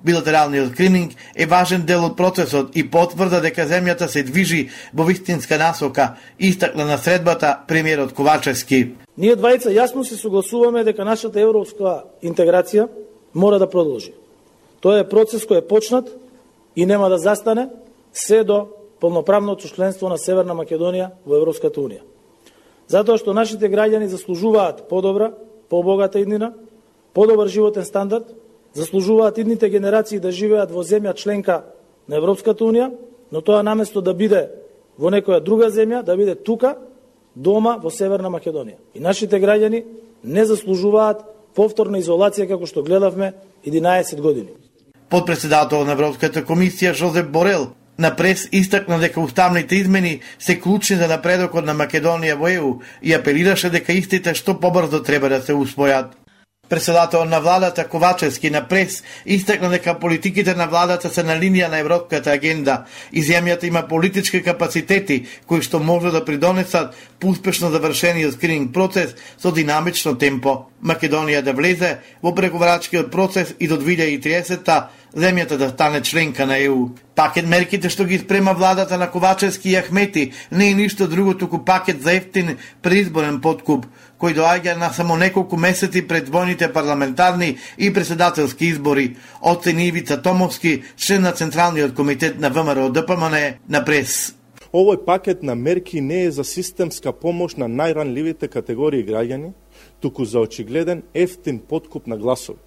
Билатералниот 0.05 0.73
скрининг 0.73 1.13
е 1.35 1.45
важен 1.45 1.85
дел 1.85 2.03
од 2.05 2.13
процесот 2.17 2.75
и 2.77 2.83
потврда 2.85 3.39
дека 3.41 3.65
земјата 3.65 4.05
се 4.07 4.21
движи 4.23 4.69
во 4.93 5.03
вистинска 5.03 5.57
насока, 5.57 6.15
истакна 6.37 6.85
на 6.85 6.97
средбата 6.97 7.57
премиерот 7.67 8.13
Ковачевски. 8.13 8.95
Ние 9.17 9.35
двајца 9.35 9.73
јасно 9.73 10.03
се 10.03 10.15
согласуваме 10.15 10.83
дека 10.83 11.05
нашата 11.05 11.41
европска 11.41 12.03
интеграција 12.21 12.85
мора 13.33 13.57
да 13.59 13.69
продолжи. 13.69 14.13
Тоа 14.85 15.01
е 15.01 15.07
процес 15.09 15.47
кој 15.49 15.63
е 15.63 15.65
почнат 15.65 16.11
и 16.77 16.85
нема 16.85 17.09
да 17.09 17.17
застане 17.17 17.71
се 18.13 18.43
до 18.43 18.67
полноправното 19.01 19.65
членство 19.65 20.09
на 20.13 20.19
Северна 20.21 20.53
Македонија 20.53 21.07
во 21.25 21.39
Европската 21.39 21.81
Унија. 21.81 22.03
Затоа 22.85 23.17
што 23.17 23.33
нашите 23.33 23.65
граѓани 23.65 24.05
заслужуваат 24.13 24.85
подобра, 24.85 25.31
побогата 25.73 26.19
иднина, 26.21 26.53
подобар 27.17 27.49
животен 27.49 27.85
стандард, 27.85 28.29
заслужуваат 28.77 29.37
идните 29.37 29.69
генерации 29.69 30.19
да 30.19 30.29
живеат 30.29 30.69
во 30.69 30.85
земја 30.85 31.15
членка 31.17 31.63
на 32.07 32.21
Европската 32.21 32.61
Унија, 32.61 32.91
но 33.31 33.41
тоа 33.41 33.63
наместо 33.63 34.05
да 34.05 34.13
биде 34.13 34.51
во 35.01 35.09
некоја 35.09 35.41
друга 35.41 35.71
земја, 35.73 36.03
да 36.03 36.13
биде 36.13 36.35
тука, 36.35 36.77
дома 37.33 37.79
во 37.81 37.89
Северна 37.89 38.29
Македонија. 38.29 38.77
И 38.93 39.01
нашите 39.01 39.41
граѓани 39.41 39.81
не 40.23 40.45
заслужуваат 40.45 41.25
повторна 41.57 41.97
изолација 41.97 42.45
како 42.45 42.69
што 42.69 42.85
гледавме 42.85 43.33
11 43.65 44.21
години. 44.21 44.64
Подпредседател 45.09 45.85
на 45.85 45.93
Европската 45.93 46.41
комисија 46.41 46.93
Жозеп 46.93 47.29
Борел 47.29 47.67
на 47.97 48.15
прес 48.15 48.47
истакна 48.51 48.99
дека 48.99 49.21
уставните 49.21 49.75
измени 49.75 50.19
се 50.39 50.59
клучни 50.59 50.97
за 50.97 51.07
напредокот 51.07 51.65
на 51.65 51.75
Македонија 51.77 52.35
во 52.35 52.49
ЕУ 52.49 52.71
и 53.01 53.13
апелираше 53.13 53.69
дека 53.69 53.93
истите 53.93 54.33
што 54.35 54.59
побрзо 54.59 55.03
треба 55.03 55.29
да 55.29 55.41
се 55.41 55.53
усвојат. 55.53 56.17
Председател 56.69 57.25
на 57.25 57.39
владата 57.41 57.87
Ковачевски 57.87 58.49
на 58.49 58.67
прес 58.67 59.03
истакна 59.25 59.69
дека 59.69 59.99
политиките 59.99 60.55
на 60.55 60.67
владата 60.67 61.09
се 61.09 61.23
на 61.23 61.37
линија 61.37 61.69
на 61.69 61.77
европската 61.79 62.31
агенда 62.31 62.85
и 63.13 63.21
земјата 63.23 63.63
има 63.69 63.87
политички 63.87 64.41
капацитети 64.43 65.25
кои 65.45 65.61
што 65.61 65.79
може 65.79 66.11
да 66.11 66.25
придонесат 66.25 66.95
по 67.19 67.29
успешно 67.29 67.69
завршениот 67.69 68.33
скрининг 68.33 68.73
процес 68.73 69.15
со 69.37 69.51
динамично 69.51 70.17
темпо. 70.17 70.65
Македонија 70.83 71.41
да 71.41 71.53
влезе 71.53 71.99
во 72.21 72.33
преговарачкиот 72.35 73.11
процес 73.11 73.53
и 73.59 73.67
до 73.67 73.77
2030 73.77 74.65
земјата 75.15 75.57
да 75.57 75.69
стане 75.69 76.01
членка 76.01 76.45
на 76.45 76.57
ЕУ. 76.57 76.89
Пакет 77.15 77.47
мерките 77.47 77.89
што 77.89 78.05
ги 78.05 78.19
спрема 78.19 78.53
владата 78.53 78.97
на 78.97 79.07
Ковачевски 79.11 79.69
и 79.69 79.77
Ахмети 79.77 80.31
не 80.51 80.69
е 80.69 80.73
ништо 80.73 81.07
друго 81.07 81.37
туку 81.37 81.63
пакет 81.65 82.01
за 82.01 82.13
ефтин 82.13 82.57
предизборен 82.81 83.41
подкуп 83.41 83.85
кој 84.19 84.35
доаѓа 84.37 84.77
на 84.79 84.91
само 84.93 85.17
неколку 85.17 85.57
месеци 85.57 86.05
пред 86.07 86.29
војните 86.29 86.71
парламентарни 86.73 87.57
и 87.77 87.93
председателски 87.93 88.65
избори, 88.65 89.15
оцени 89.41 89.87
Ивица 89.87 90.21
Томовски, 90.21 90.83
член 90.97 91.21
на 91.21 91.31
Централниот 91.31 91.93
комитет 91.93 92.39
на 92.39 92.49
ВМРО 92.49 92.89
ДПМН 92.89 93.35
на 93.69 93.85
прес. 93.85 94.35
Овој 94.75 95.05
пакет 95.05 95.43
на 95.43 95.55
мерки 95.55 96.01
не 96.01 96.25
е 96.25 96.31
за 96.31 96.43
системска 96.43 97.13
помош 97.13 97.55
на 97.55 97.69
најранливите 97.71 98.49
категории 98.51 99.05
граѓани, 99.07 99.53
туку 100.01 100.25
за 100.25 100.39
очигледен 100.39 101.03
ефтин 101.13 101.59
подкуп 101.59 102.07
на 102.07 102.17
гласови. 102.17 102.59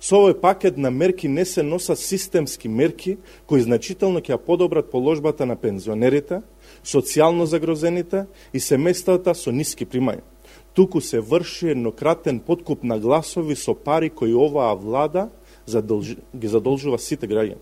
Со 0.00 0.18
овој 0.18 0.34
пакет 0.40 0.78
на 0.78 0.90
мерки 0.90 1.28
не 1.28 1.44
се 1.44 1.62
носат 1.62 1.98
системски 1.98 2.68
мерки 2.68 3.16
кои 3.46 3.62
значително 3.62 4.20
ќе 4.20 4.38
подобрат 4.38 4.90
положбата 4.90 5.46
на 5.46 5.56
пензионерите, 5.56 6.42
социјално 6.84 7.46
загрозените 7.46 8.26
и 8.52 8.58
семејствата 8.58 9.34
со 9.34 9.52
ниски 9.52 9.86
примања. 9.86 10.31
Туку 10.74 11.00
се 11.00 11.20
врши 11.20 11.68
еднократен 11.68 12.40
подкуп 12.40 12.82
на 12.82 12.98
гласови 12.98 13.56
со 13.56 13.74
пари 13.74 14.10
кои 14.10 14.34
оваа 14.34 14.74
влада 14.74 15.28
задолж... 15.66 16.16
ги 16.36 16.48
задолжува 16.48 16.98
сите 16.98 17.28
граѓани. 17.28 17.60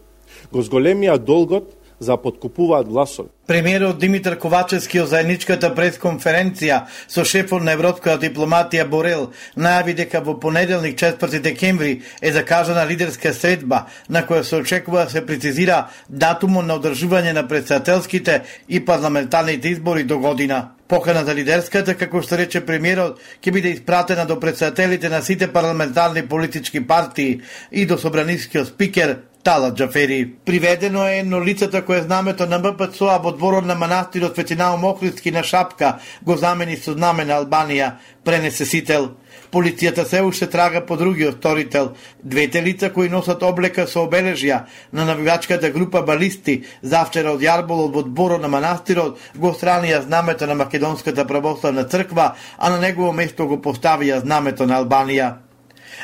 Го 0.52 0.62
зголемија 0.62 1.18
долгот 1.18 1.74
за 2.00 2.16
подкупуваат 2.16 2.88
гласови. 2.88 3.28
Премиерот 3.46 3.98
Димитар 3.98 4.36
Ковачевски 4.38 5.00
од 5.02 5.08
заедничката 5.10 5.72
пресконференција 5.74 6.84
со 7.10 7.24
шефот 7.26 7.64
на 7.66 7.74
европската 7.76 8.22
дипломатија 8.22 8.86
Борел 8.88 9.26
најави 9.56 9.96
дека 9.98 10.20
во 10.24 10.36
понеделник 10.40 10.96
4 10.98 11.40
декември 11.42 12.02
е 12.22 12.32
закажана 12.32 12.86
лидерска 12.86 13.34
средба 13.34 13.84
на 14.08 14.22
која 14.22 14.42
се 14.42 14.56
очекува 14.56 15.04
да 15.04 15.10
се 15.10 15.26
прецизира 15.26 15.88
датумот 16.08 16.66
на 16.66 16.78
одржување 16.78 17.32
на 17.32 17.48
председателските 17.48 18.42
и 18.68 18.84
парламентарните 18.84 19.68
избори 19.68 20.04
до 20.04 20.18
година. 20.18 20.68
Покана 20.88 21.24
за 21.24 21.34
лидерската, 21.34 21.94
како 21.94 22.22
што 22.22 22.38
рече 22.38 22.64
премиерот, 22.66 23.20
ќе 23.42 23.52
биде 23.54 23.70
испратена 23.70 24.24
до 24.26 24.40
председателите 24.40 25.08
на 25.08 25.22
сите 25.22 25.52
парламентарни 25.52 26.26
политички 26.26 26.86
партии 26.86 27.40
и 27.72 27.86
до 27.86 27.98
собранискиот 27.98 28.68
спикер 28.68 29.18
Тала 29.42 29.74
Джафери. 29.74 30.32
Приведено 30.44 31.06
е 31.06 31.18
едно 31.18 31.44
лицето 31.44 31.84
кое 31.84 32.02
знамето 32.02 32.46
на 32.46 32.58
МПЦО 32.58 33.20
во 33.22 33.32
дворот 33.32 33.64
на 33.64 33.74
манастирот 33.74 34.34
Светинао 34.34 34.76
Мохридски 34.76 35.30
на 35.30 35.42
Шапка 35.42 35.98
го 36.22 36.36
замени 36.36 36.76
со 36.76 36.92
знаме 36.92 37.24
на 37.24 37.40
Албанија, 37.40 37.94
пренесе 38.24 38.66
сител. 38.68 39.16
Полицијата 39.52 40.04
се 40.04 40.20
уште 40.22 40.46
трага 40.46 40.84
по 40.86 40.96
другиот 40.96 41.40
сторител. 41.40 41.92
Двете 42.22 42.62
лица 42.62 42.92
кои 42.92 43.08
носат 43.08 43.42
облека 43.42 43.86
со 43.88 44.04
обележја 44.04 44.64
на 44.92 45.04
навивачката 45.04 45.70
група 45.70 46.02
балисти 46.02 46.62
завчера 46.82 47.32
од 47.32 47.40
Јарболот 47.40 47.96
во 47.96 48.02
дворот 48.02 48.42
на 48.42 48.48
манастирот 48.48 49.18
го 49.36 49.56
странија 49.56 50.04
знамето 50.04 50.46
на 50.46 50.54
Македонската 50.54 51.26
православна 51.26 51.84
црква, 51.84 52.34
а 52.58 52.70
на 52.70 52.78
негово 52.78 53.12
место 53.12 53.46
го 53.46 53.56
поставија 53.56 54.20
знамето 54.20 54.66
на 54.66 54.84
Албанија. 54.84 55.49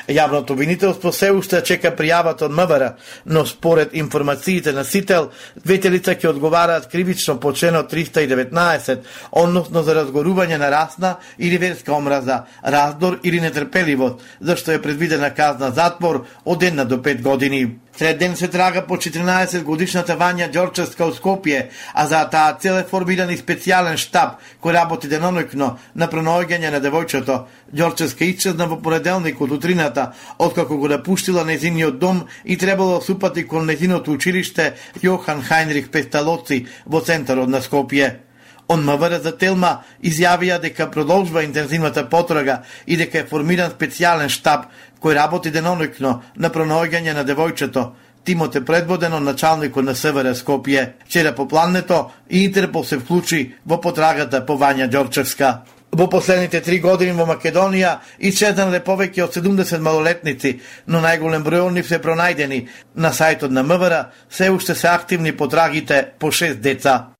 Јавното 0.09 0.53
обвинителство 0.53 1.13
се 1.13 1.31
уште 1.33 1.61
чека 1.65 1.91
пријавата 1.97 2.47
од 2.47 2.55
МВР, 2.55 2.93
но 3.27 3.47
според 3.47 3.95
информациите 3.95 4.73
на 4.73 4.85
Сител, 4.85 5.31
двете 5.65 5.91
лица 5.91 6.15
ќе 6.15 6.31
одговараат 6.31 6.91
кривично 6.93 7.39
по 7.41 7.53
членот 7.53 7.93
319, 7.93 9.01
односно 9.33 9.83
за 9.83 9.97
разгорување 10.01 10.59
на 10.59 10.71
расна 10.71 11.17
или 11.39 11.59
верска 11.59 11.93
омраза, 11.93 12.45
раздор 12.63 13.19
или 13.25 13.41
нетрпеливост, 13.41 14.23
зашто 14.41 14.73
е 14.73 14.83
предвидена 14.83 15.35
казна 15.35 15.71
затвор 15.71 16.25
од 16.45 16.63
една 16.63 16.85
до 16.85 16.97
5 16.97 17.23
години. 17.23 17.79
Сред 17.99 18.19
ден 18.19 18.37
се 18.37 18.49
трага 18.49 18.87
по 18.87 18.97
14 18.97 19.63
годишната 19.63 20.19
Вања 20.21 20.51
Ѓорчевска 20.53 21.07
од 21.07 21.15
Скопје, 21.17 21.63
а 21.95 22.05
за 22.07 22.19
таа 22.29 22.53
цел 22.61 22.77
е 22.77 22.85
формиран 22.85 23.31
и 23.33 23.39
специјален 23.41 23.97
штаб 23.97 24.35
кој 24.61 24.75
работи 24.77 25.09
деноноќно 25.09 25.69
на 25.95 26.09
пронаоѓање 26.13 26.75
на 26.75 26.83
девојчето. 26.85 27.39
Ѓорчевска 27.73 28.29
исчезна 28.29 28.67
во 28.69 28.77
понеделник 28.85 29.41
од 29.41 29.57
утрината, 29.57 30.13
откако 30.39 30.77
го 30.77 30.93
напуштила 30.93 31.45
незиниот 31.45 31.99
дом 31.99 32.27
и 32.45 32.59
требало 32.59 32.99
да 32.99 33.05
супати 33.05 33.47
кон 33.47 33.65
незиното 33.65 34.13
училиште 34.13 34.75
Јохан 35.01 35.41
Хайнрих 35.41 35.89
Песталоци 35.89 36.67
во 36.85 37.01
центарот 37.01 37.49
на 37.49 37.65
Скопје. 37.65 38.26
Он 38.69 38.83
МВР 38.83 39.21
за 39.23 39.33
Телма 39.39 39.83
изјавија 40.03 40.59
дека 40.61 40.89
продолжува 40.91 41.45
интензивната 41.45 42.09
потрага 42.11 42.63
и 42.87 42.97
дека 42.97 43.21
е 43.21 43.29
формиран 43.31 43.71
специјален 43.71 44.29
штаб 44.29 44.67
кој 45.03 45.15
работи 45.15 45.51
денонокно 45.55 46.23
на 46.37 46.51
пронаоѓање 46.51 47.15
на 47.15 47.25
девојчето. 47.25 47.91
Тимот 48.27 48.57
е 48.57 48.65
предводен 48.65 49.13
од 49.15 49.23
началникот 49.23 49.85
на 49.85 49.95
СВР 49.95 50.35
Скопје. 50.35 50.93
Вчера 51.07 51.35
по 51.35 51.47
планнето 51.49 52.11
и 52.31 52.45
Интерпол 52.45 52.85
се 52.85 52.99
вклучи 52.99 53.55
во 53.67 53.81
потрагата 53.81 54.47
по 54.47 54.59
Вања 54.59 54.91
Ѓорчевска. 54.91 55.55
Во 55.93 56.11
последните 56.11 56.61
три 56.61 56.81
години 56.81 57.13
во 57.15 57.25
Македонија 57.25 58.01
исчезнале 58.19 58.83
повеќе 58.83 59.23
од 59.23 59.37
70 59.37 59.79
малолетници, 59.79 60.59
но 60.87 61.01
најголем 61.01 61.47
број 61.47 61.69
од 61.69 61.79
нив 61.79 61.87
се 61.87 62.03
пронајдени. 62.03 62.67
На 62.97 63.15
сајтот 63.15 63.55
на 63.55 63.63
МВР 63.63 64.09
се 64.29 64.51
уште 64.51 64.75
се 64.75 64.89
активни 64.89 65.33
потрагите 65.33 66.09
по 66.19 66.33
6 66.33 66.61
деца. 66.61 67.16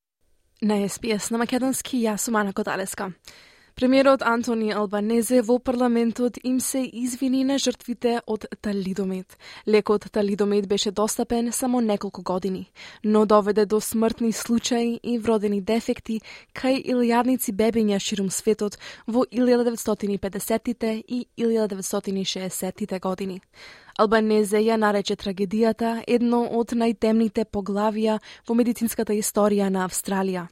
На 0.63 0.89
СПС 0.89 1.29
на 1.31 1.37
Македонски 1.37 1.99
јас 2.01 2.25
сум 2.25 2.37
Ана 2.41 2.55
Коталеска. 2.57 3.11
Премиерот 3.77 4.23
Антони 4.25 4.71
Албанезе 4.73 5.43
во 5.45 5.59
парламентот 5.59 6.39
им 6.45 6.61
се 6.61 6.81
извини 6.81 7.43
на 7.45 7.59
жртвите 7.59 8.23
од 8.27 8.47
талидомет. 8.65 9.37
Лекот 9.69 10.09
талидомет 10.11 10.67
беше 10.67 10.91
достапен 10.91 11.53
само 11.53 11.81
неколку 11.81 12.23
години, 12.23 12.71
но 13.05 13.27
доведе 13.27 13.67
до 13.67 13.81
смртни 13.81 14.33
случаи 14.33 15.01
и 15.03 15.19
вродени 15.19 15.61
дефекти 15.61 16.23
кај 16.55 16.87
илјадници 16.89 17.53
бебиња 17.53 18.01
ширум 18.01 18.31
светот 18.31 18.79
во 19.07 19.27
1950-тите 19.29 21.05
и 21.09 21.27
1960-тите 21.37 22.99
години. 23.01 23.43
Албанезе 23.97 24.61
ја 24.61 24.77
нарече 24.77 25.15
трагедијата 25.17 26.03
едно 26.05 26.43
од 26.59 26.75
најтемните 26.77 27.47
поглавија 27.49 28.19
во 28.45 28.57
медицинската 28.59 29.15
историја 29.17 29.71
на 29.73 29.87
Австралија. 29.89 30.43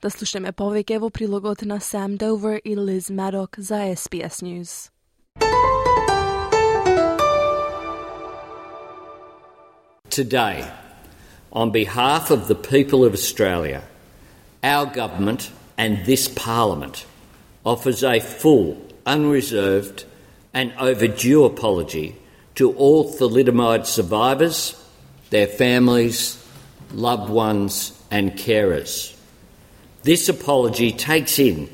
Да 0.00 0.08
слушаме 0.08 0.54
повеќе 0.56 1.02
во 1.02 1.10
прилогот 1.12 1.66
на 1.68 1.76
Сам 1.80 2.16
Довер 2.16 2.62
и 2.64 2.72
Лиз 2.76 3.10
Maddock 3.10 3.60
за 3.60 3.82
SBS 3.92 4.40
News. 4.40 4.90
Today, 10.08 10.64
on 11.52 11.70
behalf 11.70 12.30
of 12.30 12.48
the 12.48 12.54
people 12.54 13.04
of 13.04 13.12
Australia, 13.12 13.82
our 14.64 14.86
government 14.86 15.50
and 15.76 16.06
this 16.06 16.28
Parliament 16.28 17.04
offers 17.62 18.02
a 18.02 18.20
full, 18.20 18.78
unreserved, 19.04 20.06
and 20.54 20.72
overdue 20.78 21.44
apology 21.44 22.14
to 22.56 22.72
all 22.74 23.10
thalidomide 23.10 23.86
survivors, 23.86 24.82
their 25.30 25.46
families, 25.46 26.42
loved 26.92 27.30
ones, 27.30 27.92
and 28.10 28.32
carers. 28.32 29.14
This 30.02 30.28
apology 30.28 30.92
takes 30.92 31.38
in 31.38 31.68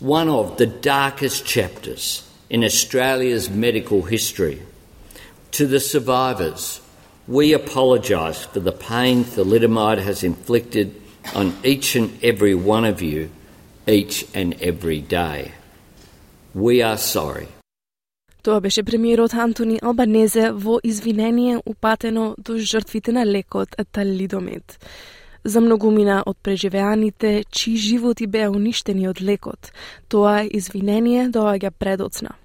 one 0.00 0.28
of 0.28 0.56
the 0.58 0.66
darkest 0.66 1.44
chapters 1.44 2.28
in 2.50 2.64
Australia's 2.64 3.50
medical 3.50 4.02
history. 4.02 4.62
To 5.52 5.66
the 5.66 5.80
survivors, 5.80 6.80
we 7.26 7.52
apologise 7.52 8.44
for 8.44 8.60
the 8.60 8.72
pain 8.72 9.24
thalidomide 9.24 9.98
has 9.98 10.22
inflicted 10.22 10.94
on 11.34 11.54
each 11.64 11.96
and 11.96 12.22
every 12.22 12.54
one 12.54 12.84
of 12.84 13.02
you 13.02 13.30
each 13.86 14.26
and 14.34 14.54
every 14.62 15.00
day. 15.00 15.52
We 16.54 16.82
are 16.82 16.96
sorry. 16.96 17.48
Тоа 18.42 18.60
беше 18.60 18.82
премиерот 18.82 19.34
Антони 19.34 19.78
Албанезе 19.82 20.50
во 20.52 20.78
извинение 20.82 21.58
упатено 21.66 22.34
до 22.38 22.58
жртвите 22.58 23.12
на 23.12 23.26
лекот 23.26 23.74
талидомид. 23.92 24.78
За 25.44 25.60
многумина 25.60 26.22
од 26.26 26.36
преживеаните, 26.42 27.44
чии 27.50 27.76
животи 27.76 28.26
беа 28.26 28.50
уништени 28.50 29.08
од 29.08 29.20
лекот, 29.20 29.72
тоа 30.08 30.44
извинение 30.44 31.28
доаѓа 31.28 31.70
предоцна. 31.70 32.36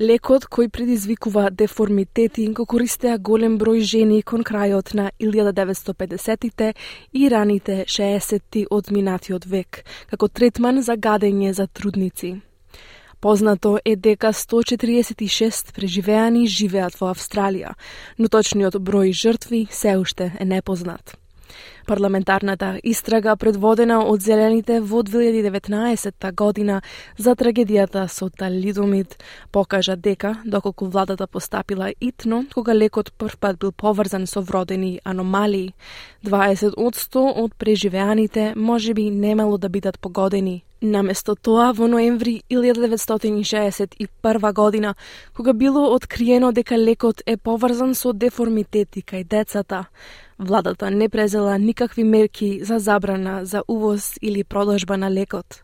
Лекот 0.00 0.46
кој 0.48 0.70
предизвикува 0.72 1.50
деформитети 1.52 2.46
го 2.56 2.64
користеа 2.64 3.18
голем 3.18 3.58
број 3.60 3.82
жени 3.84 4.22
кон 4.22 4.40
крајот 4.40 4.94
на 4.96 5.10
1950-тите 5.20 6.72
и 7.12 7.28
раните 7.28 7.84
60-ти 7.84 8.64
од 8.70 8.88
минатиот 8.88 9.44
век, 9.44 9.84
како 10.08 10.28
третман 10.28 10.80
за 10.80 10.96
гадење 10.96 11.52
за 11.52 11.66
трудници. 11.66 12.38
Познато 13.20 13.78
е 13.84 13.96
дека 13.96 14.32
146 14.32 15.74
преживеани 15.76 16.46
живеат 16.48 16.94
во 16.96 17.10
Австралија, 17.12 17.74
но 18.18 18.28
точниот 18.32 18.78
број 18.80 19.12
жртви 19.12 19.66
се 19.70 19.98
уште 20.00 20.32
е 20.40 20.44
непознат. 20.44 21.20
Парламентарната 21.86 22.78
истрага 22.84 23.34
предводена 23.36 23.98
од 24.06 24.22
Зелените 24.22 24.78
во 24.80 25.02
2019 25.02 26.32
година 26.32 26.80
за 27.18 27.34
трагедијата 27.34 28.06
со 28.08 28.30
талидомид 28.30 29.18
покажа 29.52 29.96
дека, 29.96 30.36
доколку 30.44 30.86
владата 30.86 31.26
постапила 31.26 31.92
итно, 32.00 32.46
кога 32.54 32.74
лекот 32.74 33.12
првпат 33.12 33.58
бил 33.58 33.72
поврзан 33.72 34.26
со 34.26 34.40
вродени 34.40 35.00
аномалии, 35.04 35.74
20 36.24 36.72
од 36.76 36.94
100 36.94 37.26
од 37.44 37.54
преживеаните 37.58 38.54
може 38.56 38.94
би 38.94 39.10
немало 39.10 39.58
да 39.58 39.68
бидат 39.68 40.00
погодени 40.00 40.62
Наместо 40.82 41.34
тоа, 41.36 41.72
во 41.76 41.88
ноември 41.88 42.42
1961 42.48 44.52
година, 44.52 44.94
кога 45.36 45.52
било 45.52 45.94
откриено 45.94 46.52
дека 46.52 46.78
лекот 46.78 47.22
е 47.26 47.36
поврзан 47.36 47.94
со 47.94 48.12
деформитети 48.12 49.02
кај 49.04 49.24
децата, 49.28 49.84
владата 50.38 50.90
не 50.90 51.08
презела 51.08 51.58
никакви 51.58 52.04
мерки 52.04 52.64
за 52.64 52.78
забрана 52.78 53.44
за 53.44 53.62
увоз 53.68 54.14
или 54.22 54.44
продажба 54.44 54.96
на 54.96 55.10
лекот. 55.10 55.62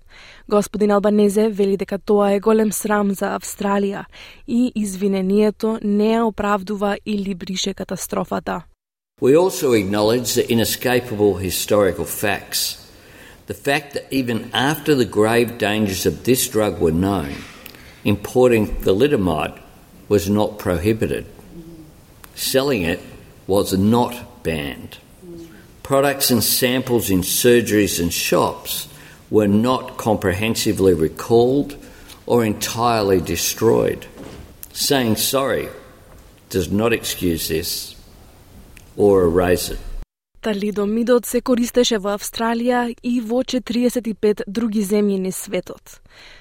Господин 0.48 0.90
Албанезе 0.90 1.48
вели 1.48 1.76
дека 1.76 1.98
тоа 1.98 2.32
е 2.32 2.40
голем 2.40 2.72
срам 2.72 3.10
за 3.10 3.26
Австралија 3.40 4.04
и 4.46 4.72
извинението 4.74 5.78
не 5.82 6.12
ја 6.12 6.22
оправдува 6.28 6.96
или 7.06 7.34
брише 7.34 7.74
катастрофата. 7.74 8.62
We 9.22 9.34
also 9.34 9.72
acknowledge 9.72 10.34
the 10.34 10.46
inescapable 10.48 11.40
historical 11.40 12.04
facts– 12.04 12.76
the 13.46 13.54
fact 13.54 13.94
that 13.94 14.06
even 14.10 14.50
after 14.52 14.94
the 14.94 15.04
grave 15.04 15.58
dangers 15.58 16.06
of 16.06 16.24
this 16.24 16.48
drug 16.48 16.80
were 16.80 16.92
known, 16.92 17.34
importing 18.04 18.66
thalidomide 18.66 19.58
was 20.08 20.28
not 20.28 20.58
prohibited. 20.58 21.26
Selling 22.34 22.82
it 22.82 23.00
was 23.46 23.72
not 23.72 24.42
banned. 24.42 24.98
Products 25.82 26.30
and 26.30 26.42
samples 26.42 27.10
in 27.10 27.20
surgeries 27.20 28.00
and 28.00 28.12
shops 28.12 28.88
were 29.30 29.48
not 29.48 29.96
comprehensively 29.96 30.94
recalled 30.94 31.76
or 32.26 32.44
entirely 32.44 33.20
destroyed. 33.20 34.06
Saying 34.72 35.16
sorry 35.16 35.68
does 36.50 36.70
not 36.70 36.92
excuse 36.92 37.48
this 37.48 37.94
or 38.96 39.22
erase 39.22 39.70
it. 39.70 39.78
Талидомидот 40.46 41.26
се 41.26 41.40
користеше 41.42 41.98
во 41.98 42.12
Австралија 42.14 42.92
и 43.02 43.16
во 43.18 43.40
45 43.42 44.44
други 44.46 44.84
земји 44.86 45.16
низ 45.18 45.40
светот. 45.42 45.96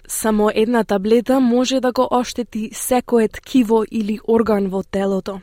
Само 0.08 0.52
една 0.54 0.84
таблета 0.84 1.40
може 1.40 1.80
да 1.80 1.92
го 1.92 2.06
оштети 2.12 2.70
секое 2.74 3.28
ткиво 3.28 3.82
или 3.92 4.20
орган 4.28 4.70
во 4.70 4.84
телото, 4.84 5.42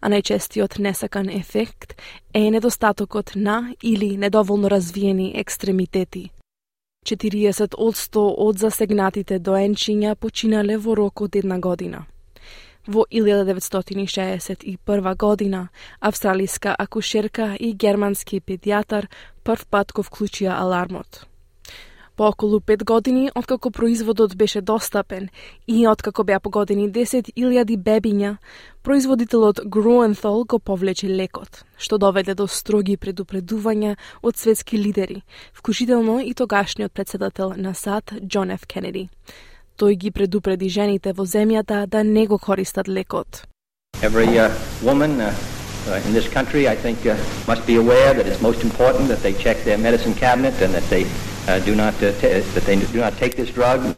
а 0.00 0.12
најчестиот 0.14 0.78
несакан 0.78 1.28
ефект 1.28 1.98
е 2.34 2.50
недостатокот 2.54 3.34
на 3.34 3.74
или 3.82 4.16
недоволно 4.16 4.70
развиени 4.70 5.32
екстремитети. 5.34 6.30
40 7.06 7.74
од 7.74 7.94
100 7.94 8.26
од 8.38 8.58
засегнатите 8.58 9.42
доенчиња 9.42 10.14
починале 10.14 10.78
во 10.78 10.94
рок 10.94 11.20
од 11.20 11.34
една 11.36 11.58
година. 11.58 12.06
Во 12.86 13.06
1961 13.10 15.16
година, 15.16 15.68
австралиска 16.00 16.76
акушерка 16.78 17.56
и 17.60 17.72
германски 17.72 18.40
педијатар 18.40 19.06
прв 19.44 19.66
пат 19.70 19.92
го 19.92 20.02
вклучија 20.04 20.60
алармот. 20.60 21.26
По 22.16 22.28
околу 22.28 22.60
пет 22.60 22.84
години, 22.84 23.30
откако 23.34 23.70
производот 23.70 24.36
беше 24.36 24.60
достапен 24.60 25.28
и 25.66 25.88
откако 25.88 26.24
беа 26.24 26.40
погодени 26.40 26.92
10.000 26.92 27.76
бебиња, 27.76 28.36
производителот 28.82 29.60
Groenthal 29.64 30.46
го 30.46 30.58
повлече 30.58 31.08
лекот, 31.08 31.64
што 31.78 31.98
доведе 31.98 32.34
до 32.34 32.46
строги 32.46 32.96
предупредувања 32.96 33.96
од 34.22 34.36
светски 34.36 34.78
лидери, 34.78 35.22
вклучително 35.54 36.20
и 36.20 36.34
тогашниот 36.34 36.92
председател 36.92 37.54
на 37.56 37.74
САД 37.74 38.12
Џон 38.28 38.54
Ф. 38.54 38.66
Кенеди. 38.66 39.08
Тој 39.78 39.96
ги 39.98 40.10
предупреди 40.10 40.68
жените 40.68 41.12
во 41.12 41.24
земјата 41.26 41.86
да 41.86 42.04
не 42.04 42.26
го 42.26 42.38
користат 42.38 42.88
лекот. 42.88 43.46
Every 44.02 44.38
uh, 44.38 44.50
woman 44.82 45.20
uh, 45.20 45.34
uh, 45.88 46.06
in 46.06 46.12
this 46.12 46.28
country, 46.28 46.68
I 46.68 46.76
think, 46.76 47.06
uh, 47.06 47.16
must 47.48 47.66
be 47.66 47.76
aware 47.76 48.14
that 48.14 48.26
it's 48.26 48.40
most 48.40 48.62
important 48.62 49.08
that 49.08 49.22
they 49.22 49.32
check 49.32 49.64
their 49.64 49.78
medicine 49.78 50.14
cabinet 50.14 50.54
and 50.62 50.72
that 50.74 50.88
they 50.90 51.04
uh, 51.48 51.58
do 51.64 51.74
not 51.74 51.94
uh, 52.02 52.12
that 52.54 52.64
they 52.66 52.76
do 52.76 53.00
not 53.00 53.16
take 53.16 53.36
this 53.36 53.50
drug. 53.50 53.96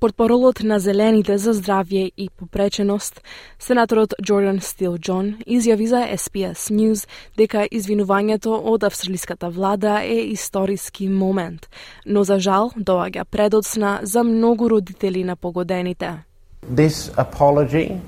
Портпаролот 0.00 0.60
на 0.62 0.78
Зелените 0.78 1.38
за 1.38 1.50
здравје 1.54 2.12
и 2.16 2.28
попреченост, 2.30 3.20
сенаторот 3.58 4.14
Джордан 4.22 4.60
Стил 4.62 4.94
Џон, 4.94 5.42
изјави 5.42 5.86
за 5.90 6.04
SPS 6.14 6.70
News 6.70 7.02
дека 7.34 7.64
извинувањето 7.66 8.54
од 8.62 8.86
австралиската 8.86 9.50
влада 9.50 9.98
е 10.06 10.30
историски 10.30 11.08
момент, 11.08 11.66
но 12.06 12.22
за 12.22 12.38
жал 12.38 12.70
доаѓа 12.78 13.24
предоцна 13.24 13.98
за 14.02 14.22
многу 14.22 14.70
родители 14.70 15.24
на 15.24 15.36
погодените. 15.36 16.22
This 16.62 17.10
apology 17.16 17.98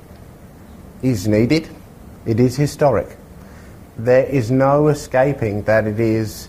is 1.03 1.27
needed. 1.27 1.67
It 2.25 2.39
is 2.39 2.55
historic. 2.55 3.19
There 3.99 4.31
is 4.31 4.51
no 4.51 4.89
escaping 4.89 5.65
that 5.65 5.91
it 5.91 5.99
is 5.99 6.49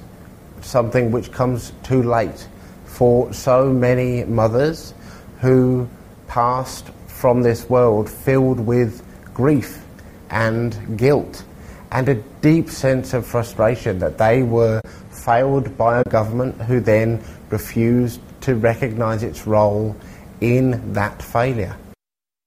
something 0.62 1.12
which 1.12 1.32
comes 1.32 1.74
too 1.82 2.04
late 2.04 2.48
for 2.86 3.34
so 3.34 3.74
many 3.74 4.24
mothers 4.26 4.94
who 5.41 5.89
passed 6.29 6.87
from 7.07 7.43
this 7.43 7.69
world 7.69 8.11
filled 8.11 8.61
with 8.61 9.03
grief 9.35 9.83
and 10.31 10.97
guilt 10.97 11.45
and 11.91 12.09
a 12.09 12.15
deep 12.43 12.69
sense 12.69 13.15
of 13.15 13.27
frustration 13.27 13.99
that 13.99 14.19
they 14.19 14.43
were 14.43 14.81
failed 15.11 15.77
by 15.77 16.01
a 16.01 16.05
government 16.05 16.61
who 16.63 16.81
then 16.81 17.23
refused 17.51 18.21
to 18.41 18.55
recognise 18.55 19.23
its 19.23 19.47
role 19.47 19.97
in 20.41 20.93
that 20.93 21.23
failure. 21.23 21.77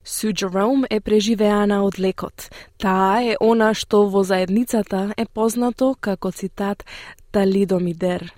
Су 0.04 0.32
Джером 0.34 0.86
е 0.90 1.00
преживеана 1.00 1.84
од 1.84 2.00
лекот. 2.00 2.50
Таа 2.80 3.22
е 3.22 3.36
она 3.40 3.74
што 3.74 4.08
во 4.10 4.24
заедницата 4.24 5.14
е 5.18 5.26
познато 5.26 5.96
како 6.00 6.32
цитат 6.32 6.86
Талидомидер. 7.32 8.34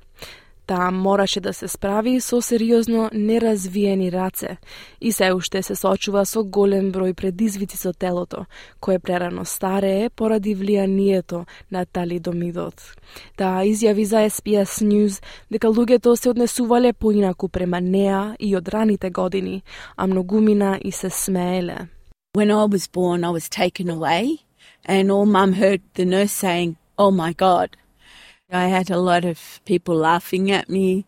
Таа 0.66 0.90
мораше 0.90 1.40
да 1.40 1.52
се 1.52 1.68
справи 1.68 2.20
со 2.20 2.40
сериозно 2.42 3.11
неразвиени 3.12 4.12
раце 4.12 4.57
и 5.00 5.12
се 5.12 5.33
уште 5.33 5.62
се 5.62 5.74
сочува 5.74 6.24
со 6.26 6.42
голем 6.42 6.90
број 6.92 7.14
предизвици 7.14 7.76
со 7.79 7.92
телото, 7.92 8.46
кое 8.81 8.98
прерано 8.98 9.44
старее 9.44 10.11
поради 10.11 10.57
влијанието 10.57 11.46
на 11.70 11.87
талидомидот. 11.87 12.83
Таа 13.37 13.62
изјави 13.62 14.05
за 14.05 14.26
SPS 14.26 14.83
News 14.83 15.22
дека 15.50 15.68
луѓето 15.68 16.16
се 16.16 16.31
однесувале 16.31 16.92
поинаку 16.92 17.48
према 17.48 17.81
неа 17.81 18.35
и 18.40 18.57
од 18.57 18.68
раните 18.68 19.11
години, 19.11 19.62
а 19.96 20.07
многумина 20.07 20.81
и 20.85 20.92
се 20.92 21.11
смееле. 21.11 21.87
When 22.35 22.50
I 22.50 22.66
was 22.66 22.90
born, 22.90 23.24
I 23.24 23.31
was 23.31 23.48
taken 23.48 23.88
away, 23.88 24.42
and 24.85 25.12
all 25.12 25.26
mum 25.26 25.52
heard 25.52 25.81
the 25.94 26.05
nurse 26.05 26.33
saying, 26.33 26.76
oh 26.98 27.11
my 27.11 27.33
God. 27.33 27.76
I 28.50 28.68
had 28.68 28.90
a 28.90 28.98
lot 28.98 29.24
of 29.24 29.61
people 29.64 29.96
laughing 29.96 30.52
at 30.52 30.68
me 30.68 31.04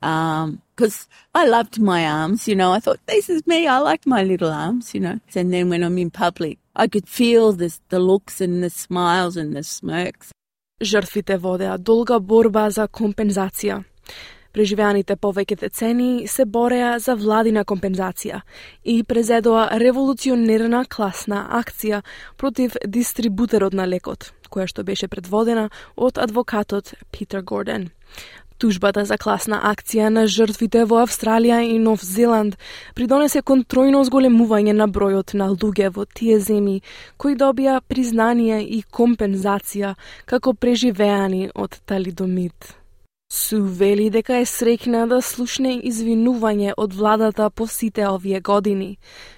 because 0.00 1.06
um, 1.06 1.08
I 1.34 1.46
loved 1.46 1.78
my 1.78 2.06
arms, 2.06 2.48
you 2.48 2.56
know. 2.56 2.72
I 2.72 2.80
thought, 2.80 2.98
this 3.06 3.28
is 3.28 3.46
me. 3.46 3.66
I 3.66 3.78
like 3.78 4.06
my 4.06 4.22
little 4.22 4.50
arms, 4.50 4.94
you 4.94 5.00
know. 5.00 5.20
And 5.34 5.52
then 5.52 5.68
when 5.68 5.82
I'm 5.82 5.98
in 5.98 6.10
public, 6.10 6.58
I 6.74 6.88
could 6.88 7.06
feel 7.06 7.52
this, 7.52 7.80
the 7.90 7.98
looks 7.98 8.40
and 8.40 8.62
the 8.62 8.70
smiles 8.70 9.36
and 9.36 9.54
the 9.54 9.62
smirks. 9.62 10.32
Жртвите 10.80 11.36
водеа 11.36 11.76
долга 11.78 12.20
борба 12.20 12.70
за 12.70 12.86
компензација. 12.86 13.82
Преживеаните 14.54 15.16
повеќе 15.16 15.56
децени 15.58 16.28
се 16.30 16.46
бореа 16.46 17.00
за 17.02 17.16
владина 17.18 17.64
компензација 17.66 18.40
и 18.84 19.02
презедоа 19.02 19.66
револуционерна 19.82 20.84
класна 20.86 21.48
акција 21.58 22.00
против 22.36 22.78
дистрибутерот 22.86 23.74
на 23.74 23.88
лекот, 23.90 24.32
која 24.50 24.66
што 24.66 24.84
беше 24.84 25.08
предводена 25.08 25.68
од 25.96 26.18
адвокатот 26.18 26.94
Питер 27.12 27.42
Горден. 27.42 27.90
Тужбата 28.58 29.04
за 29.06 29.14
класна 29.22 29.60
акција 29.70 30.08
на 30.10 30.24
жртвите 30.26 30.80
во 30.90 31.04
Австралија 31.04 31.60
и 31.62 31.76
Нов 31.78 32.02
Зеланд 32.02 32.56
придонесе 32.98 33.44
контројно 33.50 34.00
зголемување 34.08 34.74
на 34.74 34.88
бројот 34.90 35.36
на 35.38 35.46
луѓе 35.52 35.92
во 35.94 36.06
тие 36.20 36.40
земји 36.42 36.80
кои 37.22 37.38
добија 37.38 37.78
признание 37.86 38.58
и 38.64 38.82
компензација 38.82 39.94
како 40.26 40.56
преживеани 40.58 41.52
од 41.54 41.78
талидомид. 41.86 42.77
Су 43.30 43.62
вели 43.62 44.10
дека 44.10 44.36
е 44.40 44.44
срекна 44.48 45.02
да 45.06 45.18
слушне 45.20 45.74
извинување 45.84 46.72
од 46.80 46.94
владата 46.96 47.50
по 47.50 47.66
сите 47.68 48.06
овие 48.08 48.40
години, 48.40 48.96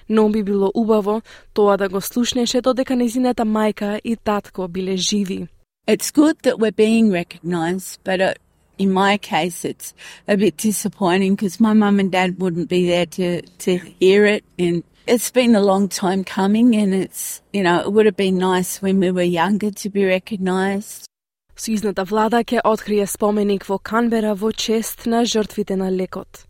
но 0.09 0.29
би 0.29 0.43
било 0.43 0.71
убаво 0.73 1.21
тоа 1.53 1.75
да 1.77 1.89
го 1.89 2.01
слушнеше 2.01 2.61
додека 2.61 2.95
незината 2.95 3.43
мајка 3.43 3.99
и 4.03 4.15
татко 4.15 4.67
биле 4.67 4.95
живи. 4.97 5.47
It's 5.87 6.09
good 6.11 6.37
that 6.43 6.57
we're 6.59 6.71
being 6.71 7.11
recognized, 7.11 7.99
but 8.05 8.21
it, 8.21 8.39
in 8.79 8.93
my 8.93 9.17
case 9.17 9.65
it's 9.65 9.93
a 10.25 10.37
bit 10.37 10.55
disappointing 10.55 11.35
because 11.35 11.59
my 11.59 11.73
mum 11.73 11.99
and 11.99 12.11
dad 12.11 12.39
wouldn't 12.39 12.69
be 12.69 12.85
there 12.87 13.07
to, 13.17 13.41
to 13.65 13.71
hear 13.99 14.25
it 14.25 14.45
and 14.57 14.83
it's 15.05 15.31
been 15.31 15.53
a 15.53 15.67
long 15.71 15.89
time 15.89 16.23
coming 16.23 16.75
and 16.77 16.93
it's, 16.93 17.41
you 17.51 17.63
know, 17.63 17.81
it 17.81 17.91
would 17.91 18.05
have 18.05 18.15
been 18.15 18.37
nice 18.37 18.81
when 18.81 19.01
we 19.01 19.11
were 19.11 19.29
younger 19.41 19.71
to 19.71 19.89
be 19.89 20.05
recognised. 20.05 21.10
Сојузната 21.57 22.05
влада 22.07 22.43
ќе 22.43 22.61
открие 22.63 23.07
споменик 23.07 23.65
во 23.67 23.77
Канбера 23.77 24.33
во 24.35 24.51
чест 24.51 25.05
на 25.05 25.25
жртвите 25.25 25.75
на 25.75 25.91
лекот. 25.91 26.45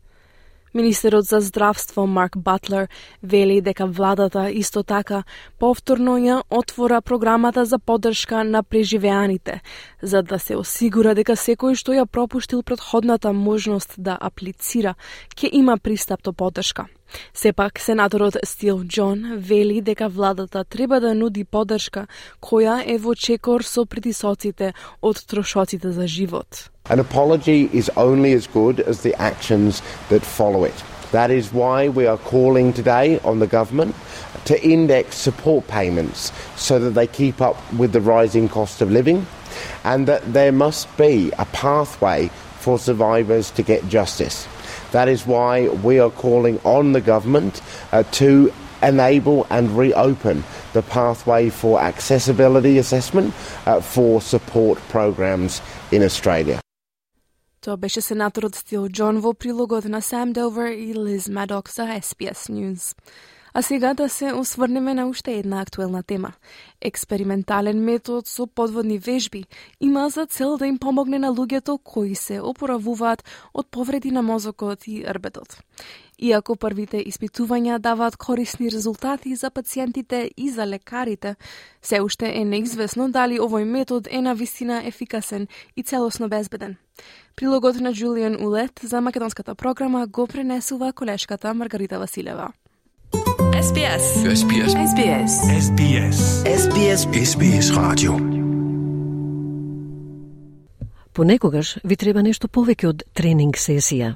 Министерот 0.73 1.25
за 1.25 1.41
здравство 1.41 2.05
Марк 2.07 2.37
Батлер 2.37 2.87
вели 3.23 3.61
дека 3.61 3.85
владата 3.85 4.49
исто 4.51 4.83
така 4.83 5.23
повторно 5.59 6.15
ја 6.17 6.43
отвора 6.49 7.01
програмата 7.01 7.65
за 7.65 7.79
поддршка 7.79 8.43
на 8.43 8.63
преживеаните, 8.63 9.61
за 10.01 10.23
да 10.23 10.39
се 10.39 10.55
осигура 10.55 11.15
дека 11.15 11.35
секој 11.35 11.75
што 11.75 11.91
ја 11.91 12.05
пропуштил 12.05 12.63
предходната 12.63 13.33
можност 13.33 13.95
да 13.97 14.17
аплицира, 14.21 14.95
ќе 15.35 15.49
има 15.51 15.77
пристап 15.77 16.23
до 16.23 16.31
поддршка. 16.31 16.87
Сепак, 17.33 17.79
сенаторот 17.79 18.37
Стил 18.43 18.83
Џон 18.83 19.37
вели 19.37 19.81
дека 19.81 20.09
владата 20.09 20.63
треба 20.63 20.99
да 20.99 21.13
нуди 21.13 21.43
поддршка 21.43 22.07
која 22.41 22.83
е 22.85 22.97
во 22.97 23.15
чекор 23.15 23.63
со 23.63 23.85
притисоците 23.85 24.73
од 25.01 25.17
трошоците 25.27 25.91
за 25.91 26.07
живот. 26.07 26.69
An 26.89 26.99
apology 26.99 27.69
is 27.73 27.89
only 27.95 28.33
as 28.33 28.47
good 28.47 28.79
as 28.79 29.01
the 29.01 29.13
actions 29.19 29.81
that 30.09 30.23
follow 30.23 30.63
it. 30.63 30.83
That 31.11 31.29
is 31.29 31.51
why 31.53 31.89
we 31.89 32.07
are 32.07 32.17
calling 32.17 32.73
today 32.73 33.19
on 33.23 33.39
the 33.39 33.47
government 33.47 33.95
to 34.45 34.55
index 34.63 35.17
support 35.17 35.67
payments 35.67 36.31
so 36.55 36.79
that 36.79 36.91
they 36.91 37.07
keep 37.07 37.41
up 37.41 37.57
with 37.73 37.91
the 37.91 38.01
rising 38.01 38.47
cost 38.47 38.81
of 38.81 38.89
living 38.91 39.27
and 39.83 40.07
that 40.07 40.33
there 40.33 40.51
must 40.51 40.87
be 40.97 41.31
a 41.37 41.45
pathway 41.45 42.29
for 42.59 42.79
survivors 42.79 43.51
to 43.51 43.63
get 43.63 43.87
justice. 43.89 44.47
That 44.92 45.08
is 45.08 45.26
why 45.26 45.68
we 45.68 45.98
are 45.98 46.10
calling 46.10 46.60
on 46.64 46.92
the 46.92 47.00
government 47.00 47.62
uh, 47.92 48.02
to 48.20 48.52
enable 48.82 49.46
and 49.50 49.76
reopen 49.76 50.44
the 50.72 50.82
pathway 50.82 51.50
for 51.50 51.80
accessibility 51.80 52.78
assessment 52.78 53.34
uh, 53.66 53.80
for 53.80 54.20
support 54.20 54.78
programs 54.88 55.62
in 55.90 56.02
Australia. 56.02 56.60
Тоа 57.60 57.76
беше 57.76 58.00
сенаторот 58.00 58.54
Стил 58.54 58.86
Џон 58.86 59.18
во 59.18 59.32
прилогот 59.34 59.84
на 59.90 60.00
Сам 60.00 60.32
Довер 60.32 60.70
и 60.70 60.94
Лиз 60.94 61.28
Мадок 61.28 61.68
за 61.68 61.82
SBS 61.82 62.46
News. 62.48 62.94
А 63.53 63.61
сега 63.61 63.93
да 63.93 64.09
се 64.09 64.33
осврнеме 64.33 64.93
на 64.93 65.07
уште 65.07 65.33
една 65.33 65.61
актуелна 65.61 66.03
тема. 66.03 66.33
Експериментален 66.81 67.83
метод 67.83 68.21
со 68.25 68.47
подводни 68.47 68.97
вежби 68.97 69.43
има 69.79 70.09
за 70.09 70.25
цел 70.25 70.57
да 70.57 70.67
им 70.67 70.77
помогне 70.77 71.19
на 71.19 71.33
луѓето 71.33 71.79
кои 71.83 72.15
се 72.15 72.41
опоравуваат 72.41 73.23
од 73.53 73.67
повреди 73.71 74.11
на 74.11 74.21
мозокот 74.21 74.87
и 74.87 75.05
рбетот. 75.07 75.57
Иако 76.21 76.53
првите 76.55 76.99
испитувања 77.01 77.79
даваат 77.81 78.15
корисни 78.15 78.69
резултати 78.69 79.35
за 79.35 79.49
пациентите 79.49 80.29
и 80.37 80.49
за 80.49 80.67
лекарите, 80.67 81.35
се 81.81 82.01
уште 82.01 82.29
е 82.35 82.45
неизвестно 82.45 83.09
дали 83.09 83.39
овој 83.39 83.63
метод 83.63 84.09
е 84.11 84.21
на 84.21 84.35
вистина 84.35 84.81
ефикасен 84.85 85.47
и 85.75 85.83
целосно 85.83 86.29
безбеден. 86.29 86.75
Прилогот 87.35 87.75
на 87.75 87.93
Джулиан 87.93 88.37
Улет 88.45 88.79
за 88.83 89.01
македонската 89.01 89.55
програма 89.55 90.07
го 90.07 90.27
пренесува 90.27 90.93
колешката 90.93 91.53
Маргарита 91.53 91.99
Василева. 91.99 92.51
SBS. 93.61 94.05
SBS. 94.41 94.73
SBS. 94.91 95.33
SBS. 95.65 96.19
SBS. 96.61 97.01
SBS 97.25 97.75
радио. 97.75 98.13
Понекогаш 101.13 101.77
ви 101.83 101.95
треба 101.95 102.21
нешто 102.21 102.47
повеќе 102.47 102.87
од 102.87 103.03
тренинг 103.13 103.59
сесија. 103.61 104.15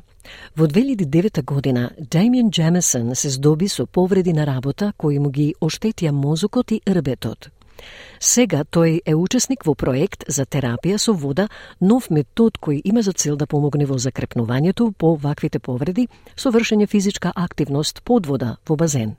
Во 0.58 0.66
2009 0.68 1.44
година 1.44 1.92
Дамиен 2.00 2.50
Джемесон 2.50 3.16
се 3.16 3.30
здоби 3.30 3.68
со 3.68 3.86
повреди 3.86 4.34
на 4.34 4.46
работа 4.46 4.94
кои 4.98 5.20
му 5.20 5.30
ги 5.30 5.54
оштетија 5.62 6.12
мозокот 6.12 6.72
и 6.72 6.82
рбетот. 6.90 7.50
Сега 8.20 8.64
тој 8.64 9.02
е 9.06 9.16
учесник 9.16 9.66
во 9.66 9.76
проект 9.76 10.24
за 10.28 10.46
терапија 10.46 10.98
со 10.98 11.14
вода, 11.14 11.48
нов 11.82 12.10
метод 12.10 12.58
кој 12.62 12.82
има 12.84 13.02
за 13.02 13.14
цел 13.14 13.36
да 13.36 13.46
помогне 13.46 13.86
во 13.86 13.98
закрепнувањето 13.98 14.92
по 14.98 15.16
ваквите 15.16 15.60
повреди 15.60 16.08
со 16.36 16.50
вршење 16.50 16.88
физичка 16.88 17.32
активност 17.36 18.02
под 18.04 18.26
вода 18.26 18.58
во 18.68 18.76
базен. 18.76 19.16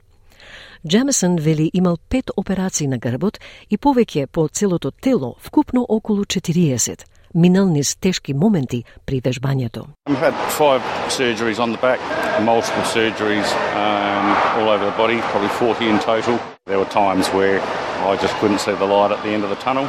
Джемесон 0.86 1.36
вели 1.36 1.70
имал 1.72 1.98
пет 2.08 2.30
операции 2.36 2.86
на 2.86 2.98
грбот 2.98 3.40
и 3.70 3.76
повеќе 3.76 4.26
по 4.26 4.48
целото 4.48 4.90
тело, 4.90 5.36
вкупно 5.40 5.82
околу 5.82 6.24
40 6.24 7.04
минал 7.34 7.66
низ 7.68 7.96
тешки 7.96 8.34
моменти 8.34 8.84
при 9.06 9.20
вежбањето. 9.20 9.86
I've 10.08 10.18
had 10.18 10.34
five 10.50 10.82
surgeries 11.08 11.58
on 11.58 11.72
the 11.72 11.78
back, 11.78 12.00
multiple 12.40 12.84
surgeries 12.84 13.48
um, 13.74 14.26
all 14.56 14.68
over 14.68 14.84
the 14.84 14.96
body, 14.96 15.20
probably 15.30 15.48
40 15.48 15.88
in 15.88 15.98
total. 15.98 16.38
There 16.66 16.78
were 16.78 16.90
times 16.90 17.28
where 17.28 17.60
I 18.04 18.16
just 18.16 18.34
couldn't 18.40 18.60
see 18.60 18.74
the 18.74 18.86
light 18.86 19.12
at 19.12 19.22
the 19.22 19.30
end 19.30 19.44
of 19.44 19.50
the 19.50 19.56
tunnel. 19.56 19.86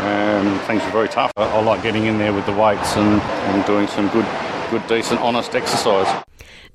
Um, 0.00 0.58
things 0.66 0.82
were 0.84 0.92
very 0.92 1.08
tough. 1.08 1.30
I, 1.36 1.44
I 1.44 1.60
like 1.62 1.82
getting 1.82 2.06
in 2.06 2.18
there 2.18 2.32
with 2.32 2.46
the 2.46 2.52
weights 2.52 2.96
and, 2.96 3.20
and 3.50 3.64
doing 3.66 3.86
some 3.88 4.08
good, 4.08 4.26
good, 4.75 4.87
decent, 4.89 5.19
honest 5.19 5.51
exercise. 5.53 6.23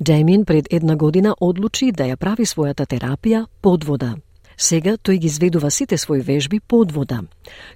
Дамин 0.00 0.44
пред 0.44 0.66
една 0.70 0.96
година 0.96 1.34
одлучи 1.40 1.92
да 1.92 2.04
ја 2.04 2.16
прави 2.16 2.46
својата 2.46 2.86
терапија 2.86 3.46
под 3.60 3.84
вода. 3.84 4.14
Сега 4.56 4.96
тој 4.96 5.18
ги 5.18 5.26
изведува 5.26 5.70
сите 5.70 5.96
своји 5.96 6.22
вежби 6.24 6.60
под 6.60 6.92
вода. 6.92 7.20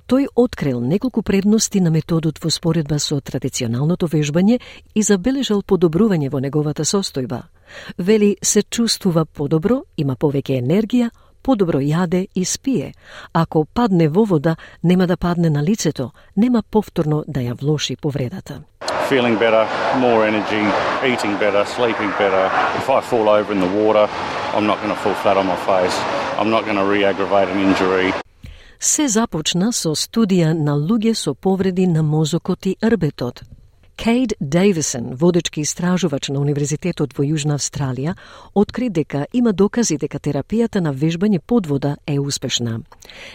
Тој 0.08 0.26
открил 0.37 0.80
неколку 0.80 1.22
предности 1.22 1.80
на 1.80 1.90
методот 1.90 2.38
во 2.44 2.50
споредба 2.50 2.98
со 2.98 3.20
традиционалното 3.20 4.06
вежбање 4.06 4.60
и 4.94 5.02
забележал 5.02 5.62
подобрување 5.62 6.30
во 6.30 6.40
неговата 6.40 6.84
состојба. 6.84 7.42
Вели 7.98 8.37
се 8.42 8.62
чувствува 8.62 9.24
подобро, 9.24 9.82
има 9.96 10.16
повеќе 10.16 10.60
енергија, 10.60 11.10
подобро 11.42 11.80
јаде 11.80 12.26
и 12.34 12.44
спие. 12.44 12.92
Ако 13.32 13.64
падне 13.64 14.08
во 14.08 14.24
вода, 14.24 14.56
нема 14.82 15.06
да 15.06 15.16
падне 15.16 15.50
на 15.50 15.62
лицето, 15.62 16.12
нема 16.37 16.62
повторно 16.62 17.24
да 17.26 17.40
ја 17.40 17.60
влоши 17.60 17.96
повредата. 17.96 18.62
Feeling 19.10 19.38
better, 19.39 19.67
more 19.97 20.25
energy, 20.25 20.63
eating 21.04 21.36
better, 21.38 21.65
sleeping 21.65 22.12
better. 22.12 22.45
If 22.78 22.89
I 22.89 23.02
fall 23.02 23.28
over 23.28 23.52
in 23.52 23.60
the 23.60 23.67
water, 23.67 24.08
I'm 24.54 24.67
not 24.67 24.78
going 24.82 24.93
to 24.95 25.02
fall 25.02 25.15
flat 25.15 25.36
on 25.36 25.47
my 25.47 25.56
face. 25.65 25.95
I'm 26.39 26.52
not 26.52 26.63
going 26.63 26.77
to 26.77 26.85
re-aggravate 26.85 27.50
an 27.50 27.60
injury. 27.60 28.13
Се 28.79 29.08
започна 29.08 29.73
со 29.73 29.92
студија 29.92 30.54
на 30.54 30.77
луѓе 30.77 31.13
со 31.13 31.33
повреди 31.33 31.87
на 31.87 32.04
мозокот 32.04 32.65
и 32.65 32.77
рбетот. 32.83 33.42
Кейд 33.97 34.35
Дейвисон, 34.40 35.15
водечки 35.15 35.61
истражувач 35.61 36.29
на 36.29 36.40
Универзитетот 36.40 37.15
во 37.15 37.23
Јужна 37.25 37.55
Австралија, 37.55 38.17
откри 38.55 38.88
дека 38.90 39.27
има 39.33 39.53
докази 39.53 39.97
дека 39.99 40.19
терапијата 40.19 40.81
на 40.81 40.92
вежбање 40.92 41.38
под 41.38 41.67
вода 41.67 41.97
е 42.07 42.19
успешна. 42.19 42.81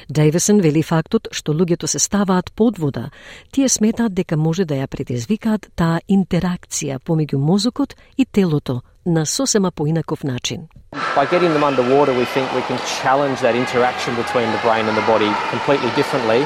Дейвисон 0.10 0.60
вели 0.60 0.84
фактот 0.84 1.32
што 1.32 1.56
луѓето 1.56 1.88
се 1.88 2.00
ставаат 2.00 2.52
под 2.52 2.78
вода, 2.78 3.10
тие 3.52 3.70
сметаат 3.70 4.14
дека 4.14 4.38
може 4.38 4.66
да 4.66 4.76
ја 4.76 4.88
предизвикаат 4.88 5.72
таа 5.76 6.02
интеракција 6.08 7.00
помеѓу 7.00 7.38
мозокот 7.38 7.96
и 8.18 8.26
телото 8.26 8.82
на 9.10 9.26
сосема 9.26 9.72
поинаков 9.72 10.24
начин. 10.24 10.68
By 11.16 11.26
getting 11.34 11.54
them 11.56 11.64
underwater, 11.64 12.14
we 12.22 12.26
think 12.36 12.48
we 12.60 12.64
can 12.70 12.80
challenge 13.02 13.38
that 13.46 13.56
interaction 13.64 14.12
between 14.22 14.48
the 14.56 14.62
brain 14.66 14.86
and 14.90 14.96
the 14.98 15.08
body 15.14 15.32
completely 15.54 15.92
differently. 16.00 16.40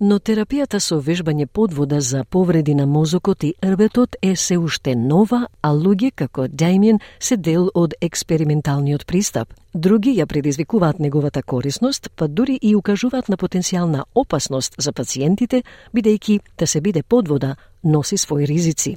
Но 0.00 0.18
терапијата 0.18 0.80
со 0.80 0.98
вежбање 0.98 1.46
подвода 1.46 2.00
за 2.00 2.24
повреди 2.24 2.74
на 2.74 2.86
мозокот 2.86 3.44
и 3.44 3.54
рбетот 3.64 4.16
е 4.22 4.36
се 4.36 4.58
уште 4.58 4.94
нова, 4.96 5.46
а 5.62 5.70
луѓе 5.70 6.10
како 6.14 6.48
Дамиен 6.48 6.98
се 7.20 7.36
дел 7.36 7.70
од 7.74 7.94
експерименталниот 8.00 9.06
пристап. 9.06 9.48
Други 9.74 10.14
ја 10.18 10.26
предизвикуваат 10.26 10.98
неговата 10.98 11.42
корисност, 11.42 12.10
па 12.16 12.28
дури 12.28 12.58
и 12.62 12.74
укажуваат 12.76 13.28
на 13.28 13.36
потенцијална 13.36 14.04
опасност 14.14 14.74
за 14.78 14.92
пациентите, 14.92 15.62
бидејќи 15.94 16.40
да 16.58 16.66
се 16.66 16.80
биде 16.80 17.02
подвода 17.02 17.56
носи 17.84 18.16
своји 18.16 18.46
ризици. 18.46 18.96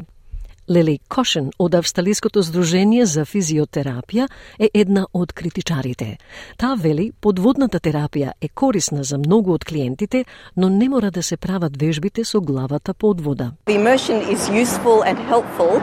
Лели 0.70 1.00
Кошен 1.08 1.52
од 1.60 1.76
Австралиското 1.76 2.42
здружение 2.42 3.06
за 3.06 3.24
физиотерапија 3.26 4.28
е 4.60 4.68
една 4.74 5.06
од 5.14 5.32
критичарите. 5.34 6.18
Таа 6.60 6.76
вели 6.76 7.12
подводната 7.22 7.80
терапија 7.80 8.34
е 8.42 8.50
корисна 8.50 9.04
за 9.04 9.18
многу 9.18 9.54
од 9.54 9.64
клиентите, 9.66 10.26
но 10.58 10.70
не 10.70 10.90
мора 10.90 11.12
да 11.12 11.24
се 11.24 11.38
прават 11.38 11.78
вежбите 11.80 12.24
со 12.24 12.42
главата 12.42 12.94
под 12.94 13.22
вода. 13.22 13.52
The 13.68 13.80
immersion 13.80 14.20
is 14.28 14.50
useful 14.50 15.04
and 15.08 15.18
helpful 15.32 15.80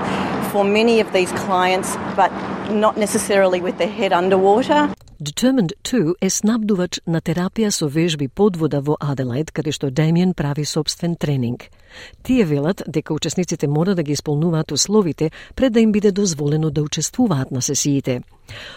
for 0.53 0.64
many 0.64 1.01
of 1.01 1.09
these 1.12 1.32
clients, 1.47 1.97
but 2.16 2.30
not 2.70 2.96
necessarily 2.96 3.60
with 3.60 3.78
their 3.78 3.94
head 4.00 4.12
underwater. 4.12 4.94
Determined 5.22 5.72
2 5.82 6.14
е 6.20 6.30
снабдувач 6.30 7.00
на 7.06 7.20
терапија 7.20 7.70
со 7.70 7.88
вежби 7.88 8.28
под 8.28 8.56
вода 8.56 8.80
во 8.80 8.96
Аделаид, 9.00 9.52
каде 9.52 9.72
што 9.72 9.90
Демиен 9.90 10.34
прави 10.34 10.64
собствен 10.64 11.16
тренинг. 11.16 11.70
Тие 12.22 12.44
велат 12.44 12.82
дека 12.86 13.14
учесниците 13.14 13.68
мора 13.68 13.94
да 13.94 14.02
ги 14.02 14.12
исполнуваат 14.12 14.72
условите 14.72 15.30
пред 15.54 15.72
да 15.72 15.80
им 15.80 15.92
биде 15.92 16.12
дозволено 16.12 16.70
да 16.70 16.82
учествуваат 16.82 17.50
на 17.50 17.62
сесиите. 17.62 18.22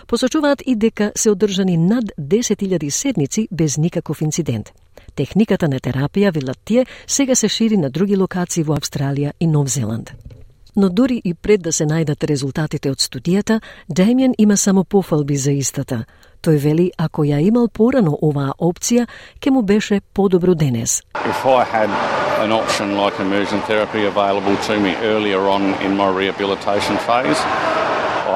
Посочуваат 0.08 0.62
и 0.66 0.76
дека 0.76 1.12
се 1.16 1.30
одржани 1.30 1.78
над 1.78 2.06
10.000 2.20 2.90
седници 2.90 3.48
без 3.52 3.78
никаков 3.78 4.22
инцидент. 4.22 4.72
Техниката 5.16 5.68
на 5.68 5.80
терапија, 5.80 6.32
велат 6.32 6.60
тие, 6.66 6.86
сега 7.08 7.36
се 7.36 7.48
шири 7.48 7.78
на 7.78 7.90
други 7.90 8.16
локации 8.16 8.64
во 8.64 8.76
Австралија 8.78 9.32
и 9.40 9.48
Нов 9.48 9.68
Зеланд. 9.68 10.14
Но 10.78 10.90
дури 10.90 11.22
и 11.26 11.34
пред 11.34 11.62
да 11.62 11.72
се 11.74 11.86
најдат 11.86 12.24
резултатите 12.24 12.92
од 12.92 13.02
студијата, 13.02 13.62
Демјан 13.90 14.34
има 14.38 14.58
само 14.58 14.84
пофалби 14.84 15.38
за 15.38 15.52
истата. 15.52 16.06
Тој 16.46 16.58
вели 16.58 16.92
ако 16.98 17.26
ја 17.26 17.40
имал 17.42 17.68
порано 17.68 18.14
оваа 18.22 18.54
опција, 18.60 19.08
ке 19.40 19.52
му 19.52 19.62
беше 19.62 20.02
подобро 20.14 20.56
денес. 20.56 21.02
If 21.14 21.46
I 21.46 21.66
had 21.66 21.90
an 22.46 22.52
option 22.52 22.94
like 22.94 23.18
immersion 23.20 23.60
therapy 23.66 24.06
available 24.06 24.58
to 24.68 24.80
me 24.80 24.94
earlier 25.02 25.42
on 25.56 25.64
in 25.86 25.98
my 25.98 26.10
rehabilitation 26.22 26.96
phase, 27.08 27.42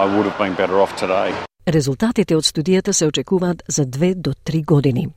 I 0.01 0.05
would 0.13 0.25
have 0.25 0.37
been 0.37 0.55
better 0.55 0.81
off 0.81 0.93
today. 0.97 1.33
Резултатите 1.67 2.35
од 2.35 2.43
студијата 2.43 2.91
се 2.91 3.05
очекуваат 3.05 3.63
за 3.67 3.85
2 3.85 4.15
до 4.15 4.33
3 4.33 4.65
години. 4.65 5.07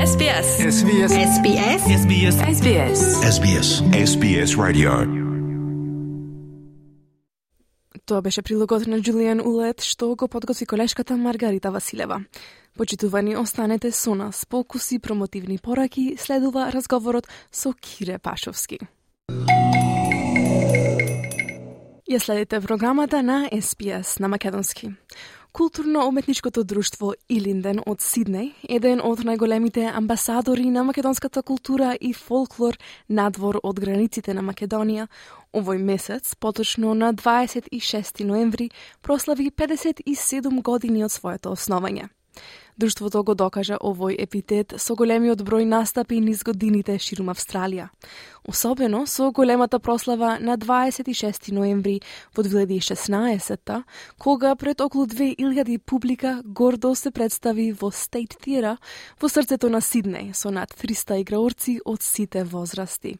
SBS. 0.00 0.46
SBS. 0.78 1.10
SBS. 1.36 1.82
SBS. 2.02 2.34
SBS. 2.56 3.00
SBS. 3.36 3.68
SBS 4.06 4.56
Radio. 4.56 5.19
Тоа 8.10 8.24
беше 8.26 8.42
прилогот 8.42 8.88
на 8.90 8.96
Джулијан 8.98 9.38
Улет, 9.46 9.84
што 9.86 10.16
го 10.18 10.26
подготви 10.26 10.66
колешката 10.66 11.14
Маргарита 11.14 11.70
Василева. 11.70 12.24
Почитувани, 12.74 13.36
останете 13.36 13.92
со 13.92 14.16
нас. 14.18 14.46
По 14.46 14.64
куси 14.64 14.98
промотивни 14.98 15.58
пораки 15.58 16.16
следува 16.18 16.72
разговорот 16.72 17.28
со 17.52 17.70
Кире 17.72 18.18
Пашовски. 18.18 18.80
Ја 22.10 22.18
следите 22.18 22.58
програмата 22.60 23.22
на 23.22 23.46
SPS 23.52 24.18
на 24.20 24.28
Македонски. 24.28 24.90
Културно-уметничкото 25.52 26.62
друштво 26.64 27.14
Илинден 27.28 27.80
од 27.82 27.98
Сиднеј, 27.98 28.52
еден 28.70 29.00
од 29.02 29.24
најголемите 29.26 29.88
амбасадори 29.90 30.68
на 30.70 30.84
македонската 30.86 31.42
култура 31.42 31.96
и 32.00 32.12
фолклор 32.14 32.78
надвор 33.08 33.58
од 33.62 33.80
границите 33.82 34.34
на 34.34 34.44
Македонија, 34.46 35.08
овој 35.52 35.82
месец, 35.82 36.36
поточно 36.38 36.94
на 36.94 37.10
26 37.14 38.22
ноември, 38.24 38.70
прослави 39.02 39.50
57 39.50 40.62
години 40.62 41.04
од 41.04 41.10
своето 41.10 41.50
основање. 41.50 42.06
Друштвото 42.80 43.20
го 43.28 43.34
докажа 43.36 43.76
овој 43.76 44.14
епитет 44.24 44.72
со 44.80 44.94
големиот 44.96 45.42
број 45.44 45.66
настапи 45.68 46.16
низ 46.24 46.40
годините 46.46 46.94
ширум 46.96 47.28
Австралија. 47.28 47.90
Особено 48.48 49.02
со 49.06 49.28
големата 49.36 49.78
прослава 49.78 50.38
на 50.40 50.56
26 50.56 51.52
ноември 51.52 52.00
во 52.32 52.42
2016 52.42 53.82
кога 54.18 54.54
пред 54.56 54.80
околу 54.80 55.04
2000 55.04 55.78
публика 55.84 56.40
гордо 56.44 56.94
се 56.94 57.10
представи 57.10 57.72
во 57.72 57.90
State 57.90 58.40
Theatre 58.40 58.78
во 59.20 59.28
срцето 59.28 59.68
на 59.68 59.84
Сиднеј 59.84 60.32
со 60.32 60.48
над 60.50 60.72
300 60.72 61.20
играорци 61.20 61.80
од 61.84 62.00
сите 62.02 62.44
возрасти. 62.44 63.18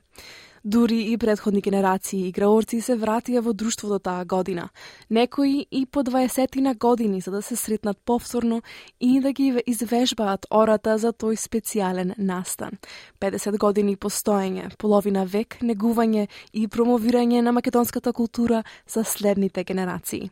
Дури 0.65 1.13
и 1.13 1.19
предходни 1.19 1.61
генерации 1.61 2.27
играорци 2.29 2.83
се 2.85 2.93
вратија 3.01 3.41
во 3.41 3.55
друштвото 3.57 3.97
таа 4.05 4.27
година, 4.29 4.67
некои 5.11 5.65
и 5.71 5.87
по 5.87 6.03
20 6.05 6.61
на 6.61 6.75
години 6.75 7.21
за 7.21 7.31
да 7.31 7.41
се 7.43 7.57
сретнат 7.57 7.99
повторно 8.05 8.63
и 9.01 9.21
да 9.21 9.33
ги 9.33 9.63
извежбаат 9.67 10.47
ората 10.51 10.99
за 10.99 11.13
тој 11.13 11.41
специјален 11.41 12.13
настан. 12.19 12.77
50 13.21 13.59
години 13.59 13.97
постоење, 13.97 14.77
половина 14.77 15.25
век 15.25 15.57
негување 15.63 16.29
и 16.53 16.69
промовирање 16.69 17.41
на 17.41 17.53
македонската 17.53 18.13
култура 18.13 18.63
за 18.87 19.05
следните 19.05 19.65
генерации. 19.65 20.31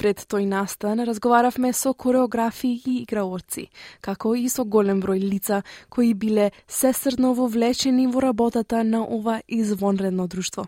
Пред 0.00 0.22
тој 0.32 0.46
настан 0.48 1.02
разговаравме 1.04 1.74
со 1.76 1.90
кореографи 1.92 2.70
и 2.72 2.92
играорци, 3.02 3.66
како 4.00 4.32
и 4.32 4.46
со 4.48 4.64
голем 4.64 5.02
број 5.04 5.20
лица 5.20 5.58
кои 5.92 6.14
биле 6.14 6.46
сесрдно 6.64 7.34
вовлечени 7.36 8.06
во 8.08 8.22
работата 8.24 8.80
на 8.80 9.02
ова 9.04 9.42
извонредно 9.44 10.24
друштво. 10.26 10.64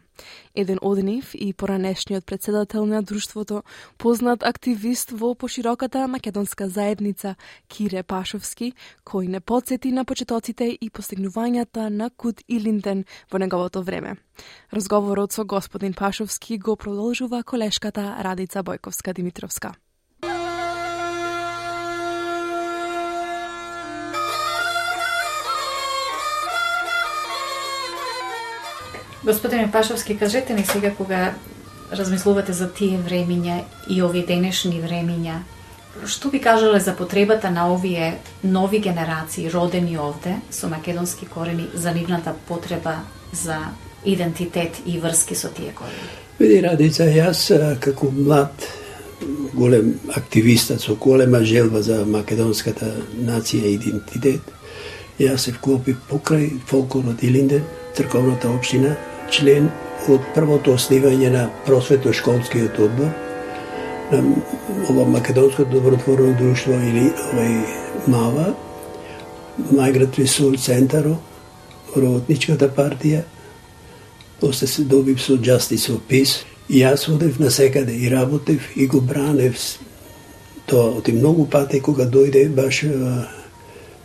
Еден 0.55 0.79
од 0.83 0.99
нив 0.99 1.35
и 1.35 1.53
поранешниот 1.53 2.27
председател 2.27 2.87
на 2.87 3.03
друштвото, 3.03 3.63
познат 3.99 4.43
активист 4.43 5.11
во 5.11 5.35
пошироката 5.35 6.09
македонска 6.09 6.69
заедница 6.69 7.35
Кире 7.69 8.03
Пашовски, 8.03 8.73
кој 9.05 9.29
не 9.29 9.41
подсети 9.41 9.93
на 9.93 10.05
почетоците 10.05 10.79
и 10.81 10.91
постигнувањата 10.91 11.89
на 11.89 12.11
Кут 12.11 12.43
Илинден 12.49 13.05
во 13.31 13.39
неговото 13.39 13.83
време. 13.83 14.17
Разговорот 14.73 15.33
со 15.33 15.45
господин 15.45 15.95
Пашовски 15.95 16.59
го 16.59 16.77
продолжува 16.77 17.43
колешката 17.43 18.17
Радица 18.25 18.63
Бојковска 18.63 19.13
Господине 29.25 29.71
Пашовски, 29.73 30.17
кажете 30.17 30.55
ни 30.55 30.65
сега 30.65 30.91
кога 30.91 31.35
размислувате 31.93 32.53
за 32.53 32.67
тие 32.73 32.99
времиња 32.99 33.61
и 33.91 34.01
овие 34.03 34.25
денешни 34.27 34.81
времиња, 34.83 35.37
што 36.09 36.31
би 36.33 36.41
кажале 36.43 36.81
за 36.81 36.97
потребата 36.97 37.51
на 37.51 37.69
овие 37.73 38.19
нови 38.43 38.81
генерации 38.81 39.51
родени 39.53 39.99
овде 39.99 40.41
со 40.51 40.69
македонски 40.69 41.27
корени 41.27 41.69
за 41.75 41.93
нивната 41.93 42.35
потреба 42.49 42.97
за 43.33 43.59
идентитет 44.05 44.83
и 44.87 44.99
врски 44.99 45.35
со 45.35 45.49
тие 45.49 45.71
корени? 45.71 46.11
Види, 46.41 46.63
Радица, 46.65 47.07
јас 47.07 47.79
како 47.79 48.11
млад 48.11 48.67
голем 49.55 50.01
активист 50.17 50.73
со 50.81 50.97
голема 50.97 51.45
желба 51.45 51.83
за 51.83 52.03
македонската 52.07 52.91
нација 53.15 53.71
и 53.71 53.79
идентитет, 53.79 54.43
јас 55.21 55.47
се 55.47 55.53
вклопи 55.53 55.95
покрај 56.11 56.59
фолклорот 56.67 57.23
Илинден, 57.23 57.63
црковната 57.95 58.51
општина, 58.51 58.97
член 59.33 59.71
од 60.13 60.25
првото 60.35 60.77
основање 60.77 61.31
на 61.33 61.49
просветно-школскиот 61.67 62.79
одбор 62.85 63.13
на 64.13 64.23
ова 64.91 65.05
Македонско 65.09 65.65
добротворно 65.65 66.35
друштво 66.37 66.77
или 66.77 67.09
овај 67.33 67.53
МАВА, 68.13 68.55
Migratory 69.73 70.27
Soul 70.29 70.59
центаро, 70.61 71.17
работничката 71.97 72.69
партија, 72.69 73.23
после 74.41 74.67
се 74.67 74.85
добив 74.85 75.23
со 75.23 75.37
Justice 75.37 75.89
of 75.93 76.01
Peace, 76.11 76.45
и 76.69 76.83
јас 76.83 77.09
одев 77.09 77.39
на 77.39 77.51
секаде 77.51 77.93
и 77.93 78.11
работев 78.11 78.69
и 78.77 78.87
го 78.87 79.01
бранев 79.01 79.57
тоа. 80.67 80.99
Оти 80.99 81.13
многу 81.13 81.47
пати 81.47 81.81
кога 81.81 82.05
дојде 82.05 82.49
баш 82.49 82.85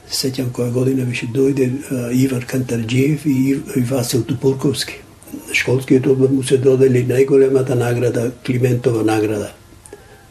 сеќам 0.07 0.51
која 0.55 0.71
година 0.71 1.05
беше 1.05 1.27
дојде 1.27 1.67
Ивар 2.13 2.45
Кантарджиев 2.45 3.25
и 3.25 3.59
Васил 3.89 4.23
Тупурковски 4.23 5.06
школскиот 5.53 6.07
одбор 6.07 6.29
му 6.29 6.43
се 6.43 6.57
додели 6.57 7.05
најголемата 7.07 7.75
награда, 7.75 8.31
Климентова 8.45 9.03
награда 9.03 9.51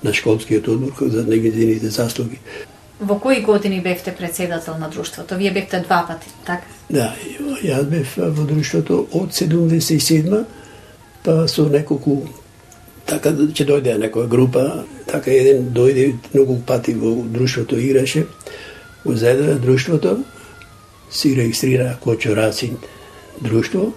на 0.04 0.14
школскиот 0.14 0.68
одбор 0.68 0.92
за 1.00 1.24
неговите 1.24 1.88
заслуги. 1.88 2.38
Во 3.00 3.18
кои 3.20 3.42
години 3.42 3.80
бевте 3.80 4.14
председател 4.14 4.78
на 4.78 4.88
друштвото? 4.88 5.36
Вие 5.36 5.52
бевте 5.52 5.80
два 5.80 6.04
пати, 6.08 6.28
така? 6.46 6.64
Да, 6.90 7.12
јас 7.62 7.84
бев 7.84 8.14
во 8.16 8.46
друштвото 8.46 9.06
од 9.12 9.34
77 9.36 10.44
па 11.24 11.48
со 11.48 11.66
неколку 11.68 12.22
така 13.06 13.32
ќе 13.34 13.66
дојде 13.66 13.98
некоја 14.00 14.28
група, 14.28 14.84
така 15.06 15.30
еден 15.30 15.70
дојде 15.74 16.14
многу 16.32 16.60
пати 16.66 16.94
во 16.94 17.16
друштвото 17.22 17.78
играше, 17.78 18.26
го 19.04 19.14
заеде 19.14 19.54
друштвото, 19.54 20.24
си 21.10 21.34
регистрира 21.36 21.96
Кочо 22.00 22.36
Рацин 22.36 22.76
друштво, 23.40 23.92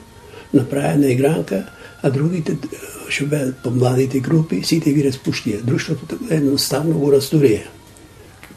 направи 0.53 0.93
една 0.93 1.11
игранка, 1.11 1.63
а 2.01 2.09
другите 2.09 2.57
што 3.09 3.25
беа 3.25 3.53
по 3.63 3.71
младите 3.73 4.19
групи, 4.21 4.61
сите 4.63 4.93
ги 4.93 5.03
распуштија. 5.07 5.63
Друштвото 5.65 6.19
едноставно 6.29 6.99
го 6.99 7.11
растурија. 7.15 7.65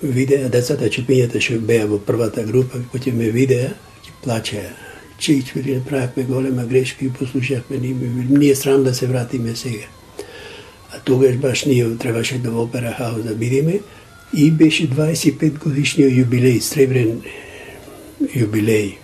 Видеа 0.03 0.51
децата 0.53 0.91
чупињата 0.93 1.41
што 1.41 1.61
беа 1.61 1.89
во 1.89 1.99
првата 1.99 2.45
група, 2.45 2.83
кој 2.93 3.15
ме 3.17 3.31
видеа, 3.33 3.73
ќе 4.05 4.17
плачеа. 4.25 4.71
Чич, 5.23 5.53
вели, 5.55 5.77
направивме 5.79 6.25
голема 6.25 6.65
грешка 6.67 7.05
и 7.05 7.13
послушавме 7.13 7.79
ни, 7.79 7.95
ние 8.29 8.55
срам 8.55 8.83
да 8.85 8.95
се 8.95 9.07
вратиме 9.07 9.57
сега. 9.57 9.87
А 10.93 10.99
тогаш 11.05 11.37
баш 11.37 11.65
ние 11.65 11.97
требаше 11.97 12.39
да 12.39 12.51
во 12.51 12.65
Опера 12.65 12.93
Хаус 12.99 13.25
да 13.25 13.35
бидеме 13.35 13.81
и 14.35 14.51
беше 14.51 14.89
25 14.91 15.59
годишниот 15.59 16.13
јубилеј, 16.13 16.61
сребрен 16.61 17.23
јубилеј 18.21 19.02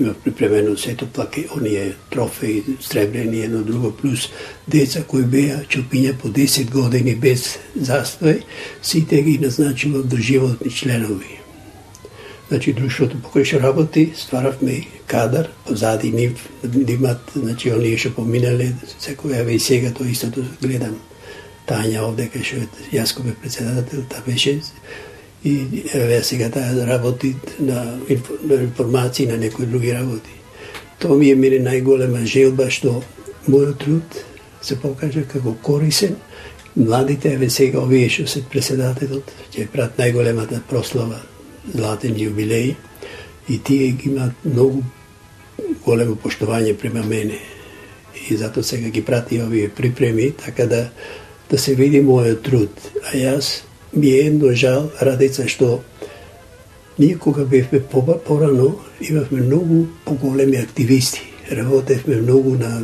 има 0.00 0.14
припремено 0.14 0.76
сето 0.76 1.06
плаке, 1.06 1.46
оние 1.56 1.94
трофеи, 2.10 2.64
сребрени, 2.80 3.40
едно 3.40 3.62
друго, 3.62 3.92
плюс 3.92 4.28
деца 4.68 5.02
кои 5.02 5.22
беа 5.22 5.62
чупиња 5.68 6.16
по 6.18 6.28
10 6.28 6.70
години 6.70 7.16
без 7.16 7.58
застој, 7.78 8.42
сите 8.82 9.22
ги 9.22 9.38
назначува 9.38 10.02
до 10.02 10.16
животни 10.16 10.70
членови. 10.70 11.40
Значи, 12.48 12.72
друштвото 12.72 13.16
по 13.22 13.44
што 13.44 13.60
работи, 13.60 14.12
стваравме 14.16 14.86
кадар, 15.06 15.48
позади 15.66 16.10
нив, 16.10 16.48
нивмат, 16.64 17.20
значи, 17.36 17.72
оние 17.72 17.98
што 17.98 18.14
поминале, 18.16 18.72
секоја 19.00 19.44
ве 19.44 19.56
и 19.56 19.60
сега 19.60 19.92
тоа 19.92 20.08
истото 20.08 20.44
гледам. 20.62 20.96
Тања 21.68 22.04
овде, 22.08 22.30
кај 22.32 22.44
што 22.44 22.64
јас 22.92 23.12
бе 23.20 23.34
председател, 23.34 24.04
та 24.08 24.22
беше 24.26 24.60
и 25.44 25.84
еве 25.94 26.22
сега 26.22 26.50
таа 26.50 26.74
да 26.74 26.86
работи 26.86 27.36
на, 27.60 27.98
на 28.42 28.54
информации 28.54 29.26
на 29.26 29.36
некои 29.36 29.66
други 29.66 29.94
работи. 29.94 30.30
Тоа 30.98 31.16
ми 31.16 31.30
е 31.30 31.36
мене 31.38 31.60
најголема 31.62 32.24
желба 32.26 32.70
што 32.70 33.02
мојот 33.46 33.78
труд 33.78 34.24
се 34.62 34.76
покажа 34.80 35.22
како 35.22 35.54
корисен. 35.62 36.16
Младите, 36.76 37.34
еве 37.34 37.50
сега 37.50 37.80
овие 37.80 38.08
што 38.10 38.26
се 38.26 38.42
председателот, 38.42 39.30
ќе 39.54 39.68
прат 39.70 39.98
најголемата 39.98 40.60
прослава 40.68 41.22
златен 41.74 42.18
јубилеј 42.18 42.74
и 43.48 43.58
тие 43.58 43.92
ги 43.94 44.10
имаат 44.10 44.44
многу 44.44 44.82
големо 45.86 46.16
поштовање 46.18 46.74
према 46.74 47.02
мене. 47.02 47.38
И 48.28 48.36
затоа 48.36 48.62
сега 48.62 48.90
ги 48.90 49.02
прати 49.02 49.40
овие 49.42 49.68
припреми, 49.68 50.32
така 50.32 50.66
да 50.66 50.90
да 51.50 51.58
се 51.58 51.74
види 51.74 52.02
мојот 52.04 52.42
труд. 52.44 52.70
А 53.08 53.16
јас 53.16 53.62
ми 53.92 54.10
е 54.10 54.26
едно 54.26 54.52
жал, 54.52 54.90
радица, 55.02 55.48
што 55.48 55.80
ние 56.98 57.18
кога 57.18 57.44
бевме 57.44 57.80
порано, 58.26 58.74
имавме 59.00 59.40
многу 59.40 59.86
поголеми 60.04 60.56
активисти. 60.56 61.22
Работевме 61.52 62.16
многу 62.16 62.50
на, 62.50 62.82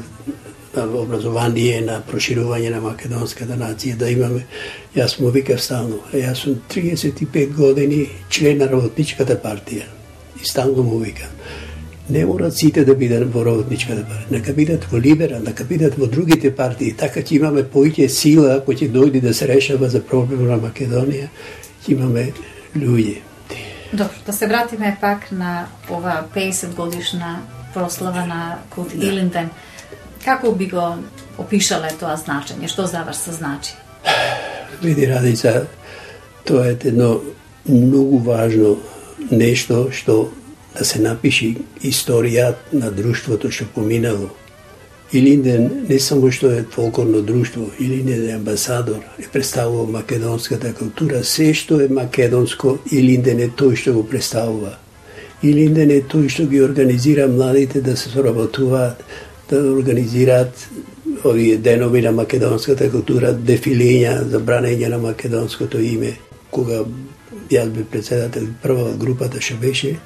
на 0.76 0.84
образование, 1.00 1.80
на 1.80 2.00
проширување 2.08 2.70
на 2.70 2.80
македонската 2.80 3.58
нација, 3.58 3.96
да 3.96 4.10
имаме, 4.10 4.46
јас 4.96 5.18
му 5.20 5.28
викав 5.34 5.60
стално, 5.60 6.00
јас 6.12 6.46
сум 6.46 6.62
35 6.70 7.52
години 7.52 8.08
член 8.30 8.58
на 8.58 8.70
работничката 8.70 9.36
партија. 9.36 9.84
И 10.42 10.48
стално 10.48 10.82
му 10.82 10.98
викам. 10.98 11.28
Не 12.10 12.26
морат 12.26 12.56
сите 12.56 12.84
да 12.84 12.94
бидат 12.94 13.30
во 13.32 13.40
работничката 13.46 14.02
партија, 14.04 14.30
нека 14.36 14.52
бидат 14.52 14.82
во 14.90 14.98
Либера, 15.00 15.38
нека 15.40 15.64
бидат 15.64 15.94
во 15.96 16.06
другите 16.06 16.50
партии, 16.52 16.92
така 16.92 17.22
ќе 17.24 17.38
имаме 17.38 17.62
поиќе 17.64 18.08
сила 18.12 18.58
кој 18.66 18.82
ќе 18.82 18.88
дојде 18.92 19.22
да 19.24 19.32
се 19.34 19.48
решава 19.48 19.88
за 19.88 20.02
проблем 20.04 20.44
на 20.44 20.58
Македонија, 20.60 21.30
ќе 21.80 21.94
имаме 21.96 22.26
луѓе. 22.76 23.22
Добро, 23.92 24.20
да 24.26 24.32
се 24.32 24.46
вратиме 24.46 24.96
пак 25.00 25.32
на 25.32 25.66
ова 25.88 26.26
50 26.34 26.74
годишна 26.74 27.40
прослава 27.74 28.26
на 28.26 28.58
Култ 28.74 28.94
Илинден. 28.94 29.48
Како 30.24 30.52
би 30.52 30.68
го 30.68 30.98
опишале 31.38 31.88
тоа 32.00 32.18
значење? 32.20 32.68
Што 32.68 32.86
за 32.86 33.00
вас 33.08 33.24
се 33.24 33.32
значи? 33.32 33.72
Види, 34.82 35.08
Радица, 35.08 35.66
тоа 36.44 36.68
е 36.68 36.76
едно 36.84 37.20
многу 37.64 38.18
важно 38.18 38.76
нешто 39.30 39.88
што 39.92 40.28
да 40.78 40.84
се 40.84 41.00
напиши 41.00 41.56
историја 41.82 42.54
на 42.72 42.90
друштвото 42.90 43.50
што 43.50 43.66
поминало. 43.74 44.30
Илинден 45.12 45.86
не 45.88 45.98
само 46.00 46.30
што 46.32 46.50
е 46.50 46.64
фолклорно 46.70 47.20
друштво, 47.22 47.68
Илинден 47.80 48.28
е 48.28 48.32
амбасадор, 48.34 49.04
е 49.18 49.28
представува 49.32 49.86
македонската 49.86 50.72
култура, 50.74 51.24
се 51.24 51.52
што 51.54 51.80
е 51.80 51.88
македонско, 51.88 52.78
Илинден 52.90 53.40
е 53.40 53.48
тој 53.48 53.76
што 53.76 53.94
го 53.94 54.02
представува. 54.02 54.74
Илинден 55.42 55.90
е 55.90 56.00
тој 56.02 56.28
што 56.28 56.48
ги 56.50 56.62
организира 56.64 57.28
младите 57.28 57.80
да 57.80 57.96
се 57.96 58.10
соработуваат, 58.10 59.04
да 59.50 59.60
организираат 59.72 60.68
овие 61.24 61.56
денови 61.56 62.02
на 62.02 62.12
македонската 62.12 62.90
култура, 62.90 63.34
дефилења 63.34 64.22
за 64.28 64.40
бранење 64.40 64.88
на 64.88 64.98
македонското 64.98 65.78
име. 65.78 66.16
Кога 66.50 66.82
јас 67.50 67.70
бе 67.70 67.84
председател 67.84 68.48
прва 68.62 68.94
групата 68.98 69.40
што 69.40 69.60
беше, 69.60 69.96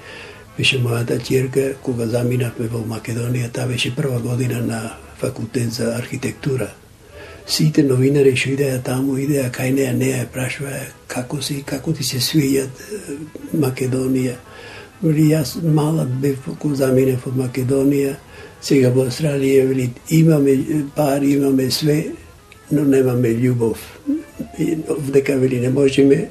беше 0.58 0.80
мојата 0.82 1.20
ќерка 1.22 1.68
кога 1.86 2.08
заминавме 2.10 2.66
во 2.72 2.82
Македонија, 2.90 3.52
таа 3.54 3.68
беше 3.70 3.92
прва 3.94 4.18
година 4.18 4.58
на 4.66 4.80
факултет 5.20 5.72
за 5.72 5.94
архитектура. 5.94 6.66
Сите 7.46 7.84
новинари 7.86 8.34
што 8.36 8.50
идеа 8.56 8.80
таму, 8.84 9.16
идеа 9.22 9.48
кај 9.54 9.70
неа, 9.76 9.92
неа 9.94 10.26
прашува 10.32 10.74
како 11.06 11.40
си, 11.42 11.62
како 11.66 11.94
ти 11.94 12.04
се 12.04 12.18
свијат 12.18 12.82
Македонија. 13.54 14.34
Вели 15.02 15.30
јас 15.30 15.54
малат 15.62 16.10
бев 16.20 16.50
кога 16.58 16.74
заминав 16.82 17.26
од 17.30 17.38
Македонија, 17.38 18.16
сега 18.60 18.90
во 18.90 19.06
Австралија 19.06 19.64
вели 19.70 19.90
имаме 20.10 20.58
пар 20.96 21.22
имаме 21.22 21.70
све, 21.70 22.00
но 22.70 22.84
немаме 22.84 23.30
љубов. 23.38 23.78
И 24.58 24.74
дека 25.14 25.38
вели 25.38 25.60
не 25.60 25.70
можеме 25.70 26.30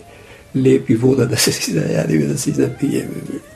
лепи 0.56 0.96
вода 0.96 1.26
да 1.26 1.38
се 1.38 1.52
си 1.62 1.74
да 1.74 2.38
се 2.38 2.52
напиеме 2.52 3.48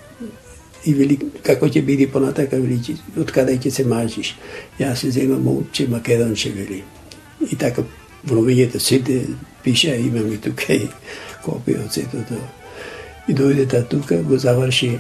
и 0.86 0.94
вели 0.94 1.18
како 1.44 1.68
ќе 1.68 1.84
биде 1.86 2.08
понатака 2.08 2.58
вели 2.58 2.98
од 3.18 3.32
каде 3.32 3.58
ќе 3.58 3.70
се 3.70 3.86
мажиш. 3.86 4.36
Јас 4.80 5.04
се 5.06 5.12
земам 5.12 5.44
момче 5.44 5.88
македонче 5.88 6.50
вели. 6.50 6.84
И 7.52 7.56
така 7.56 7.84
во 8.24 8.80
сите 8.80 9.28
пиша 9.64 9.96
имам 9.96 10.32
и 10.34 10.38
тука 10.38 10.74
и 10.74 10.88
копија 11.46 11.86
од 11.86 11.94
сето 11.94 12.24
тоа. 12.30 12.50
И 13.28 13.34
дојде 13.34 13.68
та 13.70 13.82
тука, 13.84 14.22
го 14.24 14.38
заврши 14.38 15.00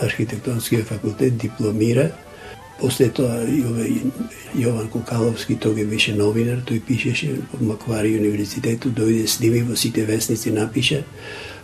архитектонскиот 0.00 0.84
факултет, 0.84 1.36
дипломира. 1.36 2.10
После 2.80 3.08
тоа 3.08 3.42
Јован 4.54 4.88
Кокаловски, 4.92 5.56
тој 5.58 5.86
беше 5.88 6.14
новинар, 6.14 6.60
тој 6.62 6.80
пишеше 6.86 7.40
во 7.52 7.72
Маквари 7.72 8.14
универзитету, 8.18 8.90
дојде 8.90 9.26
сними 9.26 9.62
во 9.62 9.76
сите 9.76 10.04
вестници, 10.04 10.50
напиша 10.50 11.02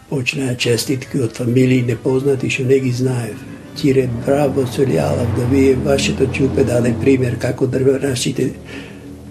почнаа 0.09 0.55
честитки 0.55 1.21
од 1.25 1.37
фамилии 1.37 1.83
непознати 1.83 2.51
што 2.51 2.65
не 2.69 2.79
ги 2.81 2.93
знаев. 2.93 3.37
Тире, 3.75 4.09
браво, 4.27 4.67
Солјалав, 4.71 5.31
да 5.37 5.47
вие 5.51 5.75
вашето 5.75 6.27
чупе 6.33 6.65
даде 6.65 6.95
пример 7.01 7.39
како 7.39 7.67
дрва 7.67 7.99
нашите 8.03 8.53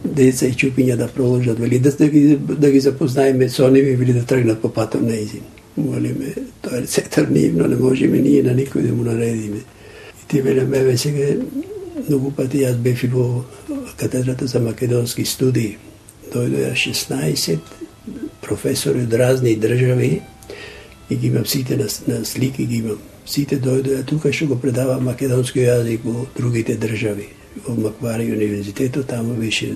деца 0.04 0.48
и 0.48 0.54
чупиња 0.54 0.98
да 1.00 1.08
проложат, 1.08 1.60
вели 1.60 1.80
да, 1.80 1.92
да, 1.92 2.08
ги, 2.08 2.38
да 2.38 2.72
ги 2.72 2.80
запознаеме 2.80 3.50
со 3.50 3.70
нив 3.72 4.00
вели 4.00 4.14
да 4.14 4.26
тргнат 4.26 4.62
по 4.62 4.70
патот 4.70 5.02
на 5.02 5.16
изин. 5.16 5.42
Молиме, 5.78 6.36
тоа 6.62 6.84
е 6.84 6.88
сетар 6.88 7.28
нивно, 7.28 7.68
не 7.68 7.76
можеме 7.76 8.20
ние 8.20 8.44
на 8.44 8.54
никој 8.54 8.88
да 8.88 8.94
му 8.94 9.04
наредиме. 9.04 9.64
И 10.24 10.28
ти 10.28 10.42
веле 10.42 10.66
ве 10.66 10.98
сега 10.98 11.40
многу 12.10 12.32
пати 12.32 12.66
јас 12.66 12.76
бев 12.76 13.04
и 13.04 13.08
во 13.08 13.46
катедрата 13.98 14.48
за 14.48 14.60
македонски 14.60 15.26
студии. 15.26 15.78
Дојдоја 16.34 16.74
16 16.76 17.58
професори 18.42 19.08
од 19.08 19.14
разни 19.14 19.56
држави 19.56 20.22
и 21.10 21.16
ги 21.16 21.28
имам 21.28 21.45
сите 21.45 21.78
на, 21.78 21.88
на 22.08 22.26
слики, 22.26 22.66
ги 22.66 22.78
имам. 22.78 22.99
Сите 23.26 23.60
дојдоа 23.60 24.04
тука 24.06 24.34
што 24.34 24.49
го 24.51 24.60
предава 24.60 24.99
македонски 24.99 25.64
јазик 25.64 26.04
во 26.04 26.26
другите 26.36 26.76
држави. 26.76 27.30
Во 27.68 27.76
Маквари 27.76 28.32
универзитетот, 28.34 29.08
таму 29.08 29.36
беше 29.38 29.76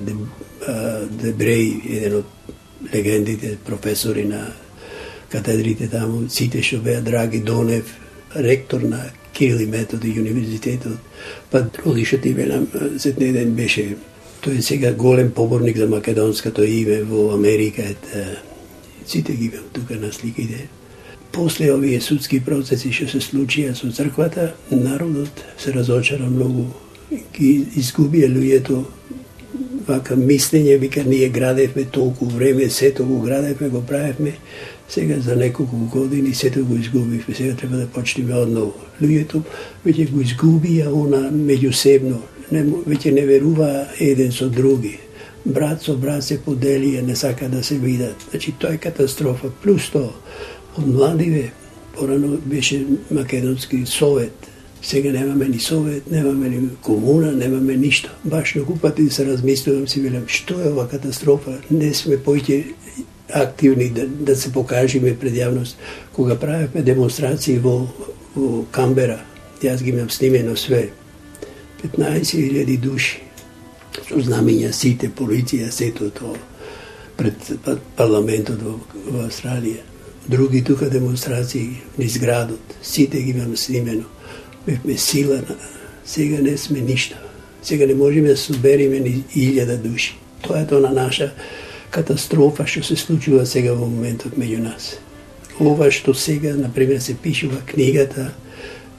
Дебреј, 1.22 1.68
еден 1.86 2.18
од 2.20 2.26
легендите, 2.94 3.58
професори 3.66 4.26
на 4.26 4.48
катедрите 5.32 5.88
таму, 5.88 6.26
сите 6.30 6.64
што 6.64 6.82
беа 6.84 7.02
Драги 7.02 7.40
Донев, 7.40 7.94
ректор 8.36 8.82
на 8.82 9.06
Кирил 9.34 9.62
и 9.62 9.66
Методи 9.66 10.16
универзитетот, 10.20 10.98
па 11.52 11.68
Роди 11.86 12.06
што 12.06 12.18
ти 12.18 12.34
велам, 12.34 12.68
сетне 12.98 13.32
ден 13.32 13.54
беше 13.56 13.96
тој 14.44 14.60
е 14.60 14.62
сега 14.62 14.94
голем 14.94 15.32
поборник 15.32 15.78
за 15.78 15.88
македонското 15.88 16.64
име 16.64 17.04
во 17.04 17.34
Америка, 17.36 17.84
ет, 17.84 18.04
сите 19.06 19.34
ги 19.34 19.46
имам 19.46 19.70
тука 19.74 19.96
на 19.96 20.12
сликите 20.12 20.68
после 21.38 21.70
овие 21.74 22.02
судски 22.02 22.40
процеси 22.42 22.90
што 22.90 23.06
се 23.12 23.20
случија 23.22 23.76
со 23.78 23.92
црквата, 23.94 24.56
народот 24.72 25.44
се 25.62 25.70
разочара 25.76 26.26
многу, 26.26 26.66
ги 27.36 27.52
изгубија 27.78 28.26
луѓето 28.32 28.80
вака 29.86 30.18
мислење, 30.18 30.80
вика 30.82 31.04
ние 31.06 31.30
градевме 31.30 31.86
толку 31.86 32.26
време, 32.26 32.70
сето 32.70 33.06
го 33.06 33.20
градевме, 33.22 33.70
го 33.70 33.84
правевме, 33.86 34.34
сега 34.90 35.20
за 35.20 35.36
неколку 35.36 35.78
години 35.78 36.34
сето 36.34 36.66
го 36.66 36.76
изгубивме, 36.76 37.36
сега 37.36 37.56
треба 37.56 37.78
да 37.78 37.88
почнеме 37.88 38.34
одново. 38.34 38.74
Луѓето 39.02 39.46
веќе 39.86 40.10
го 40.10 40.26
изгубија 40.26 40.90
она 40.90 41.30
меѓусебно, 41.30 42.18
не, 42.52 42.66
веќе 42.66 43.14
не 43.14 43.30
верува 43.30 43.86
еден 44.00 44.34
со 44.34 44.50
други. 44.50 44.98
Брат 45.46 45.86
со 45.86 45.94
брат 45.96 46.26
се 46.26 46.42
поделија, 46.42 47.06
не 47.06 47.16
сака 47.16 47.48
да 47.48 47.62
се 47.64 47.78
видат. 47.78 48.26
Значи, 48.32 48.52
тоа 48.60 48.74
е 48.74 48.82
катастрофа. 48.84 49.52
Плюс 49.64 49.92
тоа, 49.94 50.10
од 50.78 50.88
младиве, 50.88 51.52
порано 51.96 52.38
беше 52.46 52.86
Македонски 53.12 53.86
совет, 53.86 54.48
сега 54.82 55.12
немаме 55.12 55.48
ни 55.48 55.60
совет, 55.60 56.12
немаме 56.12 56.50
ни 56.50 56.70
комуна, 56.82 57.32
немаме 57.32 57.78
ништо. 57.78 58.10
Баш 58.26 58.56
на 58.56 58.80
пати 58.82 59.10
се 59.10 59.26
размислувам, 59.26 59.88
си 59.88 60.02
велам, 60.02 60.28
што 60.28 60.62
е 60.62 60.70
ова 60.70 60.88
катастрофа? 60.88 61.58
Не 61.72 61.94
сме 61.94 62.18
поќе 62.18 62.64
активни 63.34 63.90
да, 63.90 64.08
да 64.08 64.36
се 64.36 64.52
покажеме 64.54 65.16
пред 65.18 65.34
јавност. 65.34 65.76
Кога 66.14 66.36
правевме 66.36 66.82
демонстрации 66.82 67.58
во, 67.60 67.88
во 68.36 68.64
Камбера, 68.72 69.20
јас 69.62 69.84
ги 69.84 69.90
имам 69.90 70.10
снимено 70.10 70.56
све, 70.56 70.90
15.000 71.84 72.78
души, 72.78 73.20
со 74.08 74.22
знамења 74.22 74.72
сите, 74.72 75.10
полиција, 75.10 75.72
сето 75.72 76.10
тоа, 76.14 76.38
пред 77.18 77.52
парламентот 77.98 78.62
во, 78.62 78.78
во 79.10 79.26
Австралија. 79.28 79.97
Други 80.30 80.64
тука 80.64 80.90
демонстрации 80.90 81.82
низ 81.98 82.18
градот, 82.18 82.60
сите 82.84 83.22
ги 83.22 83.32
имам 83.32 83.58
снимено. 83.58 84.04
Бевме 84.66 84.98
сила, 84.98 85.42
сега 86.06 86.42
не 86.42 86.58
сме 86.58 86.82
ништо. 86.82 87.16
Сега 87.64 87.86
не 87.86 87.96
можеме 87.96 88.28
да 88.28 88.38
собериме 88.38 89.00
ни 89.00 89.24
илјада 89.36 89.78
души. 89.78 90.18
Тоа 90.42 90.60
е 90.62 90.68
тоа 90.68 90.80
на 90.80 90.92
наша 90.92 91.32
катастрофа 91.92 92.68
што 92.68 92.84
се 92.84 92.96
случува 92.96 93.46
сега 93.46 93.74
во 93.74 93.88
моментот 93.88 94.36
меѓу 94.36 94.60
нас. 94.68 95.00
Ова 95.60 95.88
што 95.92 96.14
сега, 96.14 96.56
например, 96.60 97.00
се 97.00 97.16
пишува 97.16 97.64
книгата, 97.66 98.34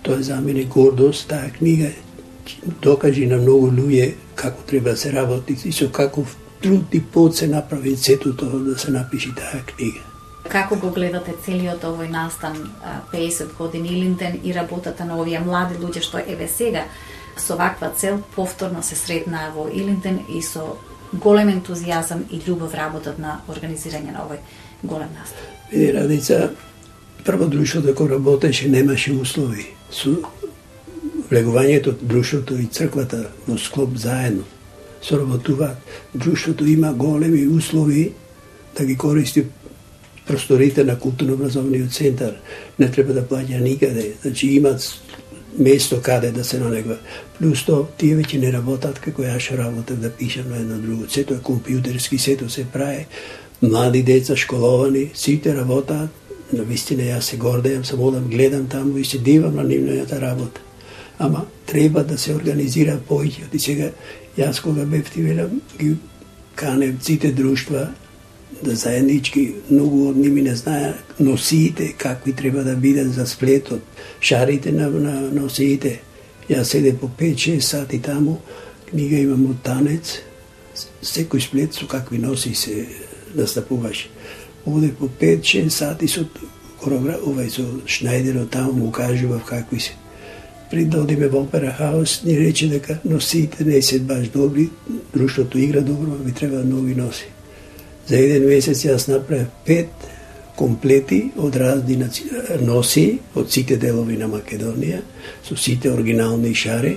тоа 0.02 0.18
е 0.18 0.22
за 0.22 0.40
мене 0.40 0.64
гордост, 0.64 1.28
таа 1.28 1.52
книга 1.58 1.92
докажи 2.82 3.26
на 3.26 3.36
многу 3.36 3.68
луѓе 3.68 4.14
како 4.34 4.62
треба 4.66 4.90
да 4.90 4.96
се 4.96 5.12
работи 5.12 5.56
и 5.64 5.72
со 5.72 5.92
каков 5.92 6.36
труд 6.62 6.94
и 6.94 7.00
пот 7.00 7.36
се 7.36 7.46
направи 7.46 7.96
сето 7.96 8.36
тоа 8.36 8.64
да 8.64 8.78
се 8.78 8.90
напиши 8.90 9.34
таа 9.36 9.60
книга. 9.66 10.07
Како 10.48 10.76
го 10.76 10.90
гледате 10.90 11.34
целиот 11.44 11.84
овој 11.84 12.08
настан 12.10 12.56
50 13.12 13.56
години 13.58 13.88
Илинден 13.88 14.40
и 14.44 14.54
работата 14.54 15.04
на 15.04 15.18
овие 15.20 15.40
млади 15.40 15.76
луѓе 15.76 16.02
што 16.02 16.18
еве 16.18 16.48
сега 16.48 16.84
со 17.36 17.56
ваква 17.56 17.90
цел 17.96 18.22
повторно 18.34 18.82
се 18.82 18.96
среднаа 18.96 19.52
во 19.54 19.68
Илинден 19.68 20.20
и 20.28 20.42
со 20.42 20.76
голем 21.12 21.48
ентузијазам 21.48 22.24
и 22.30 22.40
љубов 22.40 22.74
работат 22.74 23.18
на 23.18 23.40
организирање 23.48 24.12
на 24.12 24.24
овој 24.24 24.40
голем 24.82 25.08
настан. 25.14 25.44
Види, 25.72 25.92
Радица, 25.92 26.50
прво 27.24 27.46
друштвото 27.46 27.86
да 27.86 27.94
кој 27.94 28.10
работеше 28.16 28.68
немаше 28.68 29.12
услови. 29.12 29.66
Со 29.90 30.16
влегувањето 31.30 31.92
друштвото 32.00 32.56
и 32.56 32.66
црквата 32.66 33.28
во 33.46 33.58
склоп 33.58 33.96
заедно 33.96 34.44
соработуваат. 35.02 35.76
Друштвото 36.14 36.66
има 36.66 36.92
големи 36.92 37.46
услови 37.48 38.12
да 38.78 38.84
ги 38.84 38.96
користи 38.96 39.44
просторите 40.28 40.84
на 40.84 40.98
културно-образовниот 40.98 41.92
центар. 41.92 42.36
Не 42.78 42.90
треба 42.90 43.14
да 43.16 43.22
плаќа 43.22 43.60
никаде. 43.60 44.12
Значи 44.22 44.52
имат 44.56 44.84
место 45.58 46.00
каде 46.02 46.30
да 46.30 46.44
се 46.44 46.60
налегва. 46.60 46.98
Плюс 47.38 47.64
то, 47.64 47.88
тие 47.98 48.16
веќе 48.16 48.38
не 48.38 48.52
работат 48.52 49.00
како 49.00 49.22
јас 49.22 49.50
работев 49.56 49.98
да 49.98 50.10
пишам 50.10 50.50
на 50.50 50.56
едно 50.56 50.78
друго. 50.78 51.08
Сето 51.08 51.34
е 51.34 51.42
компјутерски, 51.42 52.18
сето 52.18 52.50
се 52.50 52.64
прае. 52.64 53.06
Млади 53.62 54.02
деца 54.02 54.36
школовани, 54.36 55.10
сите 55.14 55.54
работат. 55.56 56.10
На 56.52 56.62
вистина 56.64 57.02
јас 57.02 57.20
се 57.20 57.36
гордејам, 57.36 57.84
само 57.84 58.08
одам, 58.08 58.28
гледам 58.28 58.68
таму 58.68 58.96
и 58.98 59.04
се 59.04 59.18
дивам 59.18 59.56
на 59.56 59.64
нивната 59.64 60.20
работа. 60.20 60.60
Ама 61.18 61.46
треба 61.66 62.04
да 62.04 62.18
се 62.18 62.34
организира 62.34 63.00
повеќе. 63.08 63.48
И 63.52 63.58
сега 63.58 63.90
јас 64.38 64.62
кога 64.62 64.84
бев 64.84 65.10
ти 65.10 65.22
велам, 65.22 65.60
ги 65.78 65.96
канев 66.54 67.02
сите 67.02 67.32
друштва 67.32 67.88
Да 68.62 68.74
заеднички, 68.74 69.52
многу 69.70 70.08
од 70.10 70.16
ними 70.16 70.42
не 70.42 70.54
знаја 70.56 70.94
носиите, 71.18 71.92
какви 71.98 72.32
треба 72.32 72.64
да 72.64 72.74
бидат 72.76 73.12
за 73.14 73.26
сплетот, 73.26 73.82
шарите 74.20 74.72
на, 74.72 74.88
на 74.90 75.20
носиите. 75.30 76.00
Јас 76.48 76.72
седе 76.72 76.94
по 76.96 77.10
5-6 77.18 77.60
сати 77.60 77.98
таму, 78.00 78.38
книга 78.90 79.20
имам 79.20 79.50
од 79.50 79.60
танец, 79.62 80.16
секој 81.04 81.44
сплет 81.44 81.76
со 81.76 81.86
какви 81.86 82.18
носи 82.18 82.54
се 82.54 82.86
настапуваш. 83.34 84.08
Оде 84.66 84.88
по 84.96 85.10
5-6 85.20 85.68
сати 85.68 86.08
со 86.08 86.24
корограф, 86.80 87.22
овај 87.22 87.50
со 87.52 87.62
Шнајдерот 87.86 88.50
таму 88.50 88.72
му 88.72 88.90
кажував 88.90 89.44
какви 89.44 89.80
се. 89.80 89.92
Пред 90.70 90.90
да 90.90 91.00
одиме 91.00 91.28
во 91.28 91.40
Опера 91.40 91.72
Хаус, 91.72 92.22
ни 92.24 92.38
рече 92.38 92.68
дека 92.68 92.98
носиите 93.04 93.64
не 93.64 93.82
се 93.82 94.00
баш 94.00 94.28
добри, 94.28 94.68
друштвото 95.14 95.58
игра 95.58 95.80
добро, 95.80 96.16
ми 96.24 96.32
треба 96.32 96.64
нови 96.64 96.94
носи. 96.94 97.28
За 98.08 98.16
еден 98.16 98.46
месец 98.48 98.84
јас 98.86 99.08
направив 99.10 99.50
пет 99.66 100.08
комплети 100.56 101.20
од 101.36 101.56
разни 101.56 101.98
носи 102.64 103.18
од 103.36 103.50
сите 103.52 103.76
делови 103.76 104.16
на 104.16 104.28
Македонија, 104.32 105.02
со 105.44 105.56
сите 105.56 105.92
оригинални 105.92 106.54
шари 106.54 106.96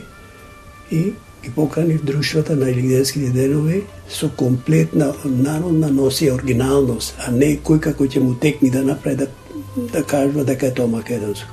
и 0.91 1.11
ги 1.43 1.51
поканив 1.55 2.03
друштвата 2.05 2.55
на 2.55 2.69
Илигденските 2.69 3.29
денови 3.29 3.83
со 4.09 4.29
комплетна 4.29 5.13
народна 5.25 5.89
носи 5.89 6.31
оригиналност, 6.31 7.15
а 7.27 7.31
не 7.31 7.57
кој 7.57 7.79
како 7.79 8.05
ќе 8.05 8.19
му 8.19 8.35
текни 8.35 8.71
да 8.71 8.83
направи 8.83 9.15
да, 9.15 9.27
да 9.93 10.03
кажува 10.03 10.45
дека 10.45 10.67
е 10.67 10.73
тоа 10.73 10.87
македонско. 10.87 11.49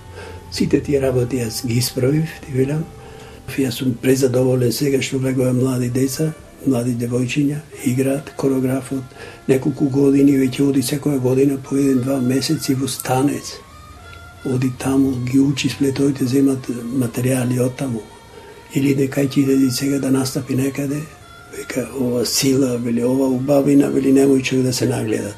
Сите 0.53 0.81
тие 0.81 1.01
работи 1.01 1.43
јас 1.43 1.67
ги 1.67 1.79
исправив, 1.79 2.29
ти 2.47 2.53
велам. 2.53 2.85
Јас 3.59 3.81
сум 3.81 3.95
презадоволен 4.03 4.73
сега 4.73 5.01
што 5.03 5.19
влегувам 5.19 5.59
млади 5.59 5.89
деца, 5.91 6.33
млади 6.67 6.95
девојчиња, 6.99 7.59
играат 7.87 8.33
корографот, 8.37 9.05
неколку 9.49 9.89
години 9.89 10.37
веќе 10.39 10.69
оди 10.69 10.83
секоја 10.83 11.19
година 11.19 11.59
по 11.59 11.77
еден-два 11.77 12.21
месеци 12.21 12.75
во 12.75 12.89
станец. 12.89 13.57
Оди 14.45 14.71
таму, 14.79 15.13
ги 15.25 15.39
учи 15.41 15.69
сплетоите, 15.69 16.27
земат 16.27 16.69
материјали 16.69 17.61
од 17.61 17.77
таму. 17.77 18.03
Или 18.75 18.95
дека 18.95 19.25
ќе 19.25 19.43
иде 19.43 19.71
сега 19.71 19.99
да 19.99 20.11
настапи 20.11 20.55
некаде, 20.57 21.03
века 21.57 21.89
ова 22.01 22.25
сила, 22.27 22.77
вели 22.77 23.05
ова 23.05 23.29
убавина, 23.29 23.91
вели 23.91 24.13
немој 24.13 24.43
човек 24.43 24.65
да 24.65 24.73
се 24.73 24.89
нагледат. 24.89 25.37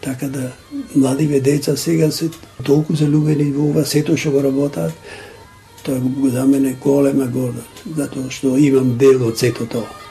Така 0.00 0.28
да 0.28 0.52
младиве 0.94 1.40
деца 1.40 1.76
сега 1.76 2.10
се 2.10 2.30
толку 2.64 2.94
залюбени 2.94 3.52
во 3.52 3.70
ова 3.70 3.84
сето 3.84 4.16
што 4.16 4.30
го 4.30 4.42
работат, 4.42 4.92
тоа 5.84 6.00
го 6.00 6.28
за 6.28 6.44
мене 6.44 6.76
голема 6.80 7.26
гордост, 7.26 7.84
затоа 7.96 8.30
што 8.30 8.56
имам 8.58 8.96
дел 8.98 9.28
од 9.28 9.38
сето 9.38 9.66
тоа. 9.66 10.03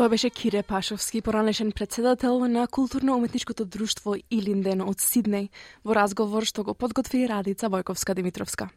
Тоа 0.00 0.08
беше 0.08 0.30
Кире 0.30 0.62
Пашовски, 0.62 1.20
поранешен 1.20 1.72
председател 1.72 2.38
на 2.48 2.66
културно-уметничкото 2.66 3.64
друштво 3.64 4.14
Илинден 4.30 4.80
од 4.80 4.96
Сиднеј, 4.96 5.50
во 5.84 5.92
разговор 5.92 6.46
што 6.48 6.64
го 6.64 6.72
подготви 6.72 7.26
Радица 7.28 7.68
Војковска 7.68 8.16
Димитровска. 8.16 8.70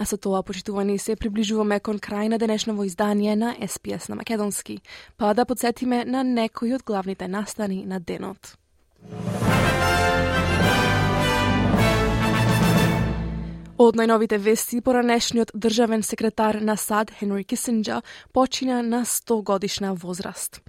А 0.00 0.08
со 0.08 0.16
тоа, 0.16 0.40
почитувани, 0.40 0.96
се 0.96 1.12
приближуваме 1.12 1.76
кон 1.76 2.00
крај 2.00 2.32
на 2.32 2.38
денешново 2.40 2.88
издание 2.88 3.36
на 3.36 3.52
СПС 3.60 4.08
на 4.08 4.16
Македонски, 4.16 4.80
па 5.20 5.34
да 5.36 5.44
подсетиме 5.44 6.06
на 6.08 6.24
некои 6.24 6.72
од 6.72 6.88
главните 6.88 7.28
настани 7.28 7.84
на 7.84 8.00
денот. 8.00 8.56
Од 13.80 13.96
најновите 13.96 14.36
вести, 14.36 14.82
поранешниот 14.84 15.54
државен 15.56 16.02
секретар 16.04 16.58
на 16.60 16.74
САД 16.76 17.10
Хенри 17.16 17.44
Кисинджа 17.44 18.02
почина 18.32 18.82
на 18.82 19.04
100 19.04 19.42
годишна 19.42 19.94
возраст. 19.94 20.60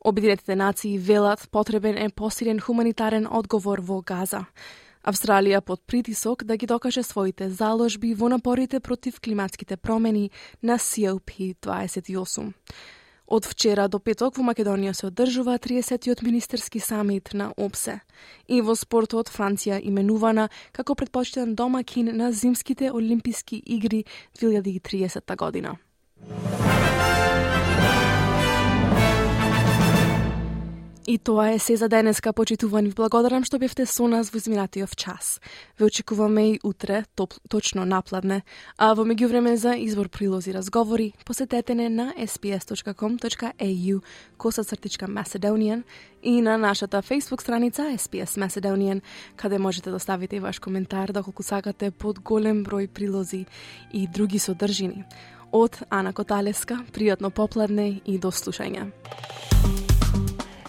Обединетите 0.00 0.56
нации 0.56 0.98
велат 0.98 1.48
потребен 1.50 1.98
е 1.98 2.08
посилен 2.08 2.60
хуманитарен 2.60 3.26
одговор 3.30 3.80
во 3.80 4.00
Газа. 4.02 4.46
Австралија 5.02 5.60
под 5.60 5.82
притисок 5.86 6.44
да 6.44 6.56
ги 6.56 6.66
докаже 6.66 7.02
своите 7.02 7.50
заложби 7.50 8.14
во 8.14 8.28
напорите 8.28 8.80
против 8.80 9.20
климатските 9.20 9.76
промени 9.76 10.30
на 10.62 10.78
COP28. 10.78 12.52
Од 13.32 13.46
вчера 13.48 13.86
до 13.88 13.96
петок 13.96 14.36
во 14.36 14.42
Македонија 14.44 14.92
се 14.92 15.06
одржува 15.08 15.54
30-тиот 15.56 16.20
министерски 16.20 16.82
самит 16.84 17.30
на 17.32 17.46
ОПСЕ. 17.56 17.94
И 18.44 18.60
во 18.60 18.76
спортот 18.76 19.32
Франција 19.32 19.78
именувана 19.80 20.50
како 20.76 20.92
предпочитан 20.94 21.54
домакин 21.56 22.12
на 22.12 22.28
зимските 22.32 22.92
олимписки 22.92 23.62
игри 23.64 24.04
2030 24.36 25.36
година. 25.36 25.78
И 31.06 31.18
тоа 31.18 31.50
е 31.50 31.58
се 31.58 31.76
за 31.76 31.88
денеска, 31.88 32.32
почитувани. 32.32 32.92
Благодарам 32.94 33.42
што 33.42 33.58
бевте 33.58 33.86
со 33.90 34.06
нас 34.06 34.30
во 34.30 34.38
изминатиот 34.38 34.94
час. 34.94 35.40
Ве 35.74 35.90
очекуваме 35.90 36.54
и 36.54 36.60
утре, 36.62 37.02
топ, 37.18 37.34
точно 37.50 37.82
напладне. 37.84 38.42
А 38.78 38.94
во 38.94 39.02
меѓувреме 39.02 39.54
за 39.58 39.74
избор 39.74 40.08
прилози 40.08 40.54
разговори, 40.54 41.12
посетете 41.26 41.74
не 41.74 41.88
на 41.88 42.14
sps.com.au 42.14 44.00
коса 44.38 44.62
цртичка 44.62 45.06
Macedonian 45.06 45.82
и 46.22 46.40
на 46.40 46.56
нашата 46.56 47.02
Facebook 47.02 47.42
страница 47.42 47.82
SPS 47.82 48.38
Macedonian, 48.38 49.02
каде 49.36 49.58
можете 49.58 49.90
да 49.90 49.96
оставите 49.96 50.40
ваш 50.40 50.58
коментар 50.58 51.12
доколку 51.12 51.42
сакате 51.42 51.90
под 51.90 52.22
голем 52.22 52.62
број 52.64 52.86
прилози 52.86 53.46
и 53.92 54.06
други 54.06 54.38
содржини. 54.38 55.04
Од 55.52 55.82
Ана 55.90 56.12
Коталеска, 56.12 56.86
пријатно 56.92 57.30
попладне 57.30 58.00
и 58.06 58.18
до 58.18 58.30
слушање. 58.30 58.92